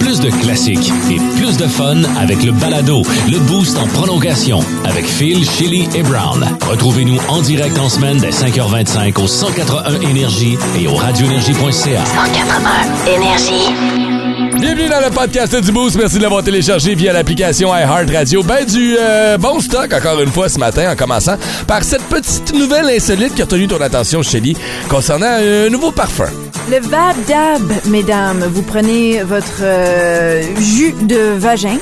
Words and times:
Plus 0.00 0.20
de 0.20 0.30
classiques 0.30 0.92
et 1.10 1.16
plus 1.36 1.56
de 1.56 1.66
fun 1.66 2.02
avec 2.20 2.42
le 2.42 2.52
balado, 2.52 3.02
le 3.30 3.38
boost 3.38 3.76
en 3.78 3.86
prolongation 3.86 4.60
avec 4.84 5.06
Phil, 5.06 5.44
Chili 5.48 5.88
et 5.94 6.02
Brown. 6.02 6.46
Retrouvez-nous 6.62 7.18
en 7.28 7.40
direct 7.40 7.78
en 7.78 7.88
semaine 7.88 8.18
dès 8.18 8.30
5h25 8.30 9.22
au 9.22 9.26
181 9.26 10.00
Énergie 10.10 10.58
et 10.78 10.86
au 10.86 10.94
radioénergie.ca. 10.94 12.04
181 12.04 13.12
Énergie. 13.12 14.60
Bienvenue 14.60 14.88
dans 14.88 15.00
le 15.00 15.10
podcast 15.10 15.54
du 15.56 15.72
Boost. 15.72 15.96
Merci 15.96 16.18
de 16.18 16.22
l'avoir 16.22 16.42
téléchargé 16.42 16.94
via 16.94 17.12
l'application 17.12 17.74
iHeartRadio. 17.74 18.42
Ben 18.42 18.64
du 18.64 18.96
euh, 18.98 19.36
bon 19.36 19.60
stock 19.60 19.92
encore 19.92 20.20
une 20.20 20.30
fois 20.30 20.48
ce 20.48 20.58
matin 20.58 20.92
en 20.92 20.96
commençant 20.96 21.36
par 21.66 21.82
cette 21.82 22.04
petite 22.04 22.54
nouvelle 22.54 22.86
insolite 22.86 23.34
qui 23.34 23.42
a 23.42 23.44
retenu 23.44 23.66
ton 23.68 23.80
attention, 23.80 24.22
Shelly, 24.22 24.56
concernant 24.88 25.26
un 25.38 25.68
nouveau 25.70 25.90
parfum. 25.90 26.30
Le 26.70 26.80
Vab 26.80 27.14
Dab, 27.28 27.72
mesdames, 27.86 28.42
vous 28.50 28.62
prenez 28.62 29.22
votre 29.22 29.60
euh, 29.60 30.42
jus 30.58 30.94
de 31.02 31.36
vagin 31.36 31.76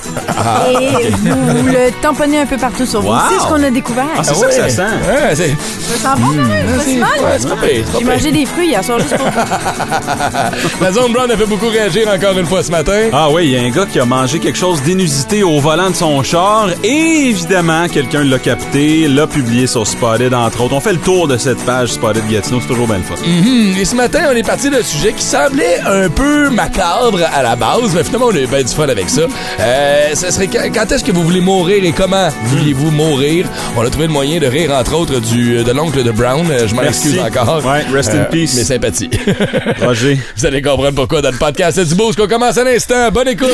et 0.71 1.09
vous 1.11 1.67
le 1.69 1.93
tamponnez 2.03 2.41
un 2.41 2.47
peu 2.47 2.57
partout 2.57 2.85
sur 2.85 3.01
vous. 3.01 3.09
Wow. 3.09 3.19
C'est 3.31 3.39
ce 3.45 3.47
qu'on 3.47 3.63
a 3.63 3.71
découvert. 3.71 4.05
Ah, 4.19 4.25
c'est 4.25 4.35
ça 4.35 4.47
que 4.49 4.53
ça 4.55 4.69
sent. 4.69 4.83
Ouais, 4.83 5.35
c'est 5.37 5.51
Ça 5.51 6.15
sent 6.15 6.21
bon 6.21 6.27
quand 6.27 6.49
même, 6.49 6.67
pas 6.67 6.83
si 6.85 6.97
mal. 6.97 7.11
ouais, 7.21 7.39
c'est 7.39 7.49
c'est 7.93 7.99
J'ai 8.01 8.05
mangé 8.05 8.33
des 8.33 8.45
fruits 8.45 8.69
hier 8.71 8.83
soir 8.85 8.99
juste 8.99 9.17
pour 9.17 9.27
La 10.83 10.93
zone 10.93 11.13
Brown 11.13 11.31
a 11.31 11.37
fait 11.37 11.47
beaucoup 11.47 11.69
réagir 11.69 12.09
encore 12.09 12.37
une 12.37 12.47
fois 12.47 12.65
ce 12.65 12.73
matin. 12.73 13.09
Ah 13.13 13.31
oui, 13.31 13.45
il 13.45 13.51
y 13.53 13.57
a 13.57 13.61
un 13.63 13.71
gars 13.71 13.87
qui 13.87 14.01
a 14.01 14.05
mangé 14.05 14.41
quelque 14.41 14.59
chose 14.59 14.83
d'inusité 14.83 15.45
au 15.45 15.61
volant 15.61 15.91
de 15.91 15.95
son 15.97 16.21
char 16.25 16.71
et 16.83 17.29
évidemment, 17.29 17.87
quelqu'un 17.89 18.25
l'a 18.25 18.41
capté, 18.41 19.07
l'a 19.07 19.29
publié 19.29 19.69
sur 19.69 19.87
Spotted 19.87 20.35
entre 20.35 20.63
autres. 20.63 20.75
On 20.75 20.81
fait 20.81 20.93
le 20.95 20.99
tour 20.99 21.29
de 21.29 21.37
cette 21.39 21.65
page 21.65 21.91
Spotted 21.93 22.27
Gatineau, 22.29 22.59
c'est 22.61 22.67
toujours 22.67 22.89
bien 22.89 22.99
le 22.99 23.05
fun. 23.05 23.15
Mhm. 23.25 23.77
Et 23.79 23.85
ce 23.85 23.95
matin, 23.95 24.23
on 24.29 24.37
est 24.37 24.43
parti 24.43 24.71
d'un 24.73 24.83
sujet 24.83 25.13
qui 25.13 25.23
semblait 25.23 25.79
un 25.87 26.09
peu 26.09 26.49
macabre 26.51 27.21
à 27.35 27.43
la 27.43 27.57
base, 27.57 27.95
mais 27.95 28.03
finalement, 28.05 28.27
on 28.27 28.35
a 28.35 28.41
eu 28.41 28.47
bien 28.47 28.63
du 28.63 28.73
fun 28.73 28.89
avec 28.89 29.09
ça. 29.11 29.23
Euh, 29.61 30.15
ce 30.15 30.31
serait 30.31 30.47
quand, 30.49 30.63
quand 30.73 30.91
est-ce 30.93 31.05
que 31.05 31.13
vous 31.13 31.23
voulez 31.23 31.41
mourir 31.41 31.85
et 31.85 31.93
comment 31.93 32.29
vouliez-vous 32.47 32.91
mourir? 32.91 33.47
On 33.77 33.83
a 33.85 33.91
trouvé 33.91 34.07
le 34.07 34.13
moyen 34.13 34.41
de 34.41 34.47
rire, 34.47 34.73
entre 34.73 34.95
autres, 34.95 35.21
du, 35.21 35.63
de 35.63 35.73
l'oncle 35.73 36.03
de 36.03 36.11
Brown. 36.11 36.47
Euh, 36.51 36.67
Je 36.67 36.75
m'en 36.75 36.83
excuse 36.83 37.19
encore. 37.21 37.57
Euh, 37.57 37.61
Ouais, 37.73 37.85
rest 37.93 38.11
in 38.15 38.25
peace. 38.25 38.55
Mes 38.57 38.65
sympathies. 38.65 39.11
Roger. 39.83 40.19
vous 40.37 40.47
allez 40.47 40.63
comprendre 40.63 40.95
pourquoi 40.95 41.21
dans 41.23 41.31
le 41.31 41.39
podcast 41.39 41.79
du 41.79 41.95
Boost 41.95 42.19
qu'on 42.19 42.27
commence 42.29 42.57
à 42.59 42.65
l'instant. 42.65 43.11
Bonne 43.13 43.29
écoute! 43.29 43.51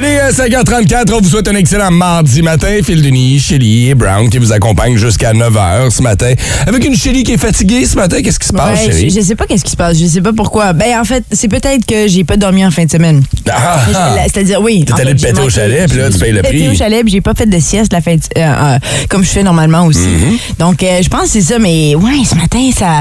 Les 0.00 0.16
euh, 0.16 0.30
5h34, 0.30 1.12
on 1.12 1.20
vous 1.20 1.28
souhaite 1.28 1.48
un 1.48 1.56
excellent 1.56 1.90
mardi 1.90 2.40
matin. 2.40 2.68
Phil 2.84 3.02
Denis, 3.02 3.40
Shelly 3.40 3.88
et 3.88 3.94
Brown 3.96 4.30
qui 4.30 4.38
vous 4.38 4.52
accompagnent 4.52 4.96
jusqu'à 4.96 5.32
9h 5.32 5.90
ce 5.90 6.02
matin. 6.02 6.34
Avec 6.68 6.84
une 6.84 6.94
Shelly 6.96 7.24
qui 7.24 7.32
est 7.32 7.36
fatiguée 7.38 7.84
ce 7.84 7.96
matin. 7.96 8.22
Qu'est-ce 8.22 8.38
qui 8.38 8.46
se 8.46 8.52
passe, 8.52 8.78
Ouais, 8.78 8.92
je, 8.92 8.96
Shelly? 8.96 9.10
je 9.10 9.20
sais 9.20 9.34
pas 9.34 9.46
qu'est-ce 9.46 9.64
qui 9.64 9.72
se 9.72 9.76
passe, 9.76 9.98
je 9.98 10.06
sais 10.06 10.20
pas 10.20 10.32
pourquoi. 10.32 10.72
Ben 10.72 11.00
en 11.00 11.04
fait, 11.04 11.24
c'est 11.32 11.48
peut-être 11.48 11.84
que 11.84 12.06
j'ai 12.06 12.22
pas 12.22 12.36
dormi 12.36 12.64
en 12.64 12.70
fin 12.70 12.84
de 12.84 12.90
semaine. 12.92 13.24
Ah, 13.50 13.80
ah. 13.92 14.12
la- 14.14 14.22
C'est-à-dire 14.24 14.60
oui. 14.62 14.84
T'es 14.84 15.00
allé 15.00 15.16
te 15.16 15.20
péter 15.22 15.40
au 15.40 15.50
chalet, 15.50 15.88
puis 15.90 15.98
là, 15.98 16.10
tu 16.10 16.18
payes 16.18 16.32
le 16.32 16.42
prix. 16.42 16.68
au 16.68 16.74
chalet, 16.74 17.02
puis 17.02 17.12
j'ai 17.12 17.20
pas 17.20 17.34
fait 17.34 17.46
de 17.46 17.58
sieste 17.58 17.92
la 17.92 18.00
fin 18.00 18.14
de- 18.14 18.20
euh, 18.36 18.40
euh, 18.74 18.78
comme 19.08 19.24
je 19.24 19.30
fais 19.30 19.42
normalement 19.42 19.84
aussi. 19.86 19.98
Mm-hmm. 19.98 20.58
Donc 20.60 20.80
euh, 20.84 21.00
je 21.02 21.08
pense 21.08 21.22
que 21.22 21.28
c'est 21.30 21.40
ça 21.40 21.58
mais 21.58 21.96
ouais, 21.96 22.22
ce 22.24 22.36
matin 22.36 22.70
ça 22.76 23.00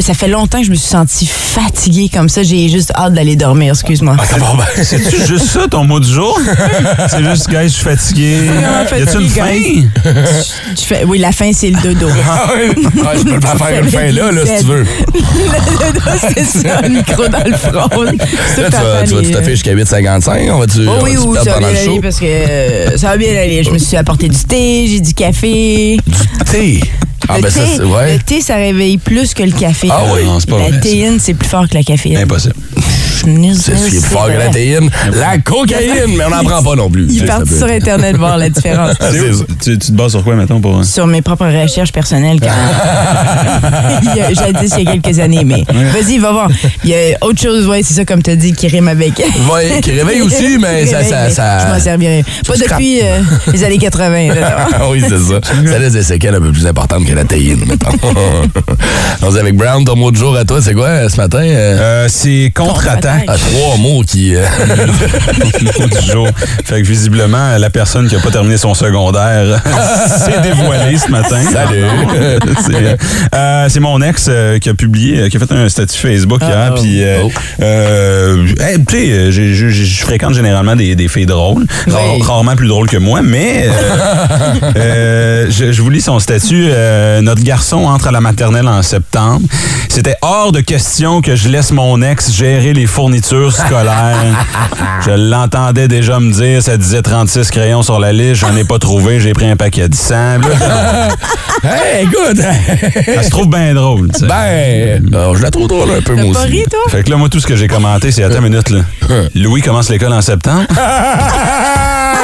ça 0.00 0.14
fait 0.14 0.28
longtemps 0.28 0.58
que 0.60 0.64
je 0.66 0.70
me 0.70 0.76
suis 0.76 0.88
sentie 0.88 1.26
fatiguée 1.26 2.08
comme 2.12 2.28
ça, 2.28 2.42
j'ai 2.42 2.68
juste 2.68 2.92
hâte 2.94 3.12
d'aller 3.14 3.36
dormir, 3.36 3.70
excuse-moi. 3.72 4.16
Ah, 4.18 4.38
bon, 4.38 4.56
ben. 4.56 4.64
C'est 4.84 5.26
juste 5.26 5.46
ça 5.46 5.66
ton 5.70 5.84
mot 5.84 6.00
du 6.00 6.10
jour? 6.10 6.38
c'est 7.08 7.22
juste, 7.24 7.48
guys, 7.50 7.64
je 7.64 7.68
suis 7.68 7.84
fatigué. 7.84 8.36
Y 8.46 9.02
a-tu 9.02 9.18
une 9.20 9.28
fin? 9.28 9.44
fatigué, 9.46 9.86
Tu 10.76 10.84
fais 10.84 11.04
oui, 11.04 11.18
la 11.18 11.32
fin 11.32 11.50
c'est 11.52 11.70
le 11.70 11.80
dodo. 11.82 12.08
Ah 12.30 12.50
oui, 12.56 12.86
Ah, 13.04 13.12
je 13.16 13.22
peux 13.24 13.34
le 13.34 13.40
faire 13.40 13.56
faire 13.56 13.82
une 13.84 13.90
fin 13.90 14.10
là, 14.12 14.30
là, 14.32 14.40
si 14.46 14.64
tu 14.64 14.70
veux. 14.70 14.84
le 15.14 15.92
dodo 15.92 16.06
c'est 16.34 16.44
ça, 16.44 16.80
le 16.82 16.88
micro 16.90 17.26
dans 17.28 17.44
le 17.44 17.56
front. 17.56 18.02
Là, 18.02 18.12
tu 18.12 18.18
tout 18.18 18.60
à 18.62 18.68
vas, 18.82 18.98
fait 19.00 19.04
tu 19.08 19.14
vas 19.14 19.20
les- 19.20 19.30
tout 19.30 19.38
à 19.38 19.42
fait 19.42 19.50
jusqu'à 19.52 19.72
8,55. 19.74 20.50
On 20.52 20.58
va-tu 20.58 20.80
Oh 20.86 20.92
on 21.00 21.04
oui, 21.04 21.14
va-tu 21.14 21.26
oui, 21.28 21.34
perdre 21.34 21.44
ça 21.44 21.50
va 21.50 21.54
pendant 21.56 21.68
bien 21.68 21.78
le 21.80 21.84
show? 21.84 21.90
aller 21.92 22.00
parce 22.00 22.20
que 22.20 22.24
euh, 22.26 22.96
ça 22.96 23.08
va 23.08 23.16
bien 23.16 23.30
aller. 23.36 23.62
Je 23.64 23.70
me 23.70 23.78
suis 23.78 23.96
apporté 23.96 24.28
du 24.28 24.38
thé, 24.44 24.86
j'ai 24.88 25.00
du 25.00 25.14
café. 25.14 25.96
Thé? 26.50 26.80
Ah, 27.28 27.36
le, 27.36 27.42
ben 27.42 27.50
ça, 27.50 27.60
thé 27.60 27.66
c'est... 27.76 27.82
Ouais. 27.82 28.12
le 28.14 28.18
thé, 28.20 28.40
ça 28.40 28.56
réveille 28.56 28.98
plus 28.98 29.34
que 29.34 29.42
le 29.42 29.52
café. 29.52 29.88
Ah 29.90 30.02
oui, 30.14 30.24
non, 30.24 30.40
c'est 30.40 30.48
pas 30.48 30.56
vrai, 30.56 30.70
La 30.70 30.76
ça. 30.76 30.82
théine, 30.82 31.18
c'est 31.20 31.34
plus 31.34 31.48
fort 31.48 31.68
que 31.68 31.74
la 31.74 31.82
caféine. 31.82 32.18
Impossible. 32.18 32.54
C'est 33.54 33.76
ce 33.76 33.88
qui 33.88 33.96
est 33.96 34.00
plus 34.00 34.10
fort 34.10 34.28
que 34.28 34.38
la 34.38 34.48
théine. 34.48 34.88
La 35.12 35.38
cocaïne, 35.38 36.16
mais 36.16 36.24
on 36.24 36.30
n'en 36.30 36.44
prend 36.44 36.62
pas 36.62 36.76
non 36.76 36.88
plus. 36.88 37.06
Il 37.10 37.24
est 37.24 37.26
parti 37.26 37.56
sur 37.56 37.66
Internet 37.66 38.16
voir 38.16 38.38
la 38.38 38.48
différence. 38.48 38.96
Ça. 39.00 39.10
Tu, 39.60 39.78
tu 39.78 39.78
te 39.78 39.92
bases 39.92 40.12
sur 40.12 40.24
quoi, 40.24 40.34
maintenant, 40.34 40.60
pour... 40.60 40.84
Sur 40.84 41.06
mes 41.06 41.20
propres 41.20 41.46
recherches 41.46 41.92
personnelles, 41.92 42.38
quand 42.40 42.48
a, 42.48 44.32
jadis, 44.32 44.72
il 44.78 44.84
y 44.84 44.88
a 44.88 44.96
quelques 44.96 45.18
années, 45.18 45.44
mais 45.44 45.64
vas-y, 45.92 46.18
va 46.18 46.32
voir. 46.32 46.50
Il 46.84 46.90
y 46.90 46.94
a 46.94 47.18
autre 47.22 47.40
chose, 47.40 47.66
ouais, 47.66 47.82
c'est 47.82 47.94
ça, 47.94 48.04
comme 48.04 48.22
tu 48.22 48.30
as 48.30 48.36
dit, 48.36 48.52
qui 48.52 48.68
rime 48.68 48.88
avec. 48.88 49.18
Ouais, 49.52 49.80
qui 49.82 49.90
réveille 49.90 50.22
aussi, 50.22 50.58
mais 50.58 50.86
ça... 50.86 51.02
ça, 51.02 51.30
ça... 51.30 51.66
Je 51.66 51.72
m'en 51.74 51.80
servirai. 51.80 52.24
Pas 52.46 52.56
depuis 52.56 53.00
euh, 53.02 53.20
les 53.52 53.64
années 53.64 53.78
80. 53.78 54.34
là. 54.34 54.66
Ah 54.80 54.88
oui, 54.90 55.02
c'est 55.02 55.18
ça. 55.18 55.40
Ça 55.42 55.78
laisse 55.78 55.92
des 55.92 56.02
séquelles 56.02 56.34
un 56.34 56.40
peu 56.40 56.52
plus 56.52 56.66
importantes 56.66 57.04
que 57.04 57.12
la 57.18 57.24
théine, 57.24 57.64
mettons. 57.66 57.88
On 59.22 59.34
est 59.34 59.40
avec 59.40 59.56
Brown, 59.56 59.84
ton 59.84 59.96
mot 59.96 60.10
de 60.12 60.16
jour 60.16 60.36
à 60.36 60.44
toi, 60.44 60.60
c'est 60.62 60.74
quoi 60.74 61.08
ce 61.08 61.16
matin? 61.16 61.40
Euh, 61.42 61.78
Euh, 61.78 62.06
c'est 62.08 62.52
contre-attaque. 62.54 63.24
ah, 63.26 63.34
trois 63.36 63.76
mots 63.76 64.02
qui... 64.06 64.34
euh, 64.36 64.42
mot 65.80 65.86
du 65.88 66.06
jour. 66.12 66.28
Fait 66.64 66.80
que 66.82 66.86
visiblement, 66.86 67.56
la 67.58 67.70
personne 67.70 68.08
qui 68.08 68.14
a 68.16 68.20
pas 68.20 68.30
terminé 68.30 68.56
son 68.56 68.74
secondaire 68.74 69.60
s'est 70.18 70.40
dévoilée 70.42 70.96
ce 70.98 71.10
matin. 71.10 71.40
Salut. 71.52 71.84
c'est 72.66 72.96
euh, 73.34 73.66
c'est 73.68 73.80
mon 73.80 74.00
ex 74.02 74.26
euh, 74.28 74.58
qui 74.58 74.68
a 74.68 74.74
publié, 74.74 75.18
euh, 75.20 75.28
qui 75.28 75.36
a 75.36 75.40
fait 75.40 75.52
un 75.52 75.68
statut 75.68 75.98
Facebook 75.98 76.40
hier. 76.42 76.74
Puis, 76.80 77.02
euh, 77.02 77.16
Oh. 77.24 77.30
euh, 77.62 78.46
hey, 78.60 78.76
tu 78.84 78.96
sais, 78.96 79.10
euh, 79.10 79.30
je 79.32 80.02
fréquente 80.04 80.34
généralement 80.34 80.76
des, 80.76 80.94
des 80.94 81.08
filles 81.08 81.26
drôles, 81.26 81.66
Oui. 81.88 82.22
rarement 82.22 82.54
plus 82.54 82.68
drôles 82.68 82.88
que 82.88 82.96
moi, 82.96 83.20
mais 83.22 83.66
euh, 83.66 84.70
euh, 84.76 85.46
je, 85.50 85.72
je 85.72 85.82
vous 85.82 85.90
lis 85.90 86.00
son 86.00 86.18
statut. 86.20 86.68
Euh, 87.08 87.22
notre 87.22 87.42
garçon 87.42 87.86
entre 87.86 88.08
à 88.08 88.10
la 88.10 88.20
maternelle 88.20 88.68
en 88.68 88.82
septembre. 88.82 89.40
C'était 89.88 90.16
hors 90.20 90.52
de 90.52 90.60
question 90.60 91.22
que 91.22 91.36
je 91.36 91.48
laisse 91.48 91.70
mon 91.72 92.02
ex 92.02 92.30
gérer 92.30 92.74
les 92.74 92.86
fournitures 92.86 93.52
scolaires. 93.52 94.16
Je 95.06 95.12
l'entendais 95.12 95.88
déjà 95.88 96.20
me 96.20 96.30
dire, 96.32 96.62
ça 96.62 96.76
disait 96.76 97.00
36 97.00 97.50
crayons 97.50 97.82
sur 97.82 97.98
la 97.98 98.12
liste, 98.12 98.40
j'en 98.42 98.54
ai 98.56 98.64
pas 98.64 98.78
trouvé, 98.78 99.20
j'ai 99.20 99.32
pris 99.32 99.48
un 99.48 99.56
paquet 99.56 99.88
de 99.88 99.94
100. 99.94 100.14
Là, 100.14 101.08
Hey, 101.64 102.04
écoute! 102.04 102.36
Ça 103.14 103.22
se 103.22 103.30
trouve 103.30 103.48
bien 103.48 103.74
drôle. 103.74 104.08
tu 104.12 104.20
sais. 104.20 104.26
Ben, 104.26 105.08
alors, 105.14 105.36
je 105.36 105.42
la 105.42 105.50
trouve 105.50 105.68
drôle 105.68 105.90
un 105.90 106.02
peu, 106.02 106.14
moi 106.14 106.26
aussi. 106.42 106.50
ri, 106.52 106.64
toi? 106.70 106.78
Fait 106.90 107.02
que 107.04 107.10
là, 107.10 107.16
moi, 107.16 107.28
tout 107.28 107.40
ce 107.40 107.46
que 107.46 107.56
j'ai 107.56 107.68
commenté, 107.68 108.10
c'est 108.12 108.22
attends 108.22 108.38
une 108.44 108.50
minute, 108.50 108.70
là. 108.70 108.80
Louis 109.34 109.62
commence 109.62 109.88
l'école 109.88 110.12
en 110.12 110.20
septembre? 110.22 110.66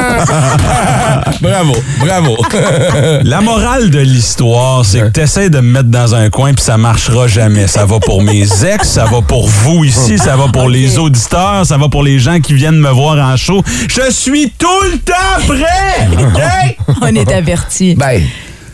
bravo, 1.41 1.75
bravo. 2.01 2.37
La 3.23 3.41
morale 3.41 3.91
de 3.91 4.01
l'histoire, 4.01 4.85
c'est 4.85 5.01
que 5.01 5.07
t'essaies 5.09 5.51
de 5.51 5.61
me 5.61 5.73
mettre 5.73 5.89
dans 5.89 6.15
un 6.15 6.31
coin 6.31 6.53
puis 6.53 6.65
ça 6.65 6.77
marchera 6.77 7.27
jamais. 7.27 7.67
Ça 7.67 7.85
va 7.85 7.99
pour 8.01 8.23
mes 8.23 8.43
ex, 8.65 8.89
ça 8.89 9.05
va 9.05 9.23
pour 9.23 9.49
vous 9.49 9.85
ici, 9.85 10.19
ça 10.19 10.37
va 10.37 10.49
pour 10.49 10.69
les 10.69 10.99
auditeurs, 10.99 11.67
ça 11.67 11.77
va 11.77 11.89
pour 11.89 12.03
les 12.03 12.19
gens 12.19 12.41
qui 12.41 12.55
viennent 12.55 12.81
me 12.81 12.91
voir 12.91 13.19
en 13.19 13.37
show. 13.37 13.63
Je 13.89 14.11
suis 14.11 14.53
tout 14.59 14.67
le 14.93 14.99
temps 14.99 15.47
prêt! 15.47 16.77
On 17.03 17.15
est 17.15 17.33
avertis. 17.33 17.95
Ben, 17.95 18.23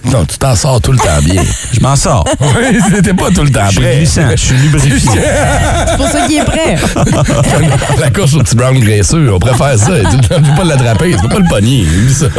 non, 0.05 0.25
tu 0.25 0.39
t'en 0.39 0.55
sors 0.57 0.81
tout 0.81 0.93
le 0.93 0.99
temps 0.99 1.21
bien. 1.23 1.43
Je 1.73 1.81
m'en 1.81 1.95
sors. 1.97 2.25
Oui, 2.41 2.79
c'était 2.95 3.15
pas 3.15 3.31
tout 3.31 3.43
le 3.43 3.51
temps 3.51 3.67
Je 3.67 3.73
suis 3.73 3.81
prêt. 3.81 3.97
glissant, 3.99 4.23
je 4.33 4.37
suis 4.37 4.57
lubrifié. 4.57 5.11
C'est 5.89 5.97
pour 5.97 6.09
ça 6.09 6.27
qu'il 6.27 6.39
est 6.39 6.45
prêt. 6.45 6.77
La 8.01 8.11
course 8.11 8.35
au 8.35 8.39
petit 8.41 8.57
brown 8.57 8.79
graisseux, 8.79 9.31
on 9.33 9.39
préfère 9.39 9.79
ça. 9.79 9.93
Tu 10.11 10.17
ne 10.17 10.39
peux 10.49 10.57
pas 10.57 10.65
l'attraper, 10.65 11.13
tu 11.13 11.19
peux 11.23 11.29
pas 11.29 11.39
le 11.39 11.49
pogner. 11.49 11.85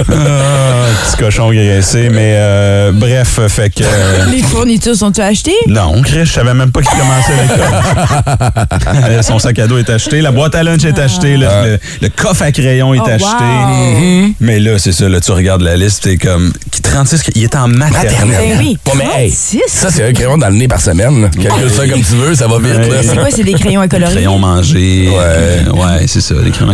Ah, 0.09 0.85
petit 1.05 1.17
cochon 1.17 1.51
graissé, 1.51 2.09
mais 2.09 2.33
euh, 2.35 2.91
bref, 2.93 3.39
fait 3.47 3.69
que... 3.69 3.83
euh, 3.83 4.25
Les 4.31 4.41
fournitures 4.41 4.95
sont-tu 4.95 5.21
achetées? 5.21 5.51
non, 5.67 6.01
Chris, 6.01 6.25
je 6.25 6.31
savais 6.33 6.53
même 6.53 6.71
pas 6.71 6.81
qu'il 6.81 6.97
commençait 6.97 7.33
l'école. 7.41 9.23
Son 9.23 9.39
sac 9.39 9.59
à 9.59 9.67
dos 9.67 9.77
est 9.77 9.89
acheté, 9.89 10.21
la 10.21 10.31
boîte 10.31 10.55
à 10.55 10.63
lunch 10.63 10.83
est 10.83 10.97
achetée, 10.99 11.37
le, 11.37 11.45
le- 11.45 11.79
le 12.01 12.09
coffre 12.09 12.43
à 12.43 12.51
crayon 12.51 12.93
est 12.93 12.99
Oh, 13.03 13.07
acheté. 13.09 13.25
wow. 13.43 14.33
Mais 14.39 14.59
là, 14.59 14.77
c'est 14.77 14.91
ça, 14.91 15.07
là, 15.09 15.19
tu 15.19 15.31
regardes 15.31 15.61
la 15.61 15.75
liste, 15.75 16.01
c'est 16.03 16.17
comme. 16.17 16.53
qui 16.71 16.81
36, 16.81 17.23
il 17.35 17.43
est 17.43 17.50
en 17.55 17.67
maternelle. 17.67 18.57
Ben 18.57 18.57
oui, 18.59 18.77
Bon, 18.85 18.91
mais 18.95 19.05
hey, 19.05 19.29
36. 19.29 19.61
ça, 19.67 19.89
c'est 19.91 20.03
un 20.07 20.13
crayon 20.13 20.37
dans 20.37 20.49
le 20.49 20.55
nez 20.55 20.67
par 20.67 20.81
semaine. 20.81 21.21
là. 21.23 21.29
Calcule 21.29 21.69
ça 21.71 21.87
comme 21.87 22.01
tu 22.01 22.15
veux, 22.15 22.35
ça 22.35 22.47
va 22.47 22.57
vite. 22.59 22.89
là. 22.91 23.01
C'est 23.03 23.15
quoi, 23.15 23.27
c'est 23.31 23.43
des 23.43 23.53
crayons 23.53 23.81
à 23.81 23.87
colorier? 23.87 24.15
Crayon 24.15 24.37
mangé. 24.39 25.09
Ouais. 25.09 25.15
euh, 25.19 25.63
ouais, 25.71 26.05
c'est 26.07 26.21
ça, 26.21 26.35
les 26.43 26.51
crayons. 26.51 26.73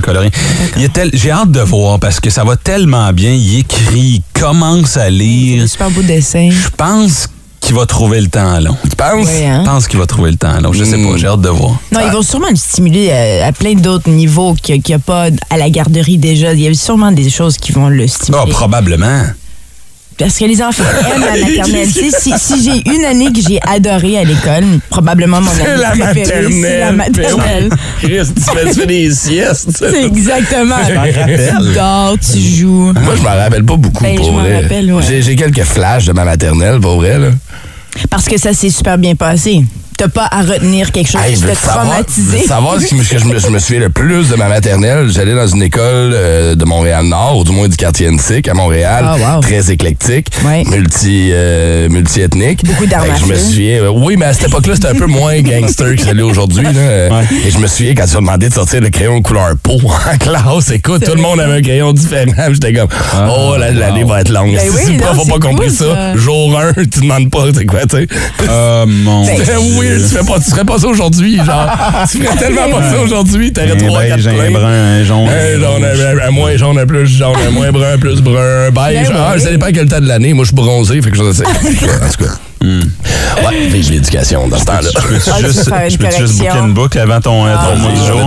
Il 0.78 0.84
est 0.84 0.94
tel- 0.94 1.12
J'ai 1.14 1.32
hâte 1.32 1.52
de 1.52 1.62
voir 1.62 2.00
parce 2.00 2.20
que 2.20 2.30
ça 2.30 2.44
va 2.44 2.56
tellement 2.56 3.12
bien. 3.14 3.32
Il 3.32 3.60
écrit, 3.60 4.00
il 4.00 4.22
commence 4.40 4.98
à 4.98 5.10
lire. 5.10 5.62
Des 5.64 5.68
super 5.68 5.90
beaux 5.92 6.02
dessins. 6.02 6.50
Je 6.52 6.70
pense 6.76 7.28
qu'il 7.60 7.76
va 7.76 7.86
trouver 7.86 8.22
le 8.22 8.28
temps 8.28 8.60
long. 8.60 8.78
Tu 8.90 8.96
penses? 8.96 9.26
Ouais, 9.26 9.46
hein? 9.46 9.62
Je 9.66 9.70
pense 9.70 9.88
qu'il 9.88 10.00
va 10.00 10.06
trouver 10.06 10.32
le 10.32 10.38
temps 10.38 10.60
long. 10.62 10.72
Je 10.72 10.84
sais 10.86 10.98
pas, 10.98 11.18
j'ai 11.18 11.28
hâte 11.28 11.42
de 11.42 11.50
voir. 11.50 11.72
Non, 11.92 12.00
ils 12.06 12.12
vont 12.12 12.22
sûrement 12.22 12.48
le 12.50 12.56
stimuler 12.56 13.12
à, 13.12 13.48
à 13.48 13.52
plein 13.52 13.74
d'autres 13.74 14.10
niveaux 14.10 14.56
qu'il 14.62 14.82
n'y 14.88 14.94
a, 14.96 15.00
pas 15.00 15.28
à 15.50 15.58
la 15.58 15.70
garderie 15.70 16.18
déjà. 16.18 16.54
Il 16.54 16.62
y 16.62 16.68
a 16.68 16.74
sûrement 16.74 17.12
des 17.12 17.30
choses 17.30 17.58
qui 17.58 17.72
vont 17.74 17.90
le 17.90 18.08
stimuler. 18.08 18.44
Ah, 18.48 18.50
probablement. 18.50 19.24
Parce 20.18 20.38
que 20.40 20.46
les 20.46 20.62
enfants 20.64 20.84
aiment 21.14 21.22
la 21.22 21.32
maternelle. 21.48 21.88
Si 21.90 22.12
si 22.40 22.64
j'ai 22.64 22.92
une 22.96 23.06
année 23.06 23.32
que 23.32 23.40
j'ai 23.48 23.60
adorée 23.68 24.18
à 24.18 24.24
l'école, 24.24 24.64
probablement 24.90 25.42
mon 25.42 25.52
année 25.52 25.80
la 25.80 25.90
préférée, 25.92 26.42
maternelle. 26.42 26.54
c'est 26.62 26.80
la 26.80 26.92
maternelle. 26.92 27.70
Chris, 28.02 28.34
tu 28.36 28.42
fais, 28.58 28.74
tu 28.74 28.86
des 28.88 29.12
siestes? 29.14 29.70
C'est 29.78 30.04
exactement. 30.06 30.76
Tu 30.88 31.74
dors, 31.76 32.16
tu 32.20 32.40
joues. 32.40 32.94
Moi, 32.94 33.16
je 33.16 33.22
m'en 33.22 33.30
rappelle 33.36 33.64
pas 33.64 33.76
beaucoup, 33.78 34.04
Ben, 34.04 34.16
pour 34.18 34.32
vrai. 34.34 34.62
rappelle, 34.64 34.92
ouais. 34.92 35.04
J'ai- 35.08 35.22
J'ai 35.22 35.36
quelques 35.36 35.64
flashs 35.64 36.06
de 36.06 36.14
ma 36.14 36.26
maternelle, 36.26 36.80
pour 36.80 36.96
vrai, 36.96 37.20
là. 37.20 37.28
Parce 38.10 38.26
que 38.26 38.38
ça 38.40 38.54
s'est 38.54 38.70
super 38.70 38.98
bien 38.98 39.16
passé. 39.16 39.64
T'as 39.98 40.08
pas 40.10 40.28
à 40.30 40.44
retenir 40.44 40.92
quelque 40.92 41.10
chose 41.12 41.22
Hey, 41.26 41.34
qui 41.36 41.42
t'a 41.42 41.56
traumatisé. 41.56 42.46
savoir 42.46 42.76
que 42.78 42.86
je 42.88 42.94
me, 43.26 43.40
je 43.40 43.48
me 43.48 43.58
souviens 43.58 43.80
le 43.82 43.90
plus 43.90 44.30
de 44.30 44.36
ma 44.36 44.48
maternelle. 44.48 45.10
J'allais 45.10 45.34
dans 45.34 45.48
une 45.48 45.64
école 45.64 45.82
euh, 46.14 46.54
de 46.54 46.66
Montréal-Nord, 46.66 47.40
ou 47.40 47.44
du 47.44 47.52
moins 47.52 47.68
du 47.68 47.76
quartier 47.78 48.08
Antique 48.08 48.48
à 48.48 48.54
Montréal. 48.54 49.04
Ah, 49.08 49.36
wow. 49.38 49.42
Très 49.42 49.72
éclectique, 49.72 50.28
Ouais. 50.46 50.64
multi, 50.66 51.30
euh, 51.34 51.90
multi-ethnique. 51.90 52.64
Beaucoup 52.64 52.86
d'armes 52.86 53.08
Je 53.20 53.26
me 53.26 53.36
souviens, 53.36 53.84
euh, 53.86 53.90
oui, 53.92 54.18
mais 54.18 54.26
à 54.28 54.34
cette 54.34 54.50
époque-là, 54.50 54.76
c'était 54.76 54.90
un 54.90 54.94
peu 54.96 55.08
moins 55.08 55.40
gangster 55.42 55.96
que 55.96 56.12
l'est 56.12 56.22
aujourd'hui. 56.22 56.64
là. 56.64 56.72
Ouais. 56.72 57.26
Et 57.48 57.50
je 57.50 57.58
me 57.58 57.66
souviens 57.66 57.96
quand 57.96 58.06
tu 58.06 58.18
as 58.18 58.20
demandé 58.20 58.50
de 58.50 58.54
sortir 58.54 58.82
le 58.82 58.90
crayon 58.92 59.22
couleur 59.24 59.54
peau 59.64 59.80
en 59.84 60.18
classe. 60.20 60.70
Écoute, 60.72 61.06
tout 61.06 61.16
le 61.16 61.22
monde 61.22 61.40
avait 61.40 61.54
un 61.58 61.62
crayon 61.64 61.92
différent. 61.94 62.32
J'étais 62.52 62.72
comme, 62.74 62.90
oh, 63.36 63.56
la- 63.58 63.72
l'année 63.72 64.04
va 64.04 64.22
être 64.22 64.30
longue. 64.30 64.54
Ben 64.54 64.60
si 64.62 64.70
oui, 64.70 64.92
le 64.94 65.00
non, 65.00 65.06
prof 65.06 65.18
n'a 65.18 65.24
c'est 65.24 65.32
pas 65.32 65.40
compris 65.50 65.68
cool, 65.70 65.76
ça, 65.76 65.86
ça. 65.86 66.16
jour 66.18 66.60
1, 66.60 66.74
tu 66.84 67.00
demandes 67.02 67.32
pas, 67.32 67.46
c'est 67.56 67.66
quoi, 67.66 67.80
tu 67.90 67.98
sais. 67.98 68.08
Oh 68.48 68.84
mon 68.86 69.26
Ben, 69.26 69.38
C'était 69.38 69.56
weird, 69.90 70.02
tu, 70.02 70.18
fais 70.18 70.26
pas, 70.26 70.40
tu 70.40 70.50
ferais 70.52 70.66
pas 70.66 70.80
ça 70.80 70.88
aujourd'hui, 70.88 71.38
genre. 71.38 71.70
tu 72.12 72.18
ferais 72.20 72.36
tellement 72.40 72.70
pas 72.70 72.92
ça 72.92 73.02
aujourd'hui, 73.02 73.54
t'aurais 73.54 73.72
Un 73.72 73.76
trois, 73.76 74.04
quatre 74.04 74.24
beige, 74.24 74.28
un 74.28 74.52
brun, 74.52 74.68
un 74.68 75.04
jaune. 75.04 75.30
Un 75.30 75.60
jaune, 75.60 76.20
un, 76.24 76.32
moins 76.32 76.58
jaune, 76.58 76.80
un 76.80 76.86
plus 76.86 77.08
jaune, 77.08 77.36
un 77.48 77.52
moins 77.52 77.72
brun, 77.72 77.94
un 77.94 77.98
plus 77.98 78.22
brun, 78.22 78.68
un 78.68 78.72
beige. 78.72 79.10
Ben 79.10 79.16
Ah, 79.16 79.40
ça 79.40 79.50
dépend 79.50 79.68
quel 79.74 79.88
temps 79.88 80.02
de 80.02 80.08
l'année. 80.08 80.34
Moi, 80.34 80.44
je 80.46 80.50
suis 80.50 80.56
bronzé, 80.56 81.02
fait 81.02 81.12
que 81.12 81.18
je 81.18 81.32
sais. 81.32 81.44
En 81.48 82.10
tout 82.10 82.24
cas. 82.26 82.32
Ouais, 82.62 83.68
vive 83.70 83.92
l'éducation 83.92 84.48
dans 84.48 84.58
ce 84.58 84.66
temps-là. 84.66 84.90
Je 84.96 85.08
peux-tu 85.08 85.30
Ah, 85.32 85.42
juste, 85.42 85.70
peux 85.70 85.76
je 85.86 85.90
juste 85.90 86.00
correction. 86.00 86.28
booker 86.28 86.60
une 86.68 86.74
boucle 86.74 87.00
avant 87.00 87.22
ton, 87.22 87.46
euh, 87.46 87.56
ton 87.56 87.76
mot 87.78 87.90
du 87.90 88.06
jour? 88.06 88.22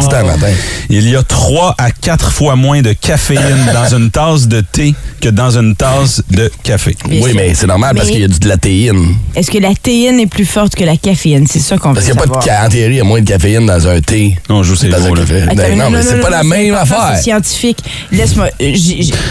Il 0.88 1.08
y 1.08 1.16
a 1.16 1.22
3 1.22 1.74
à 1.78 1.90
4 1.90 2.32
fois 2.32 2.56
moins 2.56 2.80
de 2.82 2.92
caféine 2.92 3.70
dans 3.72 3.96
une 3.96 4.10
tasse 4.10 4.48
de 4.48 4.60
thé 4.60 4.94
que 5.20 5.28
dans 5.28 5.58
une 5.58 5.74
tasse 5.76 6.22
de 6.30 6.50
café. 6.62 6.96
Bien 7.08 7.20
Oui, 7.22 7.30
sûr. 7.30 7.40
mais 7.40 7.54
c'est 7.54 7.66
normal 7.66 7.94
parce 7.94 8.06
Mais- 8.06 8.12
qu'il 8.12 8.20
y 8.22 8.24
a 8.24 8.28
du- 8.28 8.38
de 8.38 8.48
la 8.48 8.56
théine. 8.56 9.14
Est-ce 9.34 9.50
que 9.50 9.58
la 9.58 9.74
théine 9.74 10.18
est 10.20 10.26
plus 10.26 10.46
forte 10.46 10.74
que 10.74 10.84
la 10.84 10.96
caféine? 10.96 11.46
C'est 11.50 11.58
ça 11.58 11.76
qu'on 11.76 11.90
veut 11.90 11.94
Parce 11.96 12.06
qu'il 12.06 12.14
n'y 12.14 12.20
a 12.20 12.26
pas 12.26 12.40
de 12.40 12.66
en 12.66 12.68
théorie, 12.68 12.94
il 12.94 12.96
y 12.96 13.00
a 13.00 13.04
moins 13.04 13.20
de 13.20 13.28
caféine 13.28 13.66
dans 13.66 13.88
un 13.88 14.00
thé. 14.00 14.38
On 14.48 14.62
joue 14.62 14.76
ces 14.76 14.88
Dans 14.88 15.04
un 15.04 15.08
mots, 15.08 15.14
là. 15.16 15.20
café. 15.22 15.42
Attends, 15.42 15.54
Ben 15.56 15.76
non, 15.78 15.90
mais 15.90 16.02
c'est 16.02 16.20
pas 16.20 16.30
la 16.30 16.42
non, 16.42 16.48
même 16.50 16.74
affaire. 16.74 17.12
C'est 17.16 17.22
scientifique. 17.24 17.78
Laisse-moi. 18.12 18.48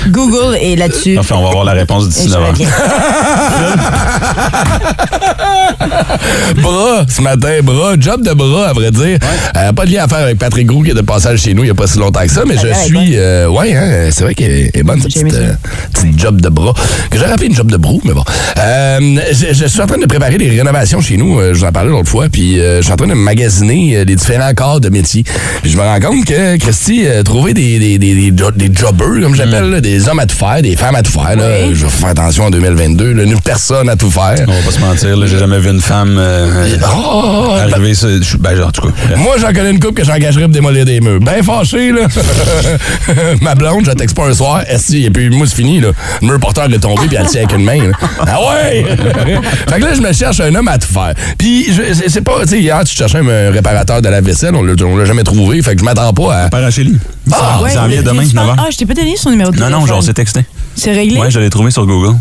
Google 0.10 0.58
est 0.62 0.76
là-dessus. 0.76 1.18
Enfin, 1.18 1.36
on 1.38 1.44
va 1.46 1.52
voir 1.52 1.64
la 1.66 1.74
réponse 1.74 2.10
d'ici 2.10 2.28
je 2.28 2.34
9 2.34 2.42
heures. 2.42 2.50
reviens. 2.50 2.70
Bras, 6.62 7.06
ce 7.08 7.22
matin, 7.22 7.60
bras, 7.64 7.96
job 8.00 8.22
de 8.24 8.34
bras, 8.34 8.70
à 8.70 8.74
vrai 8.74 8.92
dire. 8.92 9.18
Euh, 9.56 9.72
pas 9.74 9.86
de 9.86 9.92
lien 9.92 10.04
à 10.04 10.08
faire 10.08 10.20
avec 10.20 10.38
Patrick 10.38 10.68
Gros 10.68 10.82
qui 10.84 10.92
est 10.92 10.96
de 10.96 11.02
passage 11.02 11.40
chez 11.42 11.54
nous 11.54 11.64
il 11.64 11.68
n'y 11.68 11.72
a 11.72 11.76
pas 11.76 11.88
si 11.88 11.98
longtemps 12.00 12.22
que 12.24 12.32
ça, 12.32 12.44
mais 12.48 12.56
je 12.56 12.68
suis. 12.84 13.14
euh, 13.18 13.48
ouais, 13.48 13.76
hein, 13.76 14.10
c'est 14.12 14.24
vrai 14.24 14.36
qu'elle 14.36 14.70
est 14.74 14.84
bonne, 14.84 15.02
cette 15.02 15.14
petite, 15.14 15.34
euh, 15.34 15.54
petite 15.94 16.20
job 16.20 16.42
de 16.42 16.50
bras. 16.50 16.74
Que 17.10 17.18
j'aurais 17.18 17.32
appelé 17.32 17.48
une 17.48 17.56
job 17.56 17.72
de 17.72 17.78
brou, 17.78 18.02
mais 18.04 18.14
bon. 18.14 18.24
Je, 18.58 19.54
je 19.54 19.66
suis 19.68 19.82
en 19.82 19.88
train 19.88 19.98
de 19.98 20.06
préparer 20.06 20.38
des 20.38 20.50
rénovations 20.50 21.02
chez 21.02 21.18
nous, 21.18 21.40
je 21.42 21.54
vous 21.60 21.64
en 21.64 21.72
parlais 21.72 21.90
l'autre 21.90 22.10
fois, 22.10 22.28
puis 22.30 22.56
je 22.58 22.82
suis 22.82 22.92
en 22.92 22.96
train 22.98 23.08
de 23.08 23.14
magasiner 23.14 24.04
les 24.06 24.16
différents 24.16 24.54
corps 24.54 24.80
de 24.80 24.90
métier. 24.90 25.24
Puis 25.62 25.72
je 25.72 25.78
me 25.78 25.82
rends 25.84 26.00
compte 26.00 26.26
que, 26.26 26.58
Christy, 26.58 27.06
trouver 27.26 27.54
des, 27.54 27.80
des, 27.80 27.98
des, 27.98 28.16
des, 28.32 28.34
jo- 28.38 28.52
des 28.52 28.70
jobbers, 28.74 29.22
comme 29.22 29.36
j'appelle, 29.36 29.82
des 29.82 30.08
hommes 30.08 30.20
à 30.20 30.26
tout 30.26 30.36
faire, 30.36 30.62
des 30.62 30.76
femmes 30.76 30.96
à 30.96 31.02
tout 31.04 31.12
faire, 31.12 31.36
là, 31.36 31.74
je 31.74 31.86
vais 31.86 31.90
faire 31.92 32.10
attention 32.10 32.46
en 32.46 32.50
2022, 32.50 33.14
là, 33.14 33.24
une 33.24 33.40
personne 33.40 33.90
à 33.90 33.96
tout 33.96 34.12
faire. 34.12 34.36
On 34.48 34.52
va 34.52 34.60
pas 34.66 34.72
se 34.80 34.86
mentir, 34.86 35.18
là, 35.18 35.26
j'ai 35.28 35.38
jamais 35.40 35.60
vu 35.60 35.70
une 35.70 35.82
femme 35.82 36.16
euh, 36.18 36.76
Oh, 36.96 37.52
arriver 37.60 37.94
ça. 37.94 38.08
je- 38.22 38.38
Ben, 38.38 38.56
genre, 38.56 38.68
en 38.70 38.72
tout 38.72 38.82
cas. 38.82 39.16
Moi, 39.18 39.36
j'en 39.40 39.48
connais 39.48 39.72
une 39.72 39.80
couple 39.80 39.96
que 40.02 40.06
j'engagerais 40.06 40.44
pour 40.44 40.54
démolir 40.54 40.86
des 40.86 41.00
murs. 41.02 41.20
Ben 41.20 41.44
fâché, 41.44 41.92
là. 41.92 42.02
Ma 43.42 43.56
blonde, 43.56 43.82
je 43.86 43.90
la 43.90 43.96
texte 43.96 44.16
pas 44.16 44.28
un 44.28 44.34
soir. 44.34 44.62
Et 44.94 45.10
puis 45.10 45.30
moi, 45.30 45.46
c'est 45.48 45.56
fini, 45.56 45.80
là. 45.80 45.90
Le 46.22 46.28
mur 46.28 46.40
porteur 46.40 46.66
est 46.72 46.80
tombé, 46.80 47.08
puis 47.08 47.18
elle 47.20 47.28
tient 47.28 47.42
avec 47.44 47.56
une 47.58 47.64
main. 47.64 47.78
là. 47.78 47.92
Ah 48.26 48.38
ouais! 48.42 48.86
fait 49.68 49.80
que 49.80 49.86
là, 49.86 49.94
je 49.94 50.02
me 50.02 50.14
cherche 50.14 50.40
un 50.40 50.54
homme 50.56 50.68
à 50.68 50.78
tout 50.78 50.88
faire. 50.92 51.14
Puis, 51.38 51.68
je- 51.74 52.08
c'est- 52.10 52.22
pas, 52.22 52.42
tu 52.44 52.50
sais, 52.50 52.60
hier, 52.60 52.84
tu 52.84 52.96
cherchais 52.96 53.20
un 53.20 53.52
réparateur 53.52 54.02
de 54.02 54.10
la 54.10 54.22
vaisselle, 54.22 54.56
on 54.56 54.64
l'a 54.64 55.06
jamais 55.06 55.24
trouvé, 55.24 55.62
fait 55.62 55.74
que 55.76 55.80
je 55.80 55.86
m'attends 55.86 56.14
pas 56.14 56.36
à. 56.44 56.50
Père 56.50 56.64
Achille. 56.66 56.98
Ah, 57.32 57.60
vient 57.64 57.88
mais- 57.88 58.04
demain, 58.04 58.24
tu 58.28 58.36
9 58.36 58.46
penses- 58.48 58.58
h. 58.58 58.60
Ah, 58.66 58.68
je 58.72 58.78
t'ai 58.78 58.86
pas 58.86 58.94
donné 58.94 59.16
son 59.18 59.30
numéro 59.32 59.52
de 59.52 59.60
Non, 59.60 59.70
non, 59.70 59.86
genre, 59.86 60.02
c'est 60.04 60.14
texté. 60.14 60.46
C'est 60.76 60.92
réglé? 60.94 61.20
Ouais, 61.20 61.30
je 61.30 61.40
l'ai 61.40 61.50
trouvé 61.50 61.72
sur 61.72 61.86
Google. 61.86 62.16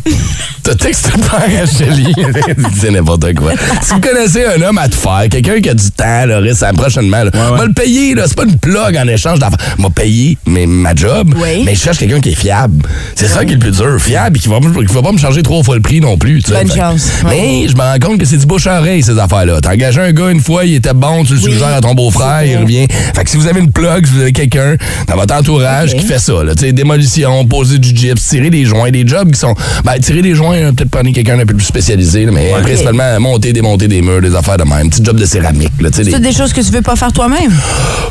T'as 0.63 0.75
texté 0.75 1.11
par 1.31 1.41
Acheli. 2.59 2.77
c'est 2.81 2.91
n'importe 2.91 3.35
quoi. 3.35 3.53
Si 3.83 3.95
vous 3.95 4.01
connaissez 4.01 4.45
un 4.47 4.61
homme 4.63 4.79
à 4.79 4.89
tout 4.89 4.99
faire, 4.99 5.27
quelqu'un 5.31 5.61
qui 5.61 5.69
a 5.71 5.75
du 5.75 5.91
temps, 5.91 6.27
là, 6.27 6.39
reste 6.41 6.63
à- 6.63 6.73
prochainement, 6.73 7.25
là, 7.25 7.31
ouais. 7.33 7.59
va 7.59 7.65
le 7.67 7.73
payer, 7.73 8.15
là. 8.15 8.25
C'est 8.27 8.37
pas 8.37 8.45
une 8.45 8.57
plug 8.59 8.97
en 8.97 9.09
échange 9.09 9.39
d'affaires. 9.39 9.59
M'a 9.79 9.91
payé 9.91 10.37
mais 10.47 10.67
ma 10.67 10.95
job, 10.95 11.35
Oui. 11.41 11.63
mais 11.65 11.75
je 11.75 11.81
cherche 11.81 11.99
quelqu'un 11.99 12.21
qui 12.21 12.31
est 12.31 12.35
fiable. 12.35 12.85
C'est 13.15 13.27
ça 13.29 13.45
qui 13.45 13.53
est 13.53 13.55
le 13.55 13.61
plus 13.61 13.73
dur. 13.77 13.97
Fiable 14.01 14.37
et 14.37 14.41
qui 14.41 14.49
va, 14.49 14.59
qui 14.61 14.95
va 14.95 15.03
pas 15.03 15.13
me 15.13 15.19
charger 15.19 15.43
trois 15.43 15.63
fois 15.63 15.77
le 15.77 15.83
prix 15.83 16.01
non 16.01 16.17
plus. 16.17 16.43
tu. 16.43 16.53
Bonne 16.53 16.69
Fait- 16.69 16.79
chance. 16.79 17.09
Ouais. 17.25 17.31
Mais 17.31 17.69
je 17.69 17.75
me 17.75 17.81
rends 17.81 17.99
compte 18.01 18.19
que 18.19 18.25
c'est 18.27 18.37
du 18.39 18.47
bouche 18.47 18.67
à 18.67 18.79
oreille, 18.81 19.03
ces 19.03 19.19
affaires-là. 19.19 19.61
T'as 19.61 19.73
engagé 19.73 20.01
un 20.01 20.13
gars 20.13 20.31
une 20.31 20.41
fois, 20.41 20.65
il 20.65 20.75
était 20.75 20.93
bon, 20.95 21.25
tu 21.25 21.35
le 21.35 21.39
Oui. 21.41 21.53
suggères 21.53 21.75
à 21.75 21.81
ton 21.81 21.95
beau-frère, 21.95 22.45
il 22.45 22.57
revient. 22.59 22.87
Fait 23.15 23.25
que 23.25 23.31
si 23.31 23.37
vous 23.37 23.47
avez 23.47 23.61
une 23.61 23.73
plug, 23.73 24.07
si 24.07 24.13
vous 24.13 24.21
avez 24.23 24.33
quelqu'un 24.33 24.77
dans 25.07 25.17
votre 25.17 25.35
entourage 25.35 25.95
qui 25.95 26.05
fait 26.05 26.19
ça, 26.19 26.43
là, 26.45 26.55
tu 26.55 26.65
sais, 26.65 26.73
démolition, 26.73 27.45
poser 27.47 27.79
du 27.79 27.95
gyps, 27.95 28.21
tirer 28.29 28.51
des 28.51 28.65
joints, 28.65 28.91
des 28.91 29.07
jobs 29.07 29.31
qui 29.33 29.39
sont. 29.39 29.55
Ben, 29.85 29.99
tirer 29.99 30.23
des 30.23 30.35
joints, 30.35 30.57
euh, 30.57 30.73
peut-être 30.73 30.91
prendre 30.91 31.11
quelqu'un 31.13 31.37
d'un 31.37 31.47
peu 31.47 31.55
plus 31.55 31.65
spécialisé, 31.67 32.25
là, 32.25 32.33
mais 32.39 32.63
principalement 32.63 33.21
monter, 33.21 33.53
démonter 33.53 33.89
des 33.89 34.03
murs, 34.03 34.21
des 34.21 34.35
affaires 34.35 34.57
de 34.57 34.65
même. 34.65 34.91
Petit 34.91 35.05
job 35.05 35.19
de 35.19 35.25
céramique. 35.25 35.73
C'est 35.93 36.05
des- 36.05 36.13
toutes 36.13 36.23
des 36.23 36.33
choses 36.33 36.53
que 36.53 36.61
tu 36.61 36.71
veux 36.71 36.83
pas 36.83 36.97
faire 36.97 37.13
toi-même. 37.13 37.53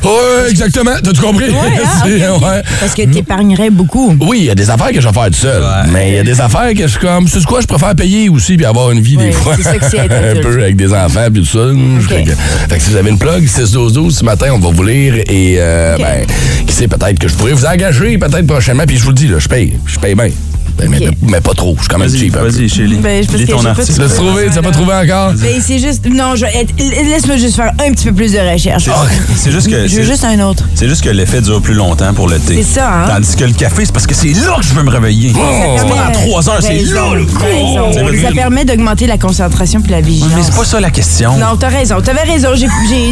Ouais, 0.04 0.50
exactement. 0.50 0.92
T'as-tu 1.04 1.22
compris? 1.22 1.50
Ouais, 1.50 2.24
hein, 2.24 2.34
ouais. 2.42 2.62
Parce 2.80 2.94
que 2.94 3.04
t'épargnerais 3.04 3.70
beaucoup. 3.70 4.16
Oui, 4.22 4.40
il 4.42 4.46
y 4.46 4.50
a 4.50 4.56
des 4.56 4.70
affaires 4.70 4.92
que 4.92 5.02
je 5.02 5.08
vais 5.08 5.14
faire 5.14 5.28
tout 5.28 5.34
seul. 5.34 5.64
Mais 5.92 6.10
il 6.12 6.16
y 6.16 6.20
a 6.20 6.24
des 6.24 6.40
affaires 6.42 6.74
que 6.74 6.82
je 6.84 6.88
suis 6.88 7.00
comme, 7.00 7.28
c'est 7.28 7.44
quoi, 7.46 7.62
je 7.62 7.68
préfère 7.68 7.96
payer 7.96 8.30
aussi 8.30 8.58
puis 8.58 8.66
avoir 8.66 8.92
une 8.92 9.02
vie 9.02 9.18
des 9.18 9.32
fois. 9.32 9.56
c'est 9.56 9.64
ça 9.64 9.78
que 9.78 9.86
un 10.38 10.42
peu 10.42 10.62
avec 10.62 10.76
des 10.76 10.94
enfants 10.94 11.28
puis 11.32 11.42
tout 11.44 11.48
ça. 11.48 11.68
Fait, 12.08 12.24
que, 12.24 12.32
fait 12.32 12.78
que 12.78 12.84
si 12.84 12.90
vous 12.92 12.96
avez 12.98 13.10
une 13.10 13.18
plug, 13.20 13.44
6-12-12, 13.46 14.12
ce 14.12 14.24
matin, 14.26 14.48
on 14.54 14.60
va 14.60 14.70
vous 14.72 14.84
lire 14.84 15.16
et, 15.16 15.56
euh, 15.60 15.98
ben, 15.98 16.26
qui 16.66 16.74
sait, 16.74 16.88
peut-être 16.88 17.20
que 17.20 17.28
je 17.28 17.34
pourrais 17.36 17.54
vous 17.54 17.66
engager 17.66 18.18
peut-être 18.18 18.48
prochainement. 18.48 18.84
Puis 18.88 18.98
je 18.98 19.04
vous 19.04 19.10
le 19.10 19.16
dis, 19.16 19.28
là, 19.28 19.38
je 19.40 19.48
paye. 19.48 19.74
Je 19.86 20.00
paye 20.00 20.16
bien. 20.16 20.30
Ben, 20.78 20.90
mais, 21.24 21.42
pas 21.42 21.54
trop. 21.54 21.74
Je 21.78 21.82
suis 21.82 21.90
quand 21.90 21.98
même 21.98 22.08
Vas-y, 22.10 22.20
cheap. 22.20 22.36
vas-y, 22.38 22.70
Chélie. 22.70 22.98
Ben, 22.98 23.26
parce 23.26 23.40
Lis 23.40 23.48
ton 23.48 23.66
article. 23.66 23.94
Tu 23.94 24.00
l'as 24.00 24.10
trouvé. 24.10 24.50
Tu 24.54 24.62
pas 24.62 24.72
trouvé 24.72 24.94
encore? 24.94 25.34
Ben, 25.34 25.62
c'est 25.62 25.80
juste. 25.80 26.06
Non, 26.06 26.36
je- 26.36 26.46
laisse-moi 26.78 27.38
juste 27.38 27.56
faire 27.56 27.72
un 27.86 27.92
petit 27.92 28.06
peu 28.06 28.14
plus 28.14 28.32
de 28.34 28.38
recherche. 28.40 28.88
C'est 29.36 29.52
juste 29.52 29.68
que. 29.68 29.88
Je 29.88 29.96
veux 29.98 30.04
c'est- 30.04 30.04
juste 30.04 30.24
un 30.24 30.40
autre. 30.42 30.64
C'est 30.76 30.88
juste 30.88 31.04
que 31.04 31.10
l'effet 31.10 31.42
dure 31.42 31.62
plus 31.62 31.74
longtemps 31.74 32.14
pour 32.14 32.28
le 32.28 32.38
thé. 32.40 32.56
C'est 32.64 32.80
ça, 32.80 32.90
hein? 32.92 33.06
Tandis 33.08 33.36
que 33.36 33.44
le 33.46 33.54
café, 33.54 33.86
c'est 33.86 33.92
parce 33.92 34.06
que 34.08 34.14
c'est 34.14 34.34
là 34.34 34.58
que 34.60 34.66
je 34.66 34.74
veux 34.74 34.84
me 34.84 34.90
réveiller. 34.92 35.34
c'est 35.34 35.88
pas 35.88 35.96
dans 35.96 36.12
trois 36.12 36.50
heures, 36.50 36.62
c'est 36.62 36.84
là, 36.84 37.14
le 37.16 37.26
raison. 37.40 37.92
Ça 38.28 38.32
permet 38.34 38.66
d'augmenter 38.66 39.08
la 39.08 39.18
concentration 39.18 39.82
puis 39.82 39.92
la 39.92 40.02
vigilance. 40.02 40.32
Mais 40.36 40.44
c'est 40.44 40.56
pas 40.56 40.66
ça 40.66 40.80
la 40.80 40.90
question. 40.92 41.38
Non, 41.38 41.56
t'as 41.60 41.70
raison. 41.70 42.02
T'avais 42.02 42.24
raison. 42.24 42.50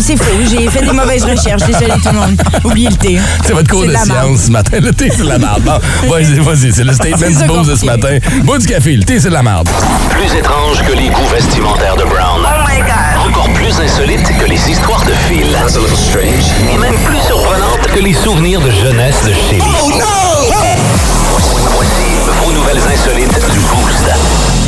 C'est 0.01 0.17
faux. 0.17 0.23
J'ai 0.49 0.67
fait 0.69 0.85
des 0.85 0.91
mauvaises 0.91 1.23
recherches. 1.23 1.63
Désolé 1.65 1.93
tout 2.01 2.09
le 2.11 2.19
monde. 2.19 2.41
Oubliez 2.63 2.89
le 2.89 2.95
thé. 2.95 3.19
C'est 3.45 3.53
votre 3.53 3.69
cours 3.69 3.85
de 3.85 3.91
science 3.95 4.41
ce 4.45 4.51
matin. 4.51 4.77
Le 4.81 4.91
thé, 4.91 5.09
c'est 5.15 5.23
la 5.23 5.37
merde. 5.39 5.63
Vas-y, 6.07 6.39
vas-y. 6.39 6.71
C'est 6.73 6.83
le 6.83 6.93
statement 6.93 7.27
du 7.27 7.47
de 7.63 7.75
ce 7.75 7.85
matin. 7.85 8.17
Bois 8.43 8.57
du 8.57 8.67
café. 8.67 8.95
Le 8.95 9.03
thé, 9.03 9.19
c'est 9.19 9.29
de 9.29 9.33
la 9.33 9.41
merde. 9.41 9.69
Plus 10.09 10.37
étrange 10.37 10.83
que 10.83 10.91
les 10.91 11.07
goûts 11.07 11.27
vestimentaires 11.33 11.95
de 11.95 12.03
Brown. 12.03 12.45
Encore 13.25 13.49
plus 13.53 13.79
insolite 13.79 14.27
que 14.37 14.45
les 14.45 14.69
histoires 14.69 15.03
de 15.05 15.13
Phil. 15.27 15.55
Et 16.69 16.77
même 16.77 16.95
plus 17.05 17.19
surprenante 17.25 17.87
que 17.93 17.99
les 17.99 18.13
souvenirs 18.13 18.59
de 18.59 18.69
jeunesse 18.71 19.23
de 19.23 19.31
Shelly. 19.31 19.59
Voici 19.59 20.01
vos 20.01 20.64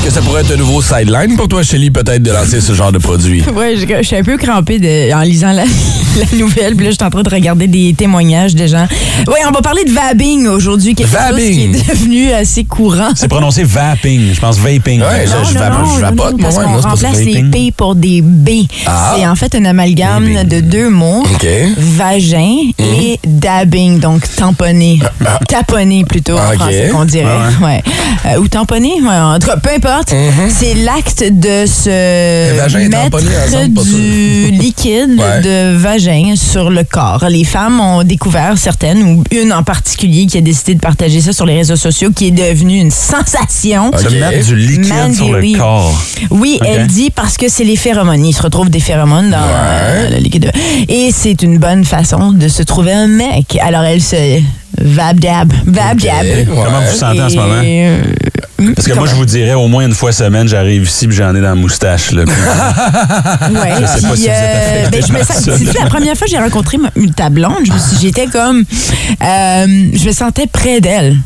que 0.08 0.14
ça 0.14 0.22
pourrait 0.22 0.42
être 0.42 0.52
un 0.52 0.58
nouveau 0.58 0.82
sideline 0.82 1.36
pour 1.36 1.48
toi, 1.50 1.64
Shelly, 1.64 1.92
peut-être 1.92 2.24
de 2.24 2.32
lancer 2.32 2.62
ce 2.62 2.74
genre 2.74 2.92
de 2.92 2.98
produit? 2.98 3.44
Ouais, 3.58 3.76
je, 3.76 3.86
je 3.88 4.04
suis 4.04 4.16
un 4.16 4.24
peu 4.24 4.38
crampée 4.38 4.78
de- 4.80 5.12
en 5.14 5.22
lisant 5.22 5.52
la, 5.52 5.64
la 6.20 6.38
nouvelle. 6.38 6.76
Puis 6.76 6.86
là, 6.86 6.92
je 6.92 6.96
suis 6.96 7.04
en 7.06 7.10
train 7.10 7.24
de 7.24 7.30
regarder 7.30 7.68
des 7.68 7.94
témoignages 7.98 8.54
de 8.56 8.68
gens. 8.68 8.86
Oui, 9.28 9.34
on 9.48 9.52
va 9.52 9.62
parler 9.62 9.84
de 9.84 9.92
vabbing 9.92 10.48
aujourd'hui, 10.48 10.94
quelque 10.96 11.10
chose 11.10 11.18
Vabbing. 11.32 11.74
qui 11.74 11.80
est 11.80 11.90
devenu 11.90 12.32
assez 12.32 12.64
courant. 12.66 13.10
C'est 13.16 13.28
prononcé 13.28 13.64
vaping. 13.64 14.34
Je 14.34 14.40
pense 14.40 14.58
vaping. 14.60 15.00
Non, 15.00 15.06
je, 15.12 15.26
je 15.54 15.58
vapote- 15.58 16.36
je 16.38 16.42
moi, 16.42 16.52
ça. 16.52 16.90
remplace 16.90 17.18
les 17.24 17.34
vaping. 17.34 17.52
P 17.52 17.74
pour 17.76 17.96
des 17.96 18.22
B. 18.22 18.50
Ah. 18.86 19.16
C'est 19.18 19.28
en 19.28 19.36
fait 19.36 19.56
un 19.56 19.66
amalgame 19.66 20.32
Vaping. 20.34 20.48
de 20.48 20.60
deux 20.62 20.90
mots. 20.90 21.24
OK. 21.24 21.44
Mhm. 21.44 21.74
Vagin 21.78 22.56
et 22.80 23.20
dabbing, 23.26 24.00
donc 24.00 24.24
tamponner. 24.36 25.00
Taponner 25.50 26.06
plutôt 26.06 26.34
en 26.36 26.42
Ah, 26.42 26.50
OK. 26.52 26.56
français 26.60 26.90
qu'on 26.92 27.06
dirait. 27.06 27.26
Ouais. 27.64 27.82
Euh, 28.28 28.38
ou 28.40 28.48
tamponner, 28.48 28.94
ouais, 29.02 29.08
en 29.10 29.40
tout 29.40 29.48
cas, 29.48 29.58
peu 29.58 29.70
importe. 29.76 29.97
C'est 30.50 30.74
l'acte 30.76 31.24
de 31.24 31.66
se 31.66 32.54
Mhm. 32.78 32.90
mettre 32.90 33.84
du 33.84 34.52
liquide 34.52 35.20
Ouais. 35.20 35.42
de 35.42 35.76
vagin 35.78 36.34
sur 36.36 36.70
le 36.70 36.84
corps. 36.84 37.26
Les 37.30 37.44
femmes 37.44 37.80
ont 37.80 38.04
découvert 38.04 38.58
certaines, 38.58 39.02
ou 39.04 39.24
une 39.32 39.52
en 39.54 39.64
particulier 39.64 40.26
qui 40.26 40.38
a 40.38 40.42
décidé 40.42 40.76
de 40.76 40.80
partager 40.80 41.22
ça 41.22 41.34
sur 41.34 41.46
les 41.46 41.56
réseaux 41.56 41.76
sociaux, 41.76 42.12
qui 42.16 42.28
est 42.28 42.32
devenue 42.32 42.80
une 42.80 42.92
sensation. 42.92 43.88
Ok. 43.90 44.00
Se 44.00 44.08
mettre 44.16 44.46
du 44.48 44.56
liquide 44.56 45.14
sur 45.16 45.32
le 45.32 45.58
corps. 45.58 46.02
Oui, 46.32 46.60
elle 46.66 46.88
dit 46.88 47.10
parce 47.12 47.38
que 47.38 47.48
c'est 47.50 47.64
les 47.64 47.76
phéromones. 47.76 48.26
Il 48.26 48.34
se 48.34 48.42
retrouve 48.42 48.70
des 48.70 48.80
phéromones 48.80 49.30
dans 49.32 49.38
euh, 49.40 50.10
le 50.12 50.18
liquide. 50.18 50.52
Et 50.88 51.10
c'est 51.14 51.42
une 51.42 51.58
bonne 51.58 51.84
façon 51.86 52.32
de 52.32 52.48
se 52.48 52.64
trouver 52.64 52.94
un 52.94 53.08
mec. 53.08 53.58
Alors 53.62 53.84
elle 53.84 54.02
se 54.02 54.16
vab 54.82 55.20
dab, 55.20 55.52
vab 55.66 56.00
dab. 56.00 56.24
Ouais. 56.24 56.46
Comment 56.48 56.82
vous 56.82 56.92
vous 56.92 56.98
sentez 56.98 57.22
en 57.22 57.30
ce 57.30 57.36
moment? 57.36 57.62
Euh, 57.64 58.02
Parce 58.76 58.88
que 58.88 58.94
moi, 58.94 59.08
je 59.08 59.16
vous 59.16 59.26
dirais, 59.26 59.54
au 59.54 59.68
moins 59.68 59.86
une 59.86 59.94
fois 59.94 60.12
semaine, 60.12 60.48
j'arrive 60.48 60.84
ici 60.84 61.08
puis 61.08 61.16
j'en 61.16 61.30
ai 61.36 61.42
dans 61.42 61.50
la 61.50 61.56
moustache. 61.56 62.12
Là. 62.12 62.24
Ouais, 63.52 63.74
Je 63.82 63.86
sais 63.86 64.08
pas 64.08 64.16
si 64.16 64.22
vous 64.24 64.28
êtes 64.28 64.30
euh, 64.30 64.90
ben, 64.90 65.04
je 65.08 65.14
me 65.14 65.20
sens- 65.24 65.74
la 65.80 65.86
première 65.86 66.16
fois 66.16 66.26
que 66.26 66.32
j'ai 66.32 66.38
rencontré 66.38 66.78
ma- 66.78 66.92
ta 67.16 67.30
blonde, 67.30 67.66
je 67.66 67.72
me 67.72 67.78
suis- 67.78 67.98
j'étais 68.02 68.26
comme, 68.28 68.64
euh, 69.24 69.66
je 69.94 70.06
me 70.08 70.12
sentais 70.12 70.48
près 70.48 70.82
d'elle, 70.82 71.18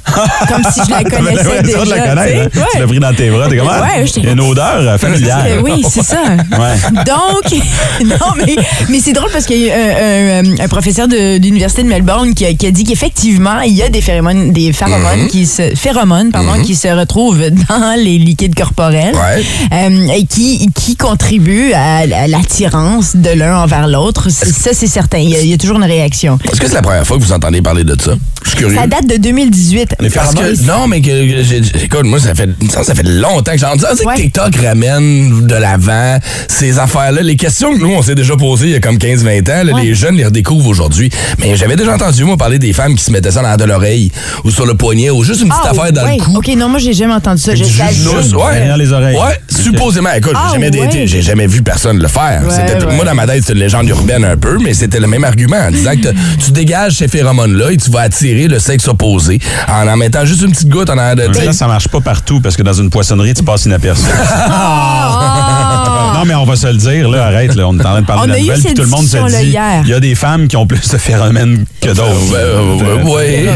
comme 0.47 0.63
si 0.71 0.81
je 0.85 0.91
la 0.91 1.03
connaissais 1.09 1.41
raison 1.49 1.61
déjà. 1.63 1.83
de 1.85 1.89
la 1.89 1.95
tu 1.95 2.01
sais. 2.01 2.07
connaître. 2.09 2.41
hein? 2.41 2.49
Tu 2.51 2.59
Ouais. 2.59 2.65
l'as 2.79 2.87
pris 2.87 2.99
dans 2.99 3.13
tes 3.13 3.29
bras. 3.29 3.49
T'es 3.49 3.57
comment? 3.57 3.71
Ouais, 3.71 4.05
j'étais 4.05 4.19
Il 4.21 4.25
y 4.25 4.29
a 4.29 4.31
une 4.33 4.39
odeur 4.41 4.99
familière. 4.99 5.43
Euh, 5.47 5.61
Oui, 5.63 5.83
c'est 5.89 6.03
ça. 6.03 6.21
Ouais. 6.23 7.03
Donc, 7.05 7.61
non, 8.05 8.33
mais, 8.45 8.55
mais 8.89 8.99
c'est 8.99 9.13
drôle 9.13 9.29
parce 9.31 9.45
qu'il 9.45 9.61
y 9.63 9.71
a 9.71 9.75
un, 9.75 10.43
un- 10.45 10.59
un 10.59 10.67
professeur 10.67 11.07
de, 11.07 11.37
de 11.37 11.43
l'Université 11.43 11.83
de 11.83 11.87
Melbourne 11.87 12.33
qui 12.33 12.45
a, 12.45 12.53
qui 12.53 12.67
a 12.67 12.71
dit 12.71 12.83
qu'effectivement, 12.83 13.40
il 13.65 13.73
y 13.73 13.81
a 13.83 13.89
des 13.89 14.01
phéromones, 14.01 14.51
des 14.51 14.71
phéromones, 14.73 15.27
qui, 15.29 15.45
se, 15.45 15.75
phéromones 15.75 16.31
pardon, 16.31 16.61
qui 16.63 16.75
se 16.75 16.87
retrouvent 16.87 17.39
dans 17.69 17.95
les 17.97 18.17
liquides 18.17 18.55
corporels 18.55 19.13
Ouais. 19.15 19.43
euh, 19.73 20.07
et 20.15 20.25
qui, 20.25 20.69
qui 20.75 20.95
contribuent 20.95 21.73
à, 21.73 21.97
à 21.99 22.27
l'attirance 22.27 23.15
de 23.15 23.29
l'un 23.29 23.57
envers 23.57 23.87
l'autre. 23.87 24.29
Ça, 24.29 24.71
c'est 24.73 24.87
certain. 24.87 25.17
Il 25.19 25.29
y, 25.29 25.35
a, 25.35 25.41
il 25.41 25.47
y 25.49 25.53
a 25.53 25.57
toujours 25.57 25.77
une 25.77 25.83
réaction. 25.83 26.37
Est-ce 26.51 26.59
que 26.59 26.67
c'est 26.67 26.73
la 26.75 26.81
première 26.81 27.05
fois 27.05 27.17
que 27.17 27.23
vous 27.23 27.31
entendez 27.33 27.61
parler 27.61 27.83
de 27.83 27.95
ça? 27.99 28.13
Je 28.43 28.49
suis 28.49 28.57
curieux. 28.59 28.75
Ça 28.77 28.87
date 28.87 29.07
de 29.07 29.17
2018. 29.17 29.95
Les 29.99 30.09
Parce 30.09 30.31
phéromones. 30.33 30.57
que, 30.57 30.63
non, 30.63 30.87
mais 30.87 31.01
que, 31.01 31.07
que 31.07 31.83
écoute, 31.83 32.03
moi, 32.05 32.19
ça 32.19 32.33
fait, 32.35 32.49
ça, 32.69 32.95
fait 32.95 33.03
longtemps 33.07 33.51
que 33.53 33.57
j'en 33.57 33.75
dis. 33.75 33.83
que 33.83 34.05
Ouais. 34.05 34.15
TikTok 34.15 34.55
ramène 34.55 35.45
de 35.47 35.55
l'avant 35.55 36.17
ces 36.47 36.79
affaires-là. 36.79 37.21
Les 37.21 37.35
questions 37.35 37.73
que 37.73 37.79
nous, 37.79 37.91
on 37.91 38.01
s'est 38.01 38.15
déjà 38.15 38.35
posées 38.35 38.65
il 38.67 38.71
y 38.71 38.75
a 38.75 38.79
comme 38.79 38.97
15-20 38.97 39.49
ans, 39.51 39.63
là, 39.63 39.73
Ouais. 39.73 39.83
les 39.83 39.95
jeunes 39.95 40.15
les 40.15 40.25
redécouvrent 40.25 40.67
aujourd'hui. 40.67 41.09
Mais 41.39 41.55
j'avais 41.55 41.75
déjà 41.75 41.93
entendu, 41.95 42.23
moi, 42.23 42.35
parler 42.37 42.59
des 42.59 42.73
femmes 42.73 42.95
qui 42.95 43.03
se 43.03 43.11
mettaient 43.11 43.30
ça 43.31 43.41
dans 43.41 43.55
de 43.57 43.63
l'oreille 43.65 44.11
ou 44.43 44.51
sur 44.51 44.65
le 44.65 44.73
poignet 44.75 45.09
ou 45.09 45.23
juste 45.23 45.41
une 45.41 45.49
petite 45.49 45.61
Ah, 45.65 45.71
affaire 45.71 45.91
dans 45.91 46.03
ouais. 46.03 46.17
le 46.17 46.23
cou. 46.23 46.37
OK, 46.37 46.47
non, 46.57 46.69
moi, 46.69 46.79
j'ai 46.79 46.93
jamais 46.93 47.13
entendu 47.13 47.41
ça. 47.41 47.55
Je 47.55 47.63
Du 47.63 47.69
savais- 47.71 47.93
jus 47.93 48.03
de 48.03 48.09
lousse, 48.09 48.33
ouais. 48.33 48.53
Derrière 48.55 48.77
les 48.77 48.91
oreilles. 48.91 49.17
Ouais, 49.17 49.39
supposément. 49.49 50.09
Écoute, 50.15 50.33
Ah, 50.35 50.47
j'ai 50.47 50.53
jamais, 50.61 50.77
ouais. 50.79 50.85
été- 50.85 51.07
j'ai 51.07 51.21
jamais 51.21 51.47
vu 51.47 51.61
personne 51.61 51.99
le 51.99 52.07
faire. 52.07 52.43
Ouais. 52.47 52.95
Moi, 52.95 53.05
dans 53.05 53.15
ma 53.15 53.25
tête, 53.27 53.43
c'est 53.45 53.53
une 53.53 53.59
légende 53.59 53.87
urbaine 53.89 54.23
un 54.25 54.37
peu, 54.37 54.57
mais 54.59 54.73
c'était 54.73 54.99
le 54.99 55.07
même 55.07 55.23
argument 55.23 55.57
en 55.57 55.71
disant 55.71 55.91
que 55.95 56.09
tu 56.43 56.51
dégages 56.51 56.93
ces 56.93 57.07
phéromones-là 57.07 57.71
et 57.71 57.77
tu 57.77 57.89
vas 57.91 58.01
attirer 58.01 58.47
le 58.47 58.59
sexe 58.59 58.87
opposé 58.87 59.39
en 59.67 59.87
en 59.87 59.97
mettant 59.97 60.25
juste 60.25 60.41
une 60.41 60.51
petite 60.51 60.69
goutte 60.69 60.89
en 60.89 60.97
arrière 60.97 61.15
de 61.27 61.33
sais, 61.33 61.45
là, 61.45 61.53
ça 61.53 61.67
marche 61.67 61.87
pas 61.87 61.99
partout 62.01 62.39
parce 62.41 62.55
que 62.55 62.63
dans 62.63 62.73
une 62.73 62.89
poissonnerie, 62.89 63.33
tu 63.33 63.43
passes 63.43 63.65
inaperçu. 63.65 64.03
Ah! 66.11 66.17
non, 66.19 66.25
mais 66.25 66.35
on 66.35 66.45
va 66.45 66.55
se 66.55 66.67
le 66.67 66.73
dire, 66.77 67.09
là, 67.09 67.25
arrête, 67.25 67.55
là, 67.55 67.67
on 67.67 67.73
est 67.77 67.81
en 67.81 67.83
train 67.91 68.01
de 68.01 68.05
parler 68.05 68.21
On 68.23 68.27
de 68.27 68.31
la 68.33 68.39
nouvelle, 68.39 68.61
puis 68.61 68.73
tout 68.73 68.81
le 68.83 68.87
monde 68.87 69.05
se 69.07 69.17
dit, 69.17 69.55
il 69.83 69.89
y 69.89 69.93
a 69.93 69.99
des 69.99 70.15
femmes 70.15 70.47
qui 70.47 70.57
ont 70.57 70.67
plus 70.67 70.87
de 70.89 70.97
phénomènes 70.97 71.65
que 71.81 71.89
d'autres. 71.89 72.35
Euh, 72.35 73.03
ouais, 73.03 73.11
ouais. 73.11 73.47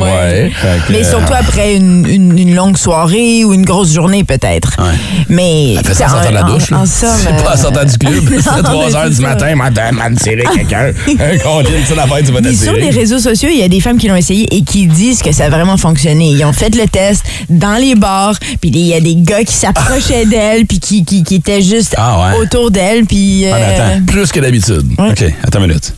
ouais. 0.00 0.52
Fait 0.54 0.78
que, 0.86 0.92
Mais 0.92 1.04
euh, 1.04 1.10
surtout 1.10 1.32
après 1.34 1.74
une, 1.76 2.06
une- 2.06 2.38
une 2.38 2.54
longue 2.54 2.76
soirée 2.76 3.44
ou 3.44 3.52
une 3.54 3.64
grosse 3.64 3.92
journée, 3.94 4.24
peut-être. 4.24 4.76
Ouais. 4.78 4.94
Mais. 5.28 5.74
Elle 5.74 5.84
fait 5.86 5.94
ça 5.94 6.06
en 6.08 6.30
la 6.30 6.42
douche. 6.42 6.70
là. 6.70 6.78
En, 6.80 6.86
somme, 6.86 7.10
C'est 7.16 7.42
pas 7.44 7.50
en 7.50 7.54
euh, 7.54 7.56
sortant 7.56 7.84
du 7.84 7.98
club. 7.98 8.24
non, 8.30 8.38
C'est 8.42 8.62
3 8.62 8.86
mais 8.88 8.94
heures 8.96 9.08
du 9.10 9.16
ça. 9.16 9.22
matin, 9.22 9.92
m'en 9.92 10.14
tirer 10.14 10.44
quelqu'un. 10.54 10.90
Un 11.08 11.38
collier, 11.38 11.84
ça 11.86 11.94
l'affaire, 11.94 12.18
tu 12.24 12.32
vas 12.32 12.40
Mais 12.40 12.52
sur 12.54 12.72
les 12.72 12.80
t'attirer. 12.80 13.00
réseaux 13.00 13.18
sociaux, 13.18 13.48
il 13.52 13.58
y 13.58 13.62
a 13.62 13.68
des 13.68 13.80
femmes 13.80 13.98
qui 13.98 14.08
l'ont 14.08 14.16
essayé 14.16 14.46
et 14.54 14.62
qui 14.62 14.86
disent 14.86 15.22
que 15.22 15.32
ça 15.32 15.44
a 15.46 15.48
vraiment 15.48 15.76
fonctionné. 15.76 16.30
Ils 16.30 16.44
ont 16.44 16.52
fait 16.52 16.74
le 16.74 16.86
test 16.86 17.24
dans 17.48 17.76
les 17.80 17.94
bars, 17.94 18.34
puis 18.60 18.70
il 18.70 18.78
y 18.86 18.94
a 18.94 19.00
des 19.00 19.14
gars 19.16 19.42
qui 19.44 19.54
s'approchaient 19.54 20.26
d'elle, 20.26 20.66
puis 20.66 20.78
qui, 20.80 21.04
qui, 21.04 21.22
qui 21.22 21.36
étaient 21.36 21.62
juste 21.68 21.94
Ah 21.96 22.18
ouais. 22.32 22.38
autour 22.40 22.70
d'elle, 22.70 23.04
puis. 23.04 23.46
euh, 23.46 23.52
Ah, 23.54 23.82
attends. 23.94 24.04
Plus 24.06 24.32
que 24.32 24.40
d'habitude. 24.40 24.86
OK, 24.98 25.24
attends 25.44 25.60
une 25.60 25.68
minute. 25.68 25.94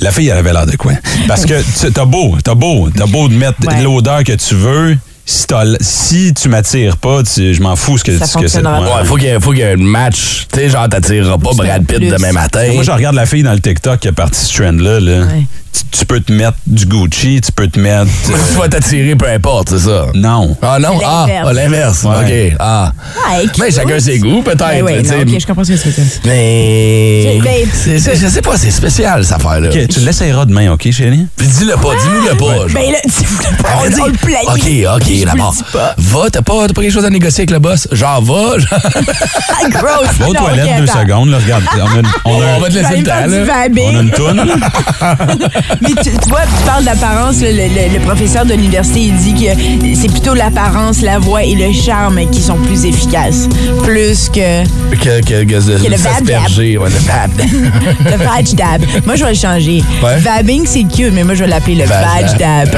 La 0.00 0.10
fille, 0.12 0.28
elle 0.28 0.38
avait 0.38 0.52
l'air 0.52 0.66
de 0.66 0.76
quoi? 0.76 0.92
Parce 1.26 1.44
que 1.46 1.54
t'as 1.88 2.04
beau, 2.04 2.36
t'as 2.44 2.54
beau, 2.54 2.88
t'as 2.96 3.06
beau 3.06 3.28
de 3.28 3.34
mettre 3.34 3.56
Ouais. 3.66 3.82
l'odeur 3.82 4.22
que 4.24 4.32
tu 4.32 4.54
veux. 4.54 4.96
Si, 5.28 5.44
t'as- 5.48 5.64
si 5.80 6.32
tu 6.40 6.48
m'attires 6.48 6.98
pas, 6.98 7.20
tu- 7.24 7.52
je 7.52 7.60
m'en 7.60 7.74
fous 7.74 7.98
ce 7.98 8.04
que, 8.04 8.16
Ça 8.16 8.26
c'est. 8.26 8.38
Ouais, 8.38 9.04
faut 9.04 9.16
qu'il 9.16 9.24
y 9.24 9.28
ait- 9.30 9.40
faut 9.40 9.50
qu'il 9.50 9.58
y 9.58 9.62
ait 9.62 9.72
un 9.72 9.76
match. 9.76 10.46
Tu 10.52 10.60
sais, 10.60 10.68
genre, 10.70 10.88
t'attireras 10.88 11.36
pas 11.38 11.50
Brad 11.52 11.84
Pitt 11.84 11.98
demain 11.98 12.30
matin. 12.30 12.68
Moi, 12.72 12.84
je 12.84 12.90
regarde 12.92 13.16
la 13.16 13.26
fille 13.26 13.42
dans 13.42 13.52
le 13.52 13.58
TikTok 13.58 13.98
qui 13.98 14.06
a 14.06 14.12
parti 14.12 14.38
ce 14.44 14.54
trend-là. 14.62 15.00
là. 15.00 15.22
Ouais. 15.22 15.42
Tu, 15.90 16.06
peux 16.06 16.20
te 16.20 16.32
mettre 16.32 16.56
du 16.66 16.86
Gucci, 16.86 17.40
tu 17.44 17.52
peux 17.52 17.66
te 17.68 17.78
mettre. 17.80 18.10
euh, 18.30 18.36
Tu 18.52 18.58
vas 18.58 18.68
t'attirer, 18.68 19.16
peu 19.16 19.28
importe, 19.28 19.70
c'est 19.70 19.78
ça? 19.80 20.06
non. 20.14 20.56
Ah 20.62 20.78
non? 20.78 20.98
Ah, 21.04 21.26
L'inverse. 21.26 21.46
ah, 21.48 21.52
l'inverse. 21.52 22.02
Ouais. 22.04 22.50
OK. 22.52 22.56
Ah. 22.60 22.92
Ouais, 23.30 23.46
Mais 23.58 23.70
chacun 23.70 23.98
ses 24.00 24.18
goûts, 24.18 24.42
peut-être. 24.42 24.58
Ben 24.58 24.82
oui, 24.84 25.02
tu 25.02 25.08
sais. 25.08 25.24
non, 25.24 25.32
ok, 25.32 25.40
je 25.40 25.46
comprends 25.46 25.64
ce 25.64 25.72
que 25.72 25.78
tu 25.78 25.88
veux 25.88 25.92
dire. 25.94 26.04
Mais. 26.24 27.40
Ben, 27.42 27.68
je 28.16 28.28
sais 28.28 28.42
pas, 28.42 28.56
c'est 28.56 28.70
spécial, 28.70 29.24
cette 29.24 29.36
affaire-là. 29.36 29.68
OK, 29.70 29.88
tu 29.88 30.00
l'essayeras 30.00 30.44
demain, 30.44 30.72
OK, 30.72 30.90
chérie? 30.90 31.26
Puis 31.36 31.46
dis-le 31.46 31.74
pas, 31.74 31.94
dis-nous-le 32.02 32.36
pas. 32.36 32.56
genre. 32.56 32.66
Ben 32.74 32.92
là, 32.92 32.98
voulais 33.06 33.48
pas, 33.62 33.68
on, 33.84 33.88
dit, 33.88 34.00
on 34.00 34.06
le 34.06 34.12
plaît. 34.12 34.36
OK, 34.46 34.96
OK, 35.02 35.24
d'abord. 35.24 35.52
le 35.52 35.64
dis 35.64 35.72
pas. 35.72 35.94
Va, 35.98 36.30
t'as 36.30 36.42
pas, 36.42 36.66
t'as 36.68 36.74
pas 36.74 36.82
quelque 36.82 36.92
chose 36.92 37.04
à 37.04 37.10
négocier 37.10 37.40
avec 37.42 37.50
le 37.50 37.58
boss? 37.58 37.88
Genre, 37.92 38.22
va. 38.22 38.58
genre- 38.58 38.68
Ah, 38.72 39.68
gross. 39.68 40.08
Va 40.18 40.28
aux 40.28 40.34
toilettes 40.34 40.76
deux 40.78 40.90
attends. 40.90 41.00
secondes. 41.00 41.30
Là, 41.30 41.38
regarde, 41.38 41.64
on 41.74 41.78
a, 41.80 42.02
on 42.36 42.40
a- 42.42 42.56
On 42.56 42.60
va 42.60 42.68
te 42.68 42.72
Je 42.74 42.78
vais 42.78 42.82
laisser 42.82 42.96
le 42.98 43.04
temps, 43.04 43.26
là. 43.26 43.66
on 43.84 43.96
a 43.96 44.00
une 44.02 44.10
toune. 44.10 44.42
Mais 45.80 45.88
tu, 46.02 46.10
tu 46.10 46.28
vois, 46.28 46.42
tu 46.42 46.64
parles 46.66 46.84
d'apparence. 46.84 47.40
Le, 47.40 47.48
le- 47.50 47.92
le 47.94 48.00
professeur 48.00 48.44
de 48.44 48.54
l'université, 48.54 49.00
il 49.00 49.16
dit 49.16 49.34
que 49.34 49.94
c'est 50.00 50.08
plutôt 50.10 50.34
l'apparence, 50.34 51.02
la 51.02 51.18
voix 51.18 51.42
et 51.42 51.54
le 51.54 51.72
charme 51.72 52.20
qui 52.30 52.40
sont 52.40 52.56
plus 52.56 52.84
efficaces. 52.84 53.48
Plus 53.84 54.28
que 54.28 54.64
Que, 54.96 55.20
que, 55.20 55.44
que, 55.44 55.82
Que 55.84 55.90
le 55.90 55.96
s'asperger, 55.96 56.78
ouais, 56.78 56.88
le 56.90 56.98
vab. 56.98 57.30
le 58.04 58.16
vag 58.24 58.54
dab. 58.54 58.82
Moi, 59.06 59.16
je 59.16 59.24
vais 59.24 59.30
le 59.32 59.36
changer. 59.36 59.82
Ouais. 60.02 60.18
Vabbing, 60.18 60.64
c'est 60.66 60.84
cute, 60.84 61.12
mais 61.12 61.24
moi, 61.24 61.34
je 61.34 61.44
vais 61.44 61.50
l'appeler 61.50 61.76
le 61.76 61.84
vag 61.84 62.36
dab. 62.38 62.68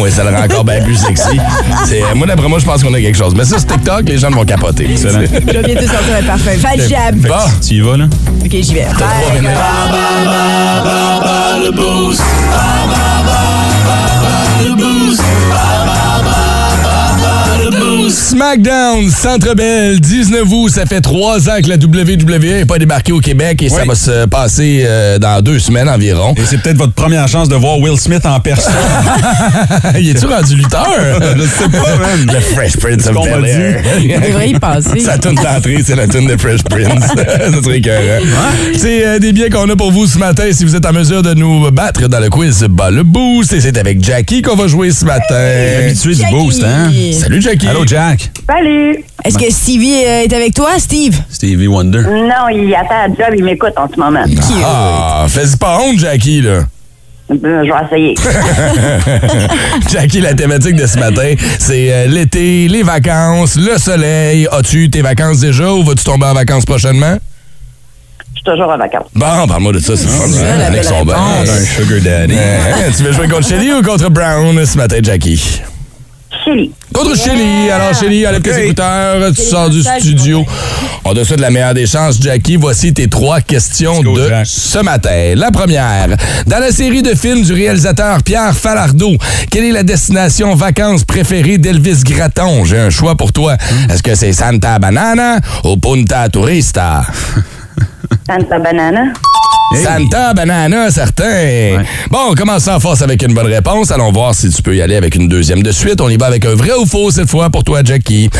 oui, 0.00 0.10
ça 0.10 0.24
le 0.24 0.30
rend 0.30 0.44
encore 0.44 0.64
bien 0.64 0.82
plus 0.82 0.96
sexy. 0.96 1.38
C'est- 1.86 2.02
Moi, 2.14 2.26
d'après 2.26 2.48
moi, 2.48 2.58
je 2.58 2.64
pense 2.64 2.82
qu'on 2.82 2.94
a 2.94 3.00
quelque 3.00 3.16
chose. 3.18 3.34
Mais 3.36 3.44
ça, 3.44 3.56
c'est 3.58 3.66
TikTok, 3.66 4.02
les 4.08 4.18
gens 4.18 4.30
vont 4.30 4.44
capoter. 4.44 4.88
Je 4.96 5.08
vais 5.08 5.28
bientôt 5.62 5.86
sortir 5.86 6.16
un 6.20 6.26
parfum. 6.26 6.50
Vag 6.58 6.88
dab. 6.88 7.16
Bon. 7.16 7.34
Tu 7.66 7.74
y 7.74 7.80
vas, 7.80 7.96
là? 7.96 8.06
OK, 8.48 8.62
j'y 8.62 8.72
vais. 8.72 8.86
SmackDown, 18.10 19.10
Centre 19.10 19.54
Bell, 19.54 20.00
19 20.00 20.44
août, 20.50 20.70
ça 20.70 20.86
fait 20.86 21.00
trois 21.00 21.48
ans 21.48 21.60
que 21.62 21.68
la 21.68 21.76
WWE 21.76 22.38
n'est 22.40 22.64
pas 22.64 22.78
débarquée 22.78 23.12
au 23.12 23.20
Québec 23.20 23.62
et 23.62 23.68
ça 23.68 23.84
va 23.84 23.94
se 23.94 24.26
passer 24.26 24.84
euh, 24.86 25.18
dans 25.18 25.42
deux 25.42 25.58
semaines 25.58 25.88
environ. 25.88 26.34
Et 26.36 26.42
c'est 26.46 26.58
peut-être 26.58 26.76
votre 26.78 26.92
première 26.92 27.28
chance 27.28 27.48
de 27.48 27.54
voir 27.54 27.78
Will 27.78 27.98
Smith 27.98 28.24
en 28.24 28.40
personne. 28.40 28.72
Il 29.98 30.08
est-tu 30.08 30.26
rendu 30.26 30.56
lutteur? 30.56 30.86
Je 31.36 31.42
sais 31.42 31.68
pas, 31.68 31.96
man. 31.96 32.26
Le 32.26 32.40
Fresh 32.40 32.76
Prince 32.76 33.02
C'est 33.02 33.10
of 33.10 33.14
m'a 33.14 33.36
Bel-Air. 33.36 33.82
On 34.16 34.26
devrait 34.26 34.50
y 34.50 34.58
passer. 34.58 35.00
Sa 35.00 35.18
tune 35.18 35.34
d'entrée, 35.34 35.78
c'est 35.84 35.96
la 35.96 36.06
tune 36.06 36.26
de 36.26 36.36
Fresh 36.36 36.62
Prince. 36.64 37.04
ça 37.16 37.62
serait 37.62 37.78
écœurant. 37.78 38.24
C'est 38.76 39.06
euh, 39.06 39.18
des 39.18 39.32
biens 39.32 39.50
qu'on 39.50 39.68
a 39.68 39.76
pour 39.76 39.92
vous 39.92 40.06
ce 40.06 40.18
matin 40.18 40.44
si 40.52 40.64
vous 40.64 40.74
êtes 40.74 40.86
en 40.86 40.92
mesure 40.92 41.22
de 41.22 41.34
nous 41.34 41.70
battre 41.70 42.08
dans 42.08 42.20
le 42.20 42.30
quiz 42.30 42.64
Bas 42.70 42.90
le 42.90 43.02
Boost. 43.02 43.52
Et 43.52 43.60
c'est 43.60 43.76
avec 43.76 44.02
Jackie 44.02 44.42
qu'on 44.42 44.56
va 44.56 44.66
jouer 44.66 44.90
ce 44.90 45.04
matin. 45.04 45.34
Habitué 45.84 46.14
du 46.14 46.24
boost, 46.30 46.64
hein? 46.64 46.90
Salut 47.12 47.42
Jackie. 47.42 47.68
Allô, 47.68 47.84
Jack. 47.98 48.30
Salut! 48.48 49.04
Est-ce 49.24 49.36
que 49.36 49.50
Stevie 49.50 50.04
euh, 50.06 50.22
est 50.22 50.32
avec 50.32 50.54
toi, 50.54 50.78
Steve? 50.78 51.18
Stevie 51.28 51.66
Wonder. 51.66 52.02
Non, 52.02 52.48
il 52.52 52.72
attend 52.72 52.94
à 52.94 53.08
job, 53.08 53.34
il 53.36 53.42
m'écoute 53.44 53.72
en 53.76 53.88
ce 53.92 53.98
moment. 53.98 54.22
Ah, 54.64 55.26
fais-y 55.28 55.56
pas 55.56 55.80
honte, 55.80 55.98
Jackie, 55.98 56.40
là. 56.42 56.60
Ben, 57.28 57.64
je 57.64 57.72
vais 57.72 58.14
essayer. 58.14 58.14
Jackie, 59.90 60.20
la 60.20 60.34
thématique 60.34 60.76
de 60.76 60.86
ce 60.86 60.96
matin, 60.98 61.34
c'est 61.58 61.92
euh, 61.92 62.06
l'été, 62.06 62.68
les 62.68 62.84
vacances, 62.84 63.56
le 63.56 63.76
soleil. 63.78 64.46
As-tu 64.52 64.84
eu 64.84 64.90
tes 64.90 65.02
vacances 65.02 65.40
déjà 65.40 65.72
ou 65.72 65.82
vas-tu 65.82 66.04
tomber 66.04 66.26
en 66.26 66.34
vacances 66.34 66.64
prochainement? 66.66 67.16
Je 68.32 68.34
suis 68.36 68.44
toujours 68.44 68.70
en 68.72 68.78
vacances. 68.78 69.08
Bon, 69.12 69.46
parle-moi 69.48 69.72
de 69.72 69.80
ça, 69.80 69.96
c'est 69.96 70.06
fun. 70.06 70.28
ça, 70.28 70.40
hein? 70.40 70.56
la 70.56 70.70
Les 70.70 70.76
mecs 70.76 70.82
belle 70.82 70.84
sont 70.84 71.04
bons. 71.04 71.12
réponse. 71.14 71.50
Un 71.50 71.64
sugar 71.64 72.00
daddy. 72.00 72.34
Hein? 72.38 72.92
tu 72.96 73.02
veux 73.02 73.12
jouer 73.12 73.26
contre 73.28 73.48
Shelly 73.48 73.72
ou 73.72 73.82
contre 73.82 74.08
Brown 74.08 74.64
ce 74.64 74.76
matin, 74.78 74.98
Jackie? 75.02 75.60
Chili. 76.44 76.72
Contre 76.92 77.16
Shelly. 77.16 77.70
Alors, 77.70 77.94
Shelly, 77.94 78.26
enlève 78.26 78.42
tes 78.42 78.64
écouteurs, 78.64 79.32
tu 79.34 79.42
sors 79.42 79.70
du 79.70 79.82
studio. 79.82 80.44
On 81.04 81.14
te 81.14 81.24
souhaite 81.24 81.40
la 81.40 81.50
meilleure 81.50 81.74
des 81.74 81.86
chances, 81.86 82.20
Jackie. 82.20 82.56
Voici 82.56 82.92
tes 82.92 83.08
trois 83.08 83.40
questions 83.40 84.00
go, 84.02 84.16
de 84.16 84.28
Jack. 84.28 84.46
ce 84.46 84.78
matin. 84.78 85.34
La 85.36 85.50
première. 85.50 86.08
Dans 86.46 86.58
la 86.58 86.70
série 86.70 87.02
de 87.02 87.14
films 87.14 87.42
du 87.42 87.52
réalisateur 87.52 88.22
Pierre 88.22 88.54
Falardeau, 88.54 89.16
quelle 89.50 89.64
est 89.64 89.72
la 89.72 89.82
destination 89.82 90.54
vacances 90.54 91.04
préférée 91.04 91.58
d'Elvis 91.58 92.02
Gratton? 92.04 92.64
J'ai 92.64 92.78
un 92.78 92.90
choix 92.90 93.14
pour 93.16 93.32
toi. 93.32 93.56
Est-ce 93.90 94.02
que 94.02 94.14
c'est 94.14 94.32
Santa 94.32 94.78
Banana 94.78 95.38
ou 95.64 95.76
Punta 95.76 96.28
Turista? 96.28 97.02
Santa 98.26 98.58
Banana. 98.58 99.12
Santa 99.82 100.32
Banana, 100.32 100.90
certain. 100.90 101.82
Bon, 102.10 102.30
on 102.30 102.34
commence 102.34 102.66
en 102.68 102.80
force 102.80 103.02
avec 103.02 103.22
une 103.22 103.34
bonne 103.34 103.46
réponse. 103.46 103.90
Allons 103.90 104.12
voir 104.12 104.34
si 104.34 104.48
tu 104.48 104.62
peux 104.62 104.74
y 104.74 104.80
aller 104.80 104.96
avec 104.96 105.14
une 105.14 105.28
deuxième 105.28 105.62
de 105.62 105.72
suite. 105.72 106.00
On 106.00 106.08
y 106.08 106.16
va 106.16 106.26
avec 106.26 106.44
un 106.46 106.54
vrai 106.54 106.72
ou 106.72 106.86
faux 106.86 107.10
cette 107.10 107.28
fois 107.28 107.50
pour 107.50 107.64
toi, 107.64 107.80
Jackie. 107.84 108.30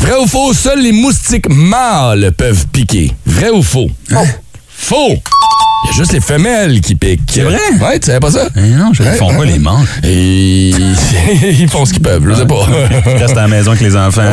Vrai 0.00 0.18
ou 0.22 0.26
faux, 0.26 0.52
seuls 0.52 0.80
les 0.82 0.92
moustiques 0.92 1.48
mâles 1.48 2.32
peuvent 2.36 2.66
piquer. 2.68 3.12
Vrai 3.24 3.50
ou 3.50 3.62
faux? 3.62 3.88
Faux! 4.86 5.14
Il 5.16 5.86
y 5.86 5.90
a 5.90 5.96
juste 5.96 6.12
les 6.12 6.20
femelles 6.20 6.82
qui 6.82 6.94
piquent. 6.94 7.22
C'est 7.26 7.40
vrai? 7.40 7.56
Ouais, 7.80 7.98
tu 7.98 8.06
savais 8.06 8.20
pas 8.20 8.30
ça? 8.30 8.48
Eh 8.54 8.60
non, 8.60 8.92
je 8.92 9.02
ne 9.02 9.12
font 9.12 9.34
pas 9.34 9.46
les 9.46 9.58
manches. 9.58 9.88
Et 10.02 10.68
ils 11.58 11.68
font 11.70 11.86
ce 11.86 11.94
qu'ils 11.94 12.02
peuvent, 12.02 12.22
je 12.28 12.34
sais 12.34 12.44
pas. 12.44 12.66
Je 13.06 13.18
reste 13.18 13.34
à 13.34 13.42
la 13.42 13.48
maison 13.48 13.70
avec 13.70 13.82
les 13.82 13.96
enfants. 13.96 14.30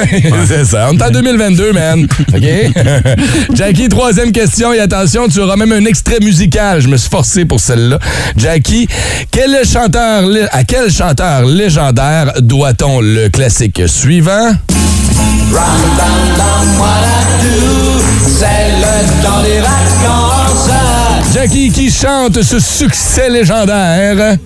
C'est 0.46 0.66
ça. 0.66 0.90
On 0.92 0.98
est 0.98 1.02
en 1.02 1.10
2022, 1.10 1.72
man. 1.72 2.06
OK? 2.34 2.44
Jackie, 3.54 3.88
troisième 3.88 4.30
question. 4.30 4.74
Et 4.74 4.80
attention, 4.80 5.26
tu 5.26 5.40
auras 5.40 5.56
même 5.56 5.72
un 5.72 5.86
extrait 5.86 6.20
musical. 6.20 6.82
Je 6.82 6.88
me 6.88 6.98
suis 6.98 7.08
forcé 7.08 7.46
pour 7.46 7.60
celle-là. 7.60 7.98
Jackie, 8.36 8.86
quel 9.30 9.66
chanteur, 9.66 10.24
à 10.52 10.64
quel 10.64 10.92
chanteur 10.92 11.46
légendaire 11.46 12.34
doit-on 12.42 13.00
le 13.00 13.30
classique 13.30 13.80
suivant? 13.86 14.52
Jackie 21.32 21.70
qui 21.70 21.90
chante 21.90 22.40
ce 22.42 22.58
succès 22.60 23.28
légendaire. 23.28 24.36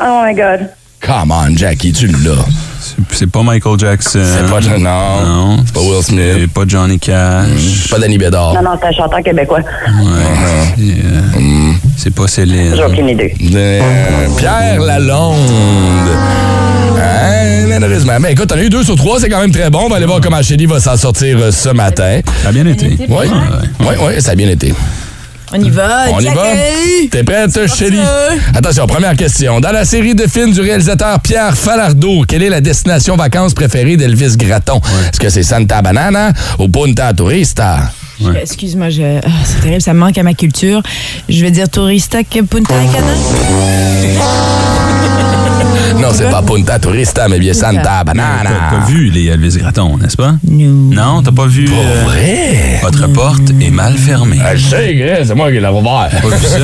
Oh 0.00 0.22
my 0.24 0.34
God. 0.34 0.68
Come 1.00 1.30
on, 1.32 1.56
Jackie, 1.56 1.92
tu 1.92 2.06
l'as. 2.08 2.44
C'est- 2.80 2.96
C'est 3.12 3.30
pas 3.30 3.42
Michael 3.42 3.78
Jackson. 3.78 4.20
C'est 4.22 4.50
pas, 4.50 4.60
non, 4.78 4.78
Non. 4.78 5.56
c'est 5.64 5.72
pas 5.74 5.80
Will 5.80 6.02
Smith. 6.02 6.22
C'est 6.40 6.50
pas 6.50 6.62
Johnny 6.66 6.98
Cash. 6.98 7.46
C'est 7.82 7.90
pas 7.90 7.98
Danny 7.98 8.18
Bédard. 8.18 8.54
Non, 8.54 8.62
non, 8.62 8.70
c'est 8.80 8.88
un 8.88 8.92
chanteur 8.92 9.22
québécois. 9.22 9.60
Ouais. 9.60 9.64
C'est, 10.76 10.82
euh, 10.82 11.72
C'est 11.96 12.14
pas 12.14 12.26
Céline. 12.26 12.74
J'ai 12.74 12.84
aucune 12.84 13.08
idée. 13.08 13.34
Euh, 13.54 14.28
Pierre 14.38 14.80
Lalonde. 14.80 15.36
Hein, 16.98 17.39
malheureusement. 17.78 18.18
Mais 18.20 18.32
écoute, 18.32 18.48
t'en 18.48 18.56
as 18.56 18.62
eu 18.62 18.70
deux 18.70 18.84
sur 18.84 18.96
trois, 18.96 19.20
c'est 19.20 19.28
quand 19.28 19.40
même 19.40 19.52
très 19.52 19.70
bon. 19.70 19.82
On 19.86 19.88
va 19.88 19.96
aller 19.96 20.06
voir 20.06 20.20
comment 20.20 20.42
Shelly 20.42 20.66
va 20.66 20.80
s'en 20.80 20.96
sortir 20.96 21.38
euh, 21.38 21.50
ce 21.50 21.68
matin. 21.70 22.20
Ça 22.42 22.48
a 22.48 22.52
bien 22.52 22.66
été. 22.66 22.96
Oui, 23.08 23.26
oui, 23.80 23.86
oui, 24.00 24.20
ça 24.22 24.32
a 24.32 24.34
bien 24.34 24.48
été. 24.48 24.74
On 25.52 25.60
y 25.60 25.70
va. 25.70 26.04
On 26.12 26.20
y 26.20 26.26
va? 26.26 26.44
T'es 27.10 27.24
prête, 27.24 27.50
Shelly? 27.66 27.96
ça. 27.96 28.34
Attention, 28.54 28.86
première 28.86 29.16
question. 29.16 29.58
Dans 29.60 29.72
la 29.72 29.84
série 29.84 30.14
de 30.14 30.26
films 30.28 30.52
du 30.52 30.60
réalisateur 30.60 31.18
Pierre 31.20 31.56
Falardeau, 31.56 32.22
quelle 32.26 32.44
est 32.44 32.48
la 32.50 32.60
destination 32.60 33.16
vacances 33.16 33.54
préférée 33.54 33.96
d'Elvis 33.96 34.36
Gratton? 34.36 34.80
Est-ce 35.10 35.18
que 35.18 35.28
c'est 35.28 35.42
Santa 35.42 35.82
Banana 35.82 36.32
ou 36.58 36.68
Punta 36.68 37.12
Turista? 37.14 37.90
Excuse-moi, 38.40 38.90
je... 38.90 39.18
ah, 39.24 39.28
c'est 39.44 39.62
terrible, 39.62 39.80
ça 39.80 39.94
me 39.94 39.98
manque 39.98 40.18
à 40.18 40.22
ma 40.22 40.34
culture. 40.34 40.82
Je 41.28 41.40
vais 41.40 41.50
dire 41.50 41.68
Tourista 41.68 42.22
que 42.22 42.42
Punta 42.42 42.74
Cana. 42.92 43.14
Non, 45.98 46.08
c'est 46.12 46.30
pas 46.30 46.42
Punta 46.42 46.78
Turista, 46.78 47.28
mais 47.28 47.38
bien 47.38 47.52
Santa 47.52 47.80
T'as 47.82 48.04
Banana. 48.04 48.50
pas 48.70 48.86
vu 48.86 49.10
les 49.10 49.26
Elvis 49.26 49.56
Gratton, 49.58 49.96
n'est-ce 49.98 50.16
pas? 50.16 50.34
Non. 50.48 50.90
Non, 51.16 51.22
t'as 51.22 51.32
pas 51.32 51.46
vu. 51.46 51.68
euh, 51.68 52.04
Vrai? 52.04 52.78
Votre 52.82 53.06
porte 53.08 53.50
est 53.60 53.70
mal 53.70 53.94
fermée. 53.96 54.38
Ah, 54.42 54.54
je 54.56 54.66
sais, 54.68 55.22
c'est 55.24 55.34
moi 55.34 55.50
qui 55.50 55.58
l'ai 55.60 55.66
ouvert. 55.66 56.08
Pas 56.22 56.28
vu 56.36 56.46
ça? 56.46 56.58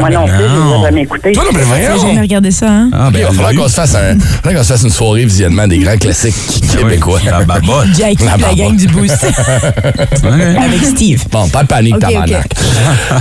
Moi 0.00 0.10
non 0.10 0.24
plus, 0.26 0.36
je 0.38 0.42
ne 0.42 0.48
Non. 0.58 0.78
l'ai 0.80 0.84
jamais 0.86 1.02
écouté. 1.02 1.32
Toi, 1.32 1.44
non, 1.44 1.50
mais 1.52 1.60
J'ai 1.60 1.64
voyons. 1.86 2.06
jamais 2.08 2.20
regardé 2.20 2.50
ça, 2.50 2.66
hein? 2.70 2.90
Ah, 2.92 3.10
Il 3.14 3.22
va 3.22 3.30
falloir 3.30 3.54
qu'on 3.54 3.68
se 3.68 3.74
fasse 3.74 3.94
un, 3.94 4.18
faudrait 4.18 4.54
qu'on 4.54 4.62
se 4.62 4.72
fasse 4.72 4.82
une 4.82 4.90
soirée 4.90 5.24
visionnement 5.24 5.66
des 5.68 5.78
grands 5.78 5.96
classiques 5.96 6.34
québécois. 6.76 7.20
Oui, 7.24 7.30
La 7.30 7.44
babotte. 7.44 7.88
Jackie, 7.96 8.24
La 8.24 8.54
gang 8.54 8.76
du 8.76 8.86
Boost. 8.88 9.26
Avec 10.24 10.84
Steve. 10.84 11.24
Bon, 11.30 11.48
pas 11.48 11.62
de 11.62 11.68
panique, 11.68 11.98
tabarnak. 11.98 12.48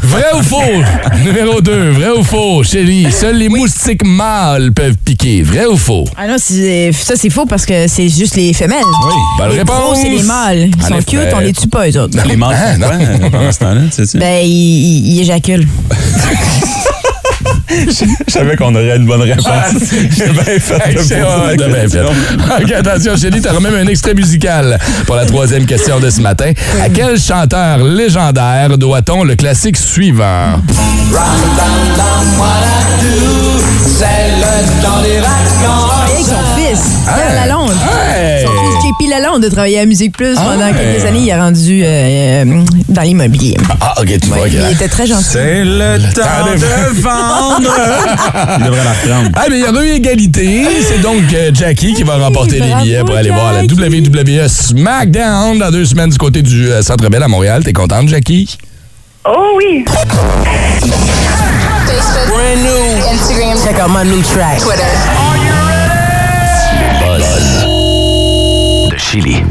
Vrai 0.03 0.25
ou 0.37 0.43
faux? 0.43 0.61
Numéro 1.23 1.61
2. 1.61 1.89
Vrai 1.91 2.09
ou 2.17 2.23
faux? 2.23 2.63
Chérie, 2.63 3.07
seuls 3.11 3.37
les 3.37 3.49
moustiques 3.49 4.05
mâles 4.05 4.71
peuvent 4.73 4.95
piquer. 5.03 5.41
Vrai 5.43 5.65
ou 5.65 5.77
faux? 5.77 6.05
Ah 6.17 6.27
non, 6.27 6.35
c'est- 6.37 6.91
ça 6.91 7.15
c'est 7.15 7.29
faux 7.29 7.45
parce 7.45 7.65
que 7.65 7.87
c'est 7.87 8.09
juste 8.09 8.35
les 8.35 8.53
femelles. 8.53 8.83
Oui. 9.05 9.13
Bonne 9.37 9.49
les 9.51 9.57
réponse. 9.59 9.99
c'est 10.01 10.09
les 10.09 10.23
mâles. 10.23 10.69
Ils 10.75 10.83
sont 10.83 10.97
cute, 11.05 11.19
on 11.35 11.39
les 11.39 11.53
tue 11.53 11.67
pas, 11.67 11.87
eux 11.89 11.99
autres. 11.99 12.17
Les 12.27 12.35
manches, 12.35 12.55
Ah, 12.57 12.77
non. 12.77 12.89
pendant 13.31 13.51
ce 13.51 13.59
temps-là, 13.59 13.81
tu 13.95 14.05
sais? 14.05 14.17
Ben, 14.17 14.43
ils 14.45 15.19
éjaculent. 15.21 15.67
Je 17.69 18.31
savais 18.31 18.55
qu'on 18.55 18.73
aurait 18.75 18.95
une 18.97 19.05
bonne 19.05 19.21
réponse. 19.21 19.45
J'ai 19.91 20.29
bien 20.29 20.43
fait 20.59 20.89
Hey, 20.89 20.95
de 20.95 21.01
c'est- 21.01 21.15
bien 21.15 21.67
fait. 21.67 21.81
question. 21.81 22.05
OK, 22.61 22.71
attention, 22.71 23.15
Chélie, 23.17 23.41
t'auras 23.41 23.59
même 23.59 23.75
un 23.75 23.87
extrait 23.87 24.13
musical 24.13 24.77
pour 25.05 25.15
la 25.15 25.25
troisième 25.25 25.65
question 25.65 25.99
de 25.99 26.09
ce 26.09 26.21
matin. 26.21 26.51
À 26.83 26.89
quel 26.89 27.19
chanteur 27.19 27.77
légendaire 27.79 28.77
doit-on 28.77 29.23
le 29.23 29.35
classique 29.35 29.77
suivant? 29.77 30.61
Son 35.13 35.39
fils, 35.55 35.59
Pierre 35.59 35.59
Lalonde. 35.59 36.11
Hey! 36.15 36.23
Son 36.23 36.55
fils 36.55 37.35
Lalonde 37.35 37.71
a 39.01 39.49
travaillé 39.49 39.79
à 39.79 39.85
Musique 39.85 40.15
Plus 40.15 40.35
pendant 40.35 40.71
quelques 40.73 41.05
années. 41.05 41.21
Il 41.23 41.31
a 41.31 41.43
rendu 41.43 41.83
euh, 41.83 41.87
euh, 42.45 42.63
dans 42.89 43.01
l'immobilier. 43.01 43.57
Ah, 43.81 43.95
OK, 44.01 44.07
tu 44.19 44.27
vois. 44.29 44.41
Ouais, 44.43 44.49
il 44.51 44.71
était 44.73 44.87
très 44.87 45.05
gentil. 45.07 45.23
C'est 45.23 45.63
le 45.63 45.97
temps 46.13 46.21
de- 46.45 46.59
de 46.59 47.01
vendre. 47.01 47.69
Il 48.59 48.65
devrait 48.65 48.83
la 48.83 48.91
reprendre. 48.91 49.29
Ah, 49.35 49.45
mais 49.49 49.59
il 49.59 49.65
y 49.65 49.67
aura 49.67 49.83
eu 49.83 49.89
égalité. 49.91 50.65
C'est 50.87 50.99
donc 51.01 51.21
euh, 51.33 51.51
Jackie 51.53 51.93
qui 51.93 52.03
va 52.03 52.17
remporter 52.17 52.59
les 52.59 52.73
billets 52.75 53.03
pour 53.03 53.15
aller 53.15 53.29
voir 53.31 53.53
la. 53.53 53.63
WWE 53.63 54.47
SmackDown 54.47 55.57
dans 55.59 55.71
deux 55.71 55.85
semaines 55.85 56.09
du 56.09 56.17
côté 56.17 56.41
du 56.41 56.69
euh, 56.71 56.81
Centre 56.81 57.09
Bell 57.09 57.23
à 57.23 57.27
Montréal. 57.27 57.63
T'es 57.63 57.73
contente, 57.73 58.07
Jackie? 58.09 58.57
Oh 59.25 59.55
oui! 59.57 59.83
Instagram. 63.11 63.57
Check 63.63 63.79
out 63.79 63.89
my 63.89 64.03
new 64.03 64.21
track. 64.21 64.59
Twitter. 64.59 65.32
Chili. 69.13 69.43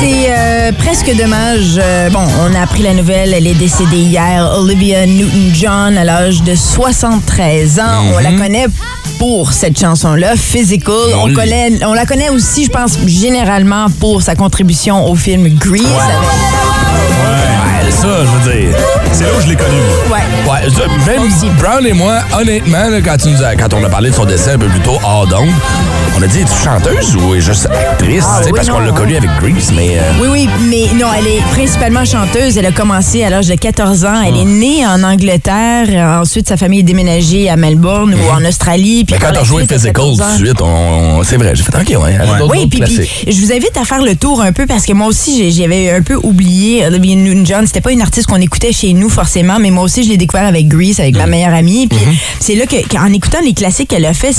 C'est 0.00 0.26
euh, 0.30 0.72
presque 0.72 1.14
dommage. 1.16 1.78
Euh, 1.78 2.08
bon, 2.10 2.20
on 2.40 2.54
a 2.54 2.62
appris 2.62 2.82
la 2.82 2.94
nouvelle. 2.94 3.34
Elle 3.34 3.46
est 3.46 3.54
décédée 3.54 3.96
hier. 3.98 4.50
Olivia 4.56 5.04
Newton-John, 5.06 5.98
à 5.98 6.04
l'âge 6.04 6.42
de 6.42 6.54
73 6.54 7.80
ans. 7.80 7.82
On 8.14 8.18
la 8.18 8.32
connaît 8.32 8.66
pour 9.18 9.52
cette 9.52 9.78
chanson-là, 9.78 10.36
Physical. 10.36 10.94
On, 11.20 11.26
Oui. 11.26 11.34
connaît, 11.34 11.84
on 11.84 11.94
la 11.94 12.06
connaît 12.06 12.28
aussi, 12.30 12.64
je 12.64 12.70
pense, 12.70 12.98
généralement 13.06 13.86
pour 13.98 14.22
sa 14.22 14.36
contribution 14.36 15.10
au 15.10 15.16
film 15.16 15.48
Grease. 15.58 15.82
Ouais, 15.82 17.57
ça, 18.00 18.08
je 18.24 18.50
veux 18.50 18.52
dire. 18.60 18.76
C'est 19.12 19.24
là 19.24 19.30
où 19.36 19.40
je 19.42 19.48
l'ai 19.48 19.56
connu. 19.56 19.76
Ouais. 20.10 20.18
Ouais, 20.48 20.60
même. 21.06 21.28
Brown 21.58 21.84
et 21.86 21.92
moi, 21.92 22.18
honnêtement, 22.38 22.88
là, 22.88 23.00
quand, 23.00 23.16
tu 23.16 23.28
nous 23.30 23.42
as- 23.42 23.56
quand 23.56 23.72
on 23.74 23.82
a 23.84 23.88
parlé 23.88 24.10
de 24.10 24.14
son 24.14 24.24
décès 24.24 24.52
un 24.52 24.58
peu 24.58 24.66
plus 24.66 24.80
tôt 24.80 24.98
hors 25.04 25.26
d'onde, 25.26 25.48
on 26.18 26.22
a 26.22 26.26
dit, 26.26 26.40
es-tu 26.40 26.52
chanteuse 26.64 27.16
ou 27.16 27.34
est 27.34 27.40
juste 27.40 27.66
actrice? 27.66 28.24
Ah, 28.26 28.40
oui, 28.44 28.52
parce 28.54 28.68
qu'on 28.68 28.78
l'a 28.80 28.92
connue 28.92 29.16
avec 29.16 29.30
Grease, 29.40 29.72
mais... 29.74 29.98
euh, 29.98 30.02
Oui, 30.20 30.28
oui, 30.30 30.48
mais 30.68 30.86
non, 31.00 31.08
elle 31.16 31.26
est 31.26 31.42
principalement 31.52 32.04
chanteuse. 32.04 32.56
Elle 32.56 32.66
a 32.66 32.72
commencé 32.72 33.22
à 33.24 33.30
l'âge 33.30 33.46
de 33.48 33.54
14 33.54 34.04
ans. 34.04 34.22
Elle 34.26 34.36
est 34.36 34.44
née 34.44 34.86
en 34.86 35.02
Angleterre. 35.02 36.20
Ensuite, 36.20 36.48
sa 36.48 36.56
famille 36.56 36.80
est 36.80 36.84
déménagée 36.84 37.48
à 37.50 37.56
Melbourne 37.56 38.14
ou 38.14 38.30
en 38.32 38.44
Australie. 38.44 39.04
Puis 39.04 39.14
mais 39.14 39.20
quand 39.20 39.44
suite, 39.44 39.70
à 39.72 39.74
Physical 39.74 39.92
14 39.94 40.18
tout 40.18 40.42
de 40.42 40.46
suite, 40.46 40.62
on, 40.62 41.22
c'est 41.24 41.36
vrai, 41.36 41.52
j'ai 41.54 41.62
fait, 41.62 41.74
OK, 41.76 42.02
ouais. 42.02 42.18
d'autres- 42.38 42.50
Oui, 42.50 42.66
puis, 42.68 42.82
je 43.26 43.40
vous 43.40 43.52
invite 43.52 43.76
à 43.80 43.84
faire 43.84 44.02
le 44.02 44.14
tour 44.14 44.40
un 44.40 44.52
peu 44.52 44.66
parce 44.66 44.86
que 44.86 44.92
moi 44.92 45.06
aussi, 45.08 45.50
j'avais 45.52 45.90
un 45.90 46.02
peu 46.02 46.14
oublié 46.22 46.86
Olivia 46.86 47.16
Newton-John. 47.16 47.66
C'était 47.66 47.80
pas 47.88 47.92
une 47.94 48.02
artiste 48.02 48.26
qu'on 48.26 48.36
écoutait 48.36 48.70
chez 48.72 48.92
nous 48.92 49.08
forcément, 49.08 49.58
mais 49.58 49.70
moi 49.70 49.82
aussi, 49.84 50.02
je 50.02 50.10
l'ai 50.10 50.18
découvert 50.18 50.44
avec 50.46 50.68
Grease, 50.68 51.00
avec 51.00 51.16
ma 51.16 51.24
Mhm. 51.24 51.30
meilleure 51.30 51.54
amie. 51.54 51.86
Puis 51.86 51.98
c'est 52.38 52.54
là 52.54 52.66
que, 52.66 52.76
qu'en 52.86 53.10
écoutant 53.14 53.38
les 53.42 53.54
classiques 53.54 53.88
qu'elle 53.88 54.04
a 54.04 54.12
fait, 54.12 54.32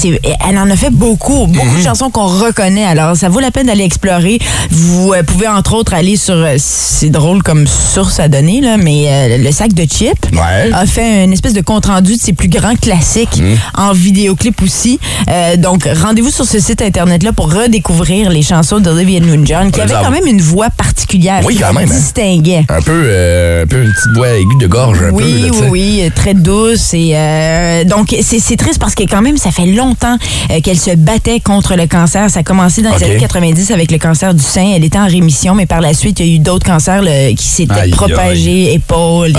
elle 0.47 0.57
en 0.59 0.69
a 0.69 0.75
fait 0.75 0.91
beaucoup, 0.91 1.47
beaucoup 1.47 1.77
de 1.77 1.81
chansons 1.83 2.11
qu'on 2.11 2.27
reconnaît. 2.27 2.85
Alors, 2.85 3.15
ça 3.17 3.27
vaut 3.27 3.39
la 3.39 3.49
peine 3.49 3.65
d'aller 3.65 3.85
explorer. 3.85 4.37
Vous 4.69 5.13
euh, 5.13 5.23
pouvez 5.23 5.47
entre 5.47 5.73
autres 5.73 5.95
aller 5.95 6.15
sur, 6.15 6.35
euh, 6.35 6.57
c'est 6.59 7.09
drôle 7.09 7.41
comme 7.41 7.65
source 7.65 8.19
à 8.19 8.27
donner 8.27 8.61
là, 8.61 8.77
mais 8.77 9.05
euh, 9.07 9.37
le 9.39 9.51
sac 9.51 9.73
de 9.73 9.81
Chip 9.91 10.27
Ouais. 10.31 10.71
a 10.71 10.85
fait 10.85 11.23
une 11.23 11.33
espèce 11.33 11.53
de 11.53 11.61
compte 11.61 11.87
rendu 11.87 12.17
de 12.17 12.21
ses 12.21 12.33
plus 12.33 12.49
grands 12.49 12.75
classiques 12.75 13.37
Mhm. 13.39 13.57
en 13.77 13.93
vidéoclip 13.93 14.61
aussi. 14.61 14.99
Euh, 15.27 15.55
donc, 15.57 15.87
rendez-vous 16.03 16.29
sur 16.29 16.45
ce 16.45 16.59
site 16.59 16.83
internet-là 16.83 17.33
pour 17.33 17.51
redécouvrir 17.51 18.29
les 18.29 18.43
chansons 18.43 18.79
d'Olivia 18.79 19.19
Newton-John, 19.21 19.71
qui 19.71 19.81
avait 19.81 19.93
quand 19.95 20.11
même 20.11 20.27
une 20.27 20.41
voix 20.41 20.69
particulière. 20.69 21.41
Oui, 21.45 21.55
qui 21.55 21.61
quand 21.61 21.73
même, 21.73 21.89
hein. 21.91 21.95
distinguait. 21.95 22.65
Un 22.69 22.81
peu, 22.83 23.05
euh, 23.39 23.63
un 23.63 23.67
peu 23.67 23.81
une 23.81 23.91
petite 23.91 24.15
voix 24.15 24.29
aiguë 24.29 24.57
de 24.59 24.67
gorge, 24.67 25.01
un 25.01 25.09
peu. 25.09 25.23
Oui, 25.23 25.41
là, 25.41 25.49
tu 25.51 25.63
oui, 25.63 25.69
oui, 25.69 26.01
euh, 26.03 26.09
très 26.13 26.33
douce. 26.33 26.93
Et 26.93 27.11
euh, 27.13 27.83
donc, 27.83 28.15
c'est 28.21 28.57
triste 28.57 28.79
parce 28.79 28.95
que 28.95 29.03
quand 29.03 29.21
même, 29.21 29.37
ça 29.37 29.51
fait 29.51 29.65
longtemps 29.65 30.17
qu'elle 30.63 30.79
se 30.79 30.95
battait 30.95 31.39
contre 31.39 31.75
le 31.75 31.87
cancer. 31.87 32.29
Ça 32.29 32.41
a 32.41 32.43
commencé 32.43 32.81
dans 32.81 32.95
les 32.95 33.03
années 33.03 33.17
90 33.17 33.71
avec 33.71 33.91
le 33.91 33.97
cancer 33.97 34.33
du 34.33 34.43
sein. 34.43 34.73
Elle 34.75 34.83
était 34.83 34.97
en 34.97 35.07
rémission, 35.07 35.55
mais 35.55 35.65
par 35.65 35.81
la 35.81 35.93
suite, 35.93 36.19
il 36.19 36.25
y 36.25 36.31
a 36.31 36.35
eu 36.35 36.39
d'autres 36.39 36.65
cancers 36.65 37.01
là, 37.01 37.31
qui 37.31 37.47
s'étaient 37.47 37.89
propagés, 37.91 38.73
épaules 38.73 39.33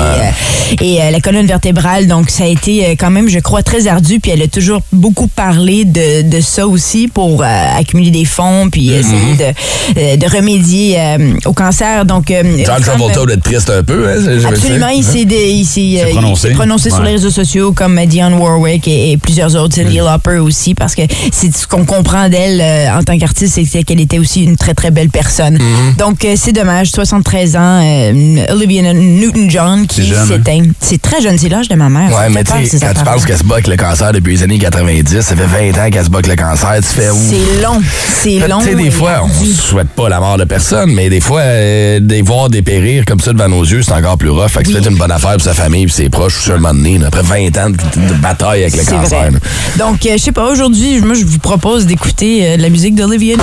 et, 0.80 0.84
et, 0.84 1.02
euh, 1.02 1.10
la 1.10 1.20
colonne 1.20 1.46
vertébrale. 1.46 2.06
Donc, 2.06 2.30
ça 2.30 2.44
a 2.44 2.46
été 2.46 2.96
quand 2.98 3.10
même, 3.10 3.28
je 3.28 3.38
crois, 3.38 3.62
très 3.62 3.86
ardu. 3.86 4.20
Puis 4.20 4.30
elle 4.30 4.42
a 4.42 4.48
toujours 4.48 4.80
beaucoup 4.92 5.28
parlé 5.28 5.84
de, 5.84 6.22
de 6.22 6.40
ça 6.40 6.66
aussi 6.66 7.08
pour 7.08 7.42
accumuler 7.42 8.10
des 8.10 8.24
fonds 8.24 8.68
puis 8.70 8.90
essayer 8.90 9.36
de, 9.36 10.16
de 10.16 10.36
remédier 10.36 10.98
au 11.44 11.52
cancer. 11.52 12.04
Donc, 12.04 12.32
John 12.64 12.80
Travolta 12.82 13.24
doit 13.24 13.34
être 13.34 13.42
triste 13.42 13.70
un 13.70 13.82
peu, 13.82 13.89
hein? 13.90 14.48
Absolument, 14.48 14.88
il 14.88 15.04
s'est 15.04 16.04
euh, 16.04 16.10
prononcé. 16.54 16.90
sur 16.90 17.02
les 17.02 17.12
réseaux 17.12 17.30
sociaux 17.30 17.72
comme 17.72 17.98
Dionne 18.06 18.34
Warwick 18.34 18.86
et, 18.88 19.12
et 19.12 19.16
plusieurs 19.16 19.54
autres, 19.56 19.74
Cindy 19.74 19.98
Lauper 19.98 20.38
aussi, 20.38 20.74
parce 20.74 20.94
que 20.94 21.02
c'est 21.32 21.54
ce 21.54 21.66
qu'on 21.66 21.84
comprend 21.84 22.28
d'elle 22.28 22.60
euh, 22.60 22.98
en 22.98 23.02
tant 23.02 23.18
qu'artiste, 23.18 23.58
c'est 23.64 23.82
qu'elle 23.84 24.00
était 24.00 24.18
aussi 24.18 24.44
une 24.44 24.56
très 24.56 24.74
très 24.74 24.90
belle 24.90 25.10
personne. 25.10 25.58
Donc 25.98 26.24
euh, 26.24 26.34
c'est 26.36 26.52
dommage, 26.52 26.90
73 26.90 27.56
ans, 27.56 27.82
euh, 27.82 28.44
Olivia 28.50 28.92
Newton-John 28.92 29.86
qui 29.86 30.12
hein? 30.14 30.26
s'éteint. 30.26 30.62
C'est 30.80 31.00
très 31.00 31.20
jeune, 31.20 31.38
c'est 31.38 31.48
l'âge 31.48 31.68
de 31.68 31.74
ma 31.74 31.88
mère. 31.88 32.10
Ouais, 32.10 32.28
mais 32.30 32.44
tu 32.44 32.66
sais, 32.66 32.78
quand 32.78 32.94
tu 32.94 33.04
penses 33.04 33.24
qu'elle 33.24 33.38
se 33.38 33.44
bat 33.44 33.54
avec 33.56 33.68
le 33.68 33.76
cancer 33.76 34.12
depuis 34.12 34.36
les 34.36 34.42
années 34.42 34.58
90, 34.58 35.20
ça 35.20 35.36
fait 35.36 35.72
20 35.72 35.86
ans 35.86 35.90
qu'elle 35.90 36.04
se 36.04 36.10
bat 36.10 36.18
avec 36.18 36.28
le 36.28 36.36
cancer, 36.36 36.76
tu 36.76 36.82
fais 36.82 37.10
où? 37.10 37.16
C'est 37.16 37.62
long, 37.62 37.80
c'est 38.22 38.48
long. 38.48 38.60
Tu 38.60 38.68
sais, 38.68 38.74
des 38.74 38.90
fois, 38.90 39.22
on 39.24 39.44
souhaite 39.44 39.90
pas 39.90 40.08
la 40.08 40.20
mort 40.20 40.38
de 40.38 40.44
personne, 40.44 40.92
mais 40.92 41.08
des 41.08 41.20
fois, 41.20 41.42
des 41.42 42.22
voir 42.22 42.50
dépérir 42.50 43.04
comme 43.04 43.20
ça 43.20 43.32
devant 43.32 43.48
nos 43.48 43.64
yeux, 43.64 43.79
c'est 43.82 43.92
encore 43.92 44.16
plus 44.18 44.30
rough. 44.30 44.48
Fait 44.48 44.60
que 44.62 44.66
c'est 44.68 44.74
Oui. 44.74 44.80
peut-être 44.80 44.90
une 44.92 44.98
bonne 44.98 45.10
affaire 45.12 45.32
pour 45.32 45.42
sa 45.42 45.54
famille 45.54 45.84
et 45.84 45.88
ses 45.88 46.08
proches, 46.08 46.38
ou 46.38 46.40
sur 46.40 46.52
le 46.54 46.60
moment 46.60 46.74
donné, 46.74 46.98
là, 46.98 47.06
après 47.08 47.22
20 47.22 47.58
ans 47.58 47.70
de, 47.70 47.76
de 48.08 48.14
bataille 48.14 48.62
avec 48.62 48.76
le 48.76 48.82
C'est 48.82 48.90
cancer. 48.94 49.18
vrai. 49.20 49.30
Donc, 49.78 50.04
euh, 50.06 50.12
je 50.12 50.18
sais 50.22 50.32
pas, 50.32 50.44
aujourd'hui, 50.50 51.00
moi, 51.00 51.14
je 51.14 51.24
vous 51.24 51.38
propose 51.38 51.86
d'écouter 51.86 52.46
euh, 52.46 52.56
la 52.56 52.68
musique 52.68 52.94
d'Olivia 52.94 53.36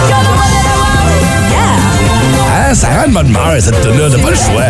Ah, 2.60 2.74
ça 2.76 2.88
rend 2.90 3.08
de 3.08 3.14
bonne 3.14 3.28
humeur, 3.30 3.54
cette 3.60 3.82
tune-là, 3.82 4.10
t'as 4.12 4.22
pas 4.22 4.30
le 4.32 4.36
choix. 4.36 4.64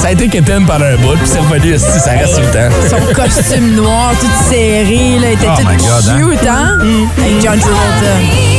Ça 0.00 0.08
a 0.08 0.12
été 0.12 0.28
quétaine 0.28 0.64
pendant 0.66 0.84
un 0.84 0.96
bout, 0.96 1.16
puis 1.16 1.26
c'est 1.26 1.38
revenu, 1.38 1.72
esti, 1.72 1.98
ça 1.98 2.10
reste 2.10 2.34
tout 2.34 2.40
le 2.40 2.46
temps. 2.52 2.74
Son 2.90 3.14
costume 3.14 3.74
noir, 3.76 4.12
tout 4.20 4.26
serré, 4.50 5.18
là, 5.20 5.30
était 5.32 5.46
Oh 5.48 5.60
tout 5.62 5.68
hein? 5.68 5.76
cute, 6.18 6.48
hein? 6.48 6.78
Avec 7.18 7.42
John 7.42 7.58
Travolta. 7.58 8.55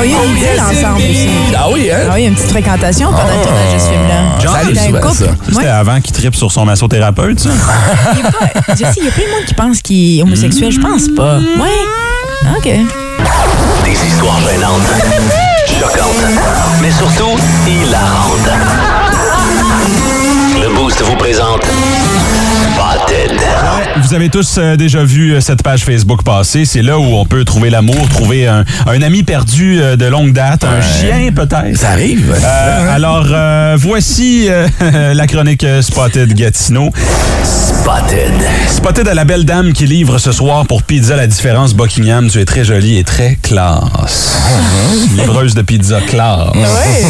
Ont 0.00 0.02
eu 0.02 0.08
une 0.08 0.36
idylle 0.36 0.60
ensemble 0.60 0.96
aussi. 1.02 1.28
Ah 1.56 1.66
oui, 1.72 1.90
hein? 1.92 1.98
Ah 2.10 2.12
oui, 2.14 2.24
une 2.24 2.34
petite 2.34 2.50
fréquentation 2.50 3.10
pendant 3.10 3.22
le 3.24 3.44
tournage 3.44 3.74
de 3.74 3.78
ce 3.78 3.84
film-là. 3.90 4.38
John, 4.40 4.52
ça 4.52 4.58
arrive 4.60 4.80
souvent, 4.80 5.12
ça. 5.12 5.24
C'était 5.52 5.66
avant 5.66 6.00
qu'il 6.00 6.12
tripe 6.12 6.34
sur 6.36 6.50
son 6.50 6.64
massothérapeute, 6.64 7.38
ça? 7.40 7.50
Il 8.14 8.18
y 8.20 8.22
a 8.26 8.30
pas- 8.30 8.60
Je 8.70 8.76
sais, 8.76 8.92
il 8.98 9.04
y 9.04 9.08
a 9.08 9.10
plein 9.10 9.24
de 9.24 9.30
monde 9.30 9.44
qui 9.46 9.54
pense 9.54 9.82
qu'il 9.82 10.18
est 10.18 10.22
homosexuel. 10.22 10.72
Je 10.72 10.80
pense 10.80 11.08
pas. 11.14 11.36
Ouais. 11.38 12.56
OK. 12.56 12.64
Des 13.84 14.06
histoires 14.06 14.40
gênantes, 14.40 14.80
choquantes, 15.66 16.30
mais 16.80 16.90
surtout 16.92 17.36
hilarantes. 17.66 18.50
Le 20.62 20.74
Boost 20.74 21.02
vous 21.02 21.16
présente 21.16 21.62
Vous 24.02 24.14
avez 24.14 24.28
tous 24.28 24.56
euh, 24.58 24.76
déjà 24.76 25.04
vu 25.04 25.32
euh, 25.32 25.40
cette 25.40 25.62
page 25.62 25.84
Facebook 25.84 26.22
passer. 26.24 26.64
C'est 26.64 26.82
là 26.82 26.98
où 26.98 27.04
on 27.04 27.24
peut 27.24 27.44
trouver 27.44 27.70
l'amour, 27.70 28.08
trouver 28.08 28.46
un, 28.46 28.64
un 28.86 29.02
ami 29.02 29.22
perdu 29.22 29.80
euh, 29.80 29.96
de 29.96 30.06
longue 30.06 30.32
date, 30.32 30.64
un 30.64 30.80
chien 30.80 31.30
peut-être. 31.32 31.76
Ça 31.76 31.90
arrive. 31.90 32.34
Alors, 32.88 33.26
voici 33.76 34.48
la 34.80 35.26
chronique 35.26 35.64
Spotted 35.80 36.34
Gatineau. 36.34 36.90
Spotted. 37.44 38.32
Spotted 38.68 39.08
à 39.08 39.14
la 39.14 39.24
belle 39.24 39.44
dame 39.44 39.72
qui 39.72 39.86
livre 39.86 40.18
ce 40.18 40.32
soir 40.32 40.66
pour 40.66 40.82
Pizza 40.82 41.16
La 41.16 41.26
Différence 41.26 41.74
Buckingham. 41.74 42.28
Tu 42.28 42.40
es 42.40 42.44
très 42.44 42.64
jolie 42.64 42.98
et 42.98 43.04
très 43.04 43.38
classe. 43.42 44.38
Livreuse 45.16 45.54
de 45.54 45.62
pizza 45.62 46.00
classe. 46.00 46.52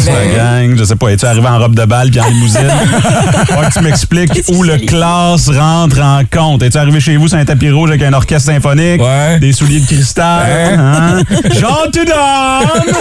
Ben 0.05 0.13
La 0.13 0.35
gang, 0.35 0.77
je 0.77 0.83
sais 0.83 0.95
pas, 0.95 1.09
es-tu 1.09 1.25
arrivé 1.25 1.47
en 1.47 1.59
robe 1.59 1.75
de 1.75 1.85
balle 1.85 2.11
puis 2.11 2.19
en 2.19 2.27
limousine? 2.27 2.67
Faut 3.47 3.61
que 3.61 3.73
tu 3.73 3.81
m'expliques 3.81 4.43
où 4.49 4.63
le 4.63 4.77
classe 4.77 5.49
rentre 5.49 5.70
en 5.71 6.23
compte. 6.25 6.63
Es-tu 6.63 6.77
arrivé 6.77 6.99
chez 6.99 7.17
vous 7.17 7.27
sur 7.27 7.37
un 7.37 7.45
tapis 7.45 7.69
rouge 7.69 7.89
avec 7.89 8.03
un 8.03 8.13
orchestre 8.13 8.51
symphonique? 8.51 9.01
Ouais. 9.01 9.39
Des 9.39 9.53
souliers 9.53 9.79
de 9.79 9.85
cristal? 9.85 10.79
Hein? 10.79 11.21
Gentille 11.51 12.05
dame! 12.05 12.95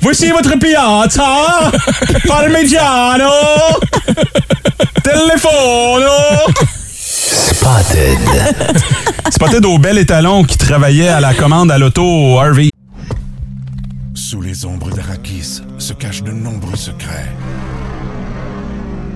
Voici 0.00 0.30
votre 0.30 0.58
piazza! 0.58 1.70
Parmigiano! 2.26 3.30
Telefono! 5.02 6.10
Spotted. 6.96 8.18
Spotted 9.30 9.64
au 9.64 9.78
bel 9.78 9.98
étalon 9.98 10.44
qui 10.44 10.58
travaillait 10.58 11.08
à 11.08 11.20
la 11.20 11.34
commande 11.34 11.70
à 11.70 11.78
l'auto 11.78 12.04
au 12.04 12.38
Harvey. 12.38 12.70
Sous 14.14 14.42
les 14.42 14.64
ombres 14.64 14.90
d'Arakis 14.90 15.62
se 15.78 15.92
cachent 15.92 16.22
de 16.22 16.32
nombreux 16.32 16.76
secrets. 16.76 17.32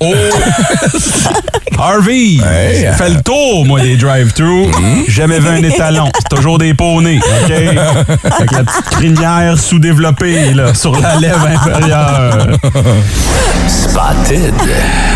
Oh! 0.00 0.12
Harvey! 1.78 2.38
Ouais. 2.38 2.92
Fais 2.96 3.10
le 3.10 3.22
tour, 3.22 3.64
moi, 3.66 3.80
des 3.80 3.96
drive-thru. 3.96 4.66
Jamais 5.08 5.38
vu 5.40 5.48
un 5.48 5.62
étalon. 5.62 6.10
C'est 6.14 6.36
toujours 6.36 6.58
des 6.58 6.74
poneys, 6.74 7.18
OK? 7.18 7.50
Avec 8.30 8.52
la 8.52 8.64
petite 8.64 8.90
crinière 8.90 9.58
sous-développée, 9.58 10.54
là, 10.54 10.74
sur 10.74 10.98
la 10.98 11.16
lèvre 11.16 11.46
inférieure. 11.46 12.46
Spotted. 13.68 14.54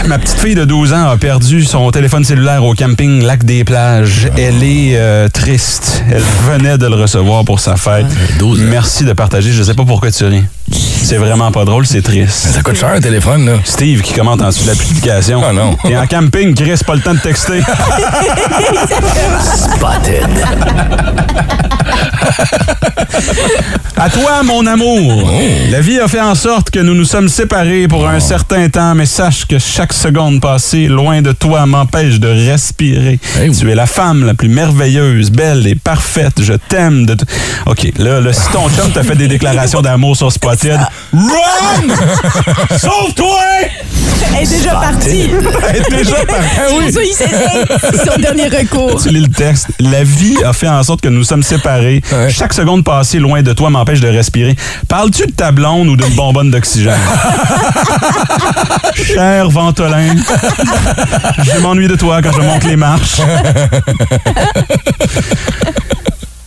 Ma 0.07 0.19
petite 0.19 0.39
fille 0.39 0.55
de 0.55 0.65
12 0.65 0.93
ans 0.93 1.09
a 1.09 1.17
perdu 1.17 1.65
son 1.65 1.91
téléphone 1.91 2.25
cellulaire 2.25 2.65
au 2.65 2.75
camping 2.75 3.23
Lac 3.23 3.45
des 3.45 3.65
Plages. 3.65 4.31
Elle 4.37 4.63
est 4.63 4.97
euh, 4.97 5.29
triste. 5.29 6.03
Elle 6.11 6.23
venait 6.47 6.79
de 6.79 6.87
le 6.87 6.97
recevoir 6.97 7.45
pour 7.45 7.61
sa 7.61 7.77
fête. 7.77 8.07
12 8.39 8.61
ans. 8.61 8.65
Merci 8.69 9.05
de 9.05 9.13
partager. 9.13 9.53
Je 9.53 9.63
sais 9.63 9.75
pas 9.75 9.85
pourquoi 9.85 10.11
tu 10.11 10.25
ris. 10.25 10.45
C'est 11.09 11.17
vraiment 11.17 11.51
pas 11.51 11.65
drôle, 11.65 11.87
c'est 11.87 12.03
triste. 12.03 12.49
Ça 12.53 12.61
coûte 12.61 12.77
cher 12.77 12.91
un 12.91 13.01
téléphone, 13.01 13.47
là. 13.47 13.53
Steve 13.65 14.03
qui 14.03 14.13
commente 14.13 14.43
en 14.43 14.49
dessous 14.49 14.65
de 14.65 14.69
l'application. 14.69 15.41
Ah 15.43 15.55
non. 15.55 15.75
Et 15.89 15.97
en 15.97 16.07
camping, 16.07 16.55
Chris, 16.55 16.81
pas 16.87 16.97
le 16.97 17.01
temps 17.01 17.15
de 17.15 17.19
texter. 17.21 17.61
Spotted. 19.43 20.29
À 23.97 24.11
toi, 24.11 24.43
mon 24.45 24.67
amour. 24.67 25.33
La 25.71 25.81
vie 25.81 25.99
a 25.99 26.07
fait 26.09 26.21
en 26.21 26.35
sorte 26.35 26.71
que 26.71 26.79
nous 26.79 26.95
nous 26.95 27.05
sommes 27.07 27.29
séparés 27.29 27.89
pour 27.89 28.07
un 28.07 28.21
certain 28.21 28.69
temps, 28.69 28.95
mais 28.95 29.07
sache 29.07 29.45
que 29.47 29.59
chaque 29.59 29.93
seconde 29.93 30.41
passée 30.41 30.87
loin 30.87 31.21
de 31.23 31.33
toi 31.33 31.67
m'empêche 31.67 32.21
de 32.21 32.29
respirer. 32.29 33.19
Hey. 33.41 33.51
Tu 33.51 33.69
es 33.71 33.75
la 33.75 33.87
femme 33.87 34.25
la 34.25 34.35
plus 34.35 34.49
merveilleuse, 34.49 35.31
belle 35.31 35.67
et 35.67 35.75
parfaite. 35.75 36.43
Je 36.43 36.53
t'aime. 36.53 37.07
De 37.07 37.15
t- 37.15 37.25
OK, 37.67 37.93
là, 37.99 38.21
là, 38.21 38.33
si 38.33 38.49
ton 38.53 38.69
chum 38.69 38.91
t'a 38.93 39.03
fait 39.03 39.17
des 39.17 39.27
déclarations 39.27 39.81
d'amour 39.83 40.17
sur 40.17 40.31
Spotted, 40.31 40.79
run! 41.13 41.95
Sauve-toi! 42.79 43.41
Elle 44.37 44.45
est 44.45 44.51
déjà 44.51 44.71
partie. 44.73 45.31
Elle 45.69 45.77
est 45.77 45.91
déjà 45.91 46.25
partie. 46.25 46.93
Ça, 46.93 47.01
il 47.03 47.13
s'essaye. 47.13 47.65
C'est 47.81 48.11
son 48.11 48.21
dernier 48.21 48.49
recours. 48.49 49.01
Tu 49.03 49.11
lis 49.11 49.21
le 49.21 49.29
texte. 49.29 49.69
La 49.81 50.05
vie 50.05 50.37
a 50.45 50.53
fait 50.53 50.69
en 50.69 50.83
sorte 50.83 51.01
que 51.01 51.09
nous 51.09 51.25
sommes 51.25 51.43
séparés. 51.43 52.03
Ouais. 52.13 52.31
Chaque 52.31 52.53
seconde 52.53 52.85
passée 52.85 53.19
loin 53.19 53.43
de 53.43 53.53
toi 53.53 53.71
m'empêche 53.71 54.01
de 54.01 54.09
respirer. 54.09 54.57
Parles-tu 54.89 55.27
de 55.27 55.33
ta 55.33 55.53
blonde 55.53 55.89
ou 55.89 55.97
d'une 55.97 56.15
bonbonne 56.15 56.51
d'oxygène? 56.51 56.99
Cher 58.95 59.49
Ventolin, 59.51 60.17
je 61.43 61.59
m'ennuie 61.61 61.89
de 61.89 61.97
toi 61.97 62.21
quand 62.23 62.33
je 62.33 62.41
monte 62.41 62.65
les 62.65 62.77
marches. 62.77 63.21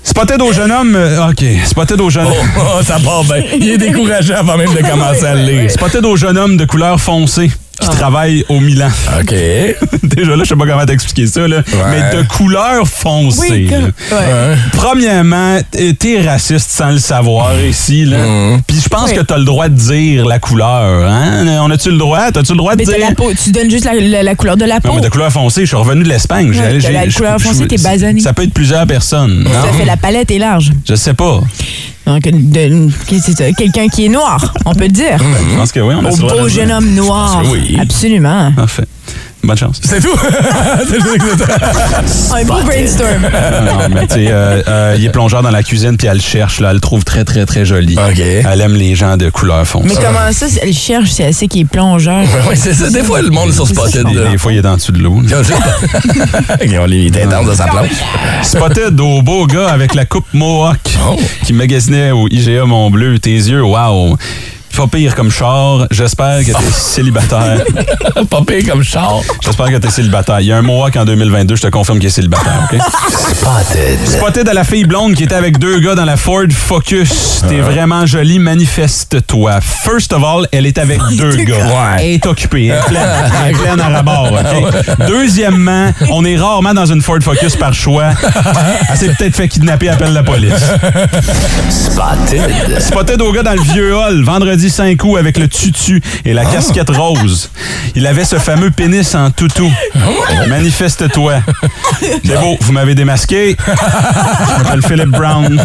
Spotted 0.03 0.41
au 0.41 0.51
jeune 0.51 0.71
homme. 0.71 0.95
euh, 0.95 1.29
OK. 1.29 1.43
Spotted 1.65 2.01
au 2.01 2.09
jeune 2.09 2.25
homme. 2.27 2.33
Oh, 2.59 2.81
ça 2.83 2.97
part 2.99 3.23
bien. 3.23 3.43
Il 3.55 3.69
est 3.69 3.77
découragé 3.77 4.33
avant 4.33 4.57
même 4.57 4.73
de 4.73 4.81
commencer 4.89 5.25
à 5.25 5.35
le 5.35 5.43
lire. 5.43 5.71
Spotted 5.71 6.03
au 6.05 6.15
jeune 6.15 6.37
homme 6.37 6.57
de 6.57 6.65
couleur 6.65 6.99
foncée 6.99 7.51
qui 7.81 7.89
travaille 7.89 8.45
au 8.49 8.59
Milan. 8.59 8.89
OK. 9.19 9.33
Déjà 10.03 10.35
là, 10.35 10.43
je 10.43 10.49
sais 10.49 10.55
pas 10.55 10.65
comment 10.65 10.85
t'expliquer 10.85 11.27
ça, 11.27 11.47
là. 11.47 11.63
mais 11.89 12.15
de 12.17 12.23
couleur 12.27 12.87
foncée. 12.87 13.39
Oui, 13.49 13.69
ouais. 13.69 13.91
Ouais. 14.17 14.55
Premièrement, 14.73 15.59
t'es 15.71 16.21
raciste 16.21 16.69
sans 16.71 16.91
le 16.91 16.99
savoir 16.99 17.51
ici. 17.61 18.05
là. 18.05 18.17
Mm. 18.17 18.61
Puis 18.67 18.79
je 18.83 18.89
pense 18.89 19.09
Oui. 19.09 19.15
que 19.15 19.21
t'as 19.21 19.37
le 19.37 19.45
droit 19.45 19.67
de 19.69 19.75
dire 19.75 20.25
la 20.25 20.39
couleur. 20.39 21.09
Hein? 21.09 21.45
On 21.61 21.69
a-tu 21.71 21.91
le 21.91 21.97
droit? 21.97 22.31
T'as-tu 22.31 22.51
le 22.53 22.57
droit 22.57 22.73
de 22.75 22.79
Mais 22.79 22.85
dire... 22.85 23.09
la 23.09 23.15
peau, 23.15 23.31
tu 23.33 23.51
donnes 23.51 23.69
juste 23.69 23.85
la, 23.85 23.93
la- 23.95 24.23
la 24.23 24.35
couleur 24.35 24.57
de 24.57 24.65
la 24.65 24.79
peau. 24.79 24.89
Non, 24.89 24.95
mais 24.95 25.01
de 25.01 25.09
couleur 25.09 25.31
foncée, 25.31 25.61
je 25.61 25.67
suis 25.67 25.75
revenu 25.77 26.03
de 26.03 26.09
l'Espagne. 26.09 26.49
Ouais, 26.51 26.79
la 26.79 27.07
couleur 27.07 27.39
foncée, 27.41 27.67
t'es 27.67 27.77
basané. 27.77 28.19
Ça 28.21 28.33
peut 28.33 28.43
être 28.43 28.53
plusieurs 28.53 28.85
personnes. 28.87 29.47
Ça 29.51 29.67
non? 29.71 29.73
fait 29.73 29.85
la 29.85 29.97
palette 29.97 30.31
est 30.31 30.37
large. 30.39 30.71
Je 30.87 30.95
sais 30.95 31.13
pas. 31.13 31.41
Ça? 32.05 33.51
Quelqu'un 33.53 33.87
qui 33.87 34.05
est 34.05 34.09
noir, 34.09 34.53
on 34.65 34.73
peut 34.73 34.85
le 34.85 34.89
dire. 34.89 35.17
Je 35.19 35.55
pense 35.55 35.71
que 35.71 35.79
oui, 35.79 35.93
on 35.97 36.05
a 36.05 36.11
Au 36.11 36.17
beau 36.17 36.47
jeune 36.47 36.71
homme 36.71 36.93
noir. 36.93 37.43
Oui. 37.49 37.77
Absolument. 37.79 38.51
Parfait. 38.55 38.85
Bonne 39.43 39.57
chance. 39.57 39.79
C'est 39.83 40.01
tout? 40.01 40.09
Un 42.33 42.43
beau 42.45 42.61
brainstorm. 42.63 43.21
Non, 43.23 43.73
non, 43.73 43.89
mais 43.93 44.07
tu 44.07 44.15
sais, 44.15 44.27
euh, 44.29 44.61
euh, 44.67 44.95
il 44.97 45.05
est 45.05 45.09
plongeur 45.09 45.41
dans 45.41 45.49
la 45.49 45.63
cuisine 45.63 45.97
puis 45.97 46.07
elle 46.07 46.17
le 46.17 46.21
cherche. 46.21 46.59
Là, 46.59 46.69
elle 46.69 46.75
le 46.75 46.81
trouve 46.81 47.03
très, 47.03 47.23
très, 47.23 47.45
très 47.45 47.65
joli. 47.65 47.97
OK. 47.97 48.19
Elle 48.19 48.61
aime 48.61 48.75
les 48.75 48.95
gens 48.95 49.17
de 49.17 49.29
couleur 49.29 49.65
foncée. 49.65 49.87
Mais 49.89 49.95
comment 49.95 50.31
ça, 50.31 50.45
elle 50.61 50.73
cherche, 50.73 51.11
c'est 51.11 51.25
assez 51.25 51.47
qui 51.47 51.61
est 51.61 51.65
plongeur? 51.65 52.23
Oui, 52.49 52.55
c'est 52.57 52.73
ça. 52.73 52.89
Des 52.89 53.03
fois, 53.03 53.21
le 53.21 53.29
monde 53.29 53.53
sur 53.53 53.67
Spotted. 53.67 54.05
Des, 54.07 54.37
fois, 54.37 54.51
il 54.51 54.59
est 54.59 54.65
en 54.65 54.75
dessous 54.75 54.91
de 54.91 54.99
l'eau. 54.99 55.21
Les 56.87 57.11
intenses 57.23 57.47
de 57.47 57.53
sa 57.53 57.65
planche. 57.65 57.89
Spotted 58.43 58.99
au 58.99 59.21
beau 59.21 59.45
gars 59.47 59.69
avec 59.69 59.93
la 59.93 60.05
coupe 60.05 60.25
Mohawk 60.33 60.77
Oh. 61.07 61.15
qui 61.45 61.53
magasinait 61.53 62.11
au 62.11 62.27
IGA 62.27 62.65
Montbleu. 62.65 63.17
Tes 63.19 63.31
yeux, 63.31 63.63
wow. 63.63 64.17
Pas 64.75 64.87
pire 64.87 65.15
comme 65.15 65.29
char. 65.31 65.85
J'espère 65.91 66.39
que 66.39 66.51
t'es 66.51 66.71
célibataire. 66.73 67.63
Pas 68.29 68.41
pire 68.41 68.63
comme 68.69 68.83
char. 68.83 69.19
J'espère 69.43 69.67
que 69.67 69.77
t'es 69.77 69.89
célibataire. 69.89 70.39
Il 70.39 70.47
y 70.47 70.51
a 70.51 70.57
un 70.57 70.61
Mohawk 70.61 70.95
en 70.95 71.05
2022, 71.05 71.55
je 71.55 71.61
te 71.63 71.67
confirme 71.67 71.99
qu'il 71.99 72.07
est 72.07 72.11
célibataire, 72.11 72.67
OK? 72.71 72.79
Spotted. 73.35 74.07
Spotted 74.07 74.49
à 74.49 74.53
la 74.53 74.63
fille 74.63 74.85
blonde 74.85 75.13
qui 75.15 75.23
était 75.23 75.35
avec 75.35 75.59
deux 75.59 75.79
gars 75.79 75.95
dans 75.95 76.05
la 76.05 76.17
Ford 76.17 76.45
Focus. 76.51 77.43
T'es 77.47 77.59
vraiment 77.59 78.05
jolie, 78.05 78.39
manifeste-toi. 78.39 79.59
First 79.61 80.13
of 80.13 80.23
all, 80.23 80.47
elle 80.51 80.65
est 80.65 80.77
avec 80.77 80.99
deux 81.17 81.35
gars. 81.37 81.65
Ouais. 81.65 81.97
Elle 81.99 82.11
est 82.11 82.25
occupée. 82.25 82.67
Elle 82.67 82.77
est 82.77 82.87
pleine, 82.87 83.31
elle 83.45 83.51
est 83.51 83.57
pleine 83.57 83.79
à 83.81 83.89
rabord, 83.89 84.31
OK? 84.31 84.73
Deuxièmement, 85.07 85.91
on 86.09 86.23
est 86.25 86.37
rarement 86.37 86.73
dans 86.73 86.85
une 86.85 87.01
Ford 87.01 87.19
Focus 87.21 87.55
par 87.55 87.73
choix. 87.73 88.09
Elle 88.89 88.97
s'est 88.97 89.13
peut-être 89.17 89.35
fait 89.35 89.47
kidnapper, 89.47 89.89
appelle 89.89 90.13
la 90.13 90.23
police. 90.23 90.53
Spotted. 91.69 92.79
Spotted 92.79 93.21
au 93.21 93.31
gars 93.31 93.43
dans 93.43 93.53
le 93.53 93.61
vieux 93.61 93.95
hall, 93.95 94.23
vendredi 94.23 94.60
5 94.69 95.03
août 95.03 95.17
avec 95.17 95.37
le 95.37 95.47
tutu 95.47 96.01
et 96.25 96.33
la 96.33 96.45
casquette 96.45 96.89
rose. 96.89 97.49
Il 97.95 98.07
avait 98.07 98.25
ce 98.25 98.37
fameux 98.37 98.71
pénis 98.71 99.15
en 99.15 99.31
toutou. 99.31 99.71
Manifeste-toi. 100.47 101.41
C'est 102.01 102.39
beau, 102.39 102.57
vous 102.61 102.71
m'avez 102.71 102.95
démasqué. 102.95 103.55
Je 103.67 104.63
m'appelle 104.63 104.81
Philip 104.83 105.09
Brown. 105.09 105.63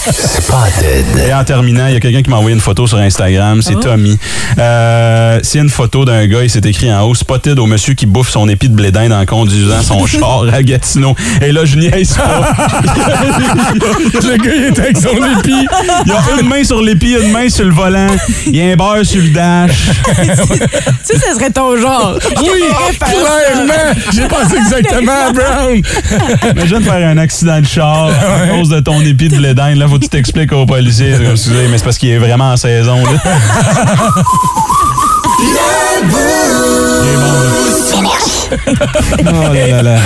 Spotted. 0.00 1.06
Et 1.26 1.32
en 1.34 1.44
terminant, 1.44 1.86
il 1.86 1.94
y 1.94 1.96
a 1.96 2.00
quelqu'un 2.00 2.22
qui 2.22 2.30
m'a 2.30 2.36
envoyé 2.36 2.54
une 2.54 2.60
photo 2.60 2.86
sur 2.86 2.98
Instagram. 2.98 3.62
C'est 3.62 3.78
Tommy. 3.80 4.18
Euh, 4.58 5.40
c'est 5.42 5.58
une 5.58 5.70
photo 5.70 6.04
d'un 6.04 6.26
gars, 6.26 6.42
il 6.42 6.50
s'est 6.50 6.60
écrit 6.64 6.92
en 6.92 7.02
haut 7.02 7.14
Spotted 7.14 7.58
au 7.58 7.66
monsieur 7.66 7.94
qui 7.94 8.06
bouffe 8.06 8.30
son 8.30 8.48
épi 8.48 8.68
de 8.68 8.74
blé 8.74 8.90
d'Inde 8.90 9.12
en 9.12 9.24
conduisant 9.26 9.82
son 9.82 10.06
char 10.06 10.44
à 10.52 10.62
Gatineau. 10.62 11.14
Et 11.40 11.52
là, 11.52 11.64
je 11.64 11.76
niaise 11.76 12.14
pas. 12.14 12.52
Le 13.74 14.36
gars, 14.36 14.54
il 14.56 14.64
est 14.64 14.78
avec 14.78 14.96
son 14.96 15.08
épi. 15.38 15.66
Il 16.06 16.12
a 16.12 16.40
une 16.40 16.48
main 16.48 16.64
sur 16.64 16.80
l'épi, 16.80 17.14
une 17.14 17.30
main 17.32 17.48
sur 17.48 17.64
le 17.64 17.72
volant. 17.72 18.06
Il 18.46 18.56
y 18.56 18.62
a 18.62 18.72
un 18.72 18.76
beurre 18.76 19.04
sur 19.04 19.22
le 19.22 19.30
dash. 19.30 19.72
Ça, 21.02 21.18
ça 21.18 21.34
serait 21.34 21.50
ton 21.50 21.76
genre. 21.76 22.18
Oui, 22.40 22.62
clairement. 22.98 23.72
J'ai 24.12 24.26
pensé 24.26 24.56
exactement 24.56 25.12
à 25.28 25.32
Brown. 25.34 25.82
Imagine 26.52 26.82
faire 26.82 27.08
un 27.08 27.18
accident 27.18 27.60
de 27.60 27.66
char 27.66 28.08
à 28.08 28.46
cause 28.48 28.70
de 28.70 28.80
ton 28.80 29.00
épi 29.02 29.28
de 29.28 29.36
blé 29.36 29.54
d'Inde. 29.54 29.76
Là, 29.76 29.86
faut 29.86 29.98
que 29.98 30.04
tu 30.04 30.08
t'expliques 30.08 30.52
aux 30.52 30.66
policiers. 30.66 31.14
Excusez, 31.30 31.68
mais 31.70 31.78
c'est 31.78 31.84
parce 31.84 31.98
qu'il 31.98 32.10
est 32.10 32.18
vraiment 32.18 32.52
en 32.52 32.56
saison. 32.56 32.96
Là. 32.96 33.10
Il 35.40 35.50
est 35.50 36.06
bon, 36.10 36.16
là. 38.00 38.33
Oh 39.26 39.52
là 39.52 39.66
là 39.68 39.82
là. 39.82 39.96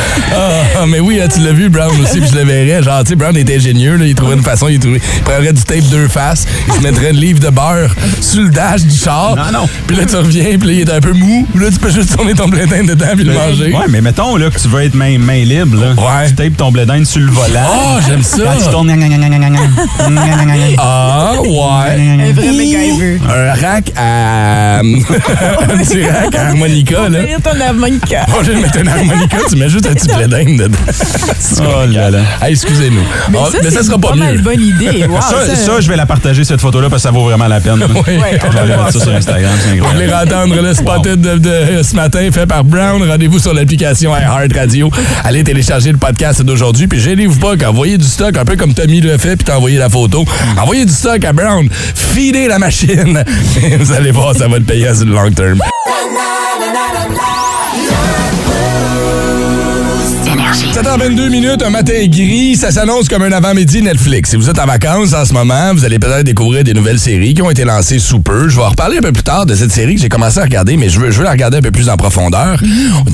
Ah, 0.81 0.85
mais 0.87 1.01
oui, 1.01 1.21
hein, 1.21 1.29
tu 1.33 1.41
l'as 1.41 1.53
vu, 1.53 1.69
Brown 1.69 1.91
aussi, 2.01 2.21
puis 2.21 2.29
je 2.31 2.37
le 2.37 2.45
verrais. 2.45 2.83
Genre, 2.83 3.03
tu 3.03 3.11
sais, 3.11 3.17
Brown 3.17 3.37
est 3.37 3.51
ingénieux, 3.55 3.97
là, 3.97 4.05
il 4.07 4.15
trouvait 4.15 4.35
une 4.35 4.43
façon, 4.43 4.69
il, 4.69 4.79
trouvait- 4.79 5.01
il 5.17 5.23
prendrait 5.23 5.53
du 5.53 5.63
tape 5.63 5.89
deux 5.91 6.09
faces, 6.09 6.47
il 6.69 6.75
se 6.75 6.81
mettrait 6.81 7.11
une 7.11 7.17
livre 7.17 7.41
de 7.41 7.49
beurre 7.51 7.95
sur 8.21 8.43
le 8.43 8.51
dash 8.51 8.83
du 8.83 8.97
char. 8.97 9.37
Non, 9.37 9.61
non. 9.61 9.69
Puis 9.87 9.97
là, 9.97 10.05
tu 10.07 10.17
reviens, 10.17 10.59
puis 10.59 10.69
là, 10.69 10.73
il 10.75 10.81
est 10.81 10.93
un 10.93 11.01
peu 11.01 11.13
mou. 11.13 11.47
Puis 11.53 11.65
là, 11.65 11.71
tu 11.71 11.79
peux 11.79 11.91
juste 11.91 12.15
tourner 12.17 12.35
ton 12.35 12.49
blé 12.49 12.67
d'Inde 12.67 12.87
dedans 12.89 13.07
puis 13.15 13.25
le 13.25 13.33
manger. 13.33 13.73
Ouais, 13.73 13.87
mais 13.89 14.01
mettons 14.01 14.37
là, 14.37 14.51
que 14.51 14.59
tu 14.59 14.69
veux 14.69 14.83
être 14.83 14.95
main, 14.95 15.19
main 15.19 15.45
libre. 15.45 15.77
Là. 15.81 15.93
Ouais. 15.93 16.29
Tu 16.29 16.35
tapes 16.35 16.57
ton 16.57 16.71
blé 16.71 16.87
d'Inde 16.87 17.07
sur 17.07 17.21
le 17.21 17.31
volant. 17.31 17.67
Oh, 17.71 17.99
j'aime 18.07 18.23
ça. 18.23 18.43
Quand 18.45 18.65
tu 18.65 18.71
tournes. 18.71 18.91
Ah, 20.79 21.33
ouais. 21.41 22.29
Un 22.29 22.33
vrai 22.33 22.53
MacGyver. 22.53 23.19
Un 23.29 23.55
rack 23.61 23.93
à. 23.97 24.79
un 24.81 25.79
petit 25.79 26.05
rack 26.07 26.35
à 26.35 26.47
harmonica, 26.49 27.09
là. 27.09 27.19
Ton 27.43 27.61
harmonica. 27.61 28.27
Au 28.37 28.43
lieu 28.43 28.55
de 28.55 28.61
mettre 28.61 28.79
un 28.79 28.87
harmonica, 28.87 29.37
tu 29.49 29.57
mets 29.57 29.69
juste 29.69 29.87
un 29.87 29.95
petit 29.95 30.09
blé 30.09 30.27
d'Inde 30.27 30.59
dedans. 30.59 30.79
Oh 31.61 31.87
là 31.91 32.11
là. 32.11 32.19
Hey, 32.43 32.53
excusez-nous. 32.53 33.03
Mais 33.31 33.39
Ah, 33.43 33.49
ça, 33.51 33.59
mais 33.63 33.71
ça 33.71 33.79
c'est 33.79 33.87
sera 33.87 33.99
pas 33.99 34.11
pas 34.11 34.17
mal 34.17 34.35
mieux. 34.37 34.43
bonne 34.43 34.61
idée. 34.61 35.07
Wow, 35.09 35.21
Ça, 35.21 35.57
ça, 35.57 35.81
je 35.81 35.89
vais 35.89 35.97
la 35.97 36.07
partager, 36.07 36.45
cette 36.45 36.61
photo-là, 36.61 36.89
parce 36.91 37.03
que 37.03 37.09
ça 37.09 37.11
vaut 37.13 37.25
vraiment 37.25 37.49
la 37.49 37.61
peine. 37.61 37.79
Oui. 37.95 38.03
Je 38.07 38.53
vais 38.53 38.59
aller 38.61 38.77
mettre 38.77 38.93
ça 38.93 39.01
sur 39.01 39.13
Instagram, 39.15 39.53
c'est 39.63 39.79
Vous 39.79 39.87
voulez 39.87 40.05
incroyable. 40.05 40.35
entendre 40.35 40.63
le 40.63 40.75
spotted 40.75 41.21
de, 41.21 41.39
de 41.39 41.83
ce 41.83 41.95
matin 41.97 42.29
fait 42.33 42.47
par 42.47 42.65
Brown, 42.65 43.03
rendez-vous 43.09 43.39
sur 43.39 43.55
l'application 43.55 44.15
iHeart 44.17 44.53
Radio. 44.55 44.91
Allez 45.25 45.43
télécharger 45.45 45.91
le 45.93 45.99
podcast 45.99 46.43
d'aujourd'hui, 46.43 46.87
puis 46.87 47.01
gênez-vous 47.01 47.39
pas 47.39 47.57
qu'envoyez 47.57 47.99
du 47.99 48.07
stock, 48.07 48.37
un 48.37 48.45
peu 48.45 48.57
comme 48.57 48.75
Tommy 48.75 49.01
le 49.01 49.17
fait, 49.19 49.37
puis 49.37 49.45
t'as 49.45 49.57
envoyé 49.57 49.79
la 49.79 49.89
photo. 49.89 50.25
Envoyez 50.61 50.85
du 50.85 50.93
stock 50.93 51.25
à 51.25 51.33
Brown, 51.33 51.69
feedez 51.73 52.47
la 52.49 52.59
machine. 52.59 53.25
Et 53.63 53.77
vous 53.77 53.93
allez 53.93 54.11
voir, 54.11 54.35
ça 54.37 54.49
va 54.49 54.59
te 54.59 54.65
payer 54.65 54.89
le 55.05 55.13
long 55.13 55.31
terme. 55.33 55.59
7h22 60.83 61.29
minutes, 61.31 61.63
un 61.65 61.71
matin 61.71 62.07
gris, 62.07 62.55
ça 62.55 62.71
s'annonce 62.71 63.09
comme 63.09 63.23
un 63.23 63.33
avant-midi 63.33 63.83
Netflix. 63.83 64.31
Si 64.31 64.37
vous 64.37 64.49
êtes 64.49 64.61
en 64.61 64.65
vacances 64.67 65.13
en 65.13 65.25
ce 65.25 65.33
moment, 65.33 65.75
vous 65.75 65.85
allez 65.85 65.99
peut-être 65.99 66.23
découvrir 66.23 66.63
des 66.63 66.73
nouvelles 66.73 67.01
séries 67.01 67.35
qui 67.35 67.43
ont 67.43 67.51
été 67.51 67.65
lancées 67.65 67.99
sous 67.99 68.21
peu. 68.21 68.49
Je 68.49 68.55
vais 68.57 68.63
en 68.63 68.69
reparler 68.69 68.99
un 68.99 69.01
peu 69.01 69.11
plus 69.11 69.25
tard 69.25 69.45
de 69.45 69.57
cette 69.57 69.73
série 69.73 69.97
que 69.97 70.01
j'ai 70.01 70.09
commencé 70.09 70.39
à 70.39 70.45
regarder, 70.45 70.77
mais 70.77 70.89
je 70.89 71.01
veux, 71.01 71.11
je 71.11 71.19
veux 71.19 71.25
la 71.25 71.33
regarder 71.33 71.57
un 71.59 71.63
peu 71.63 71.73
plus 71.73 71.89
en 71.89 71.97
profondeur, 71.97 72.63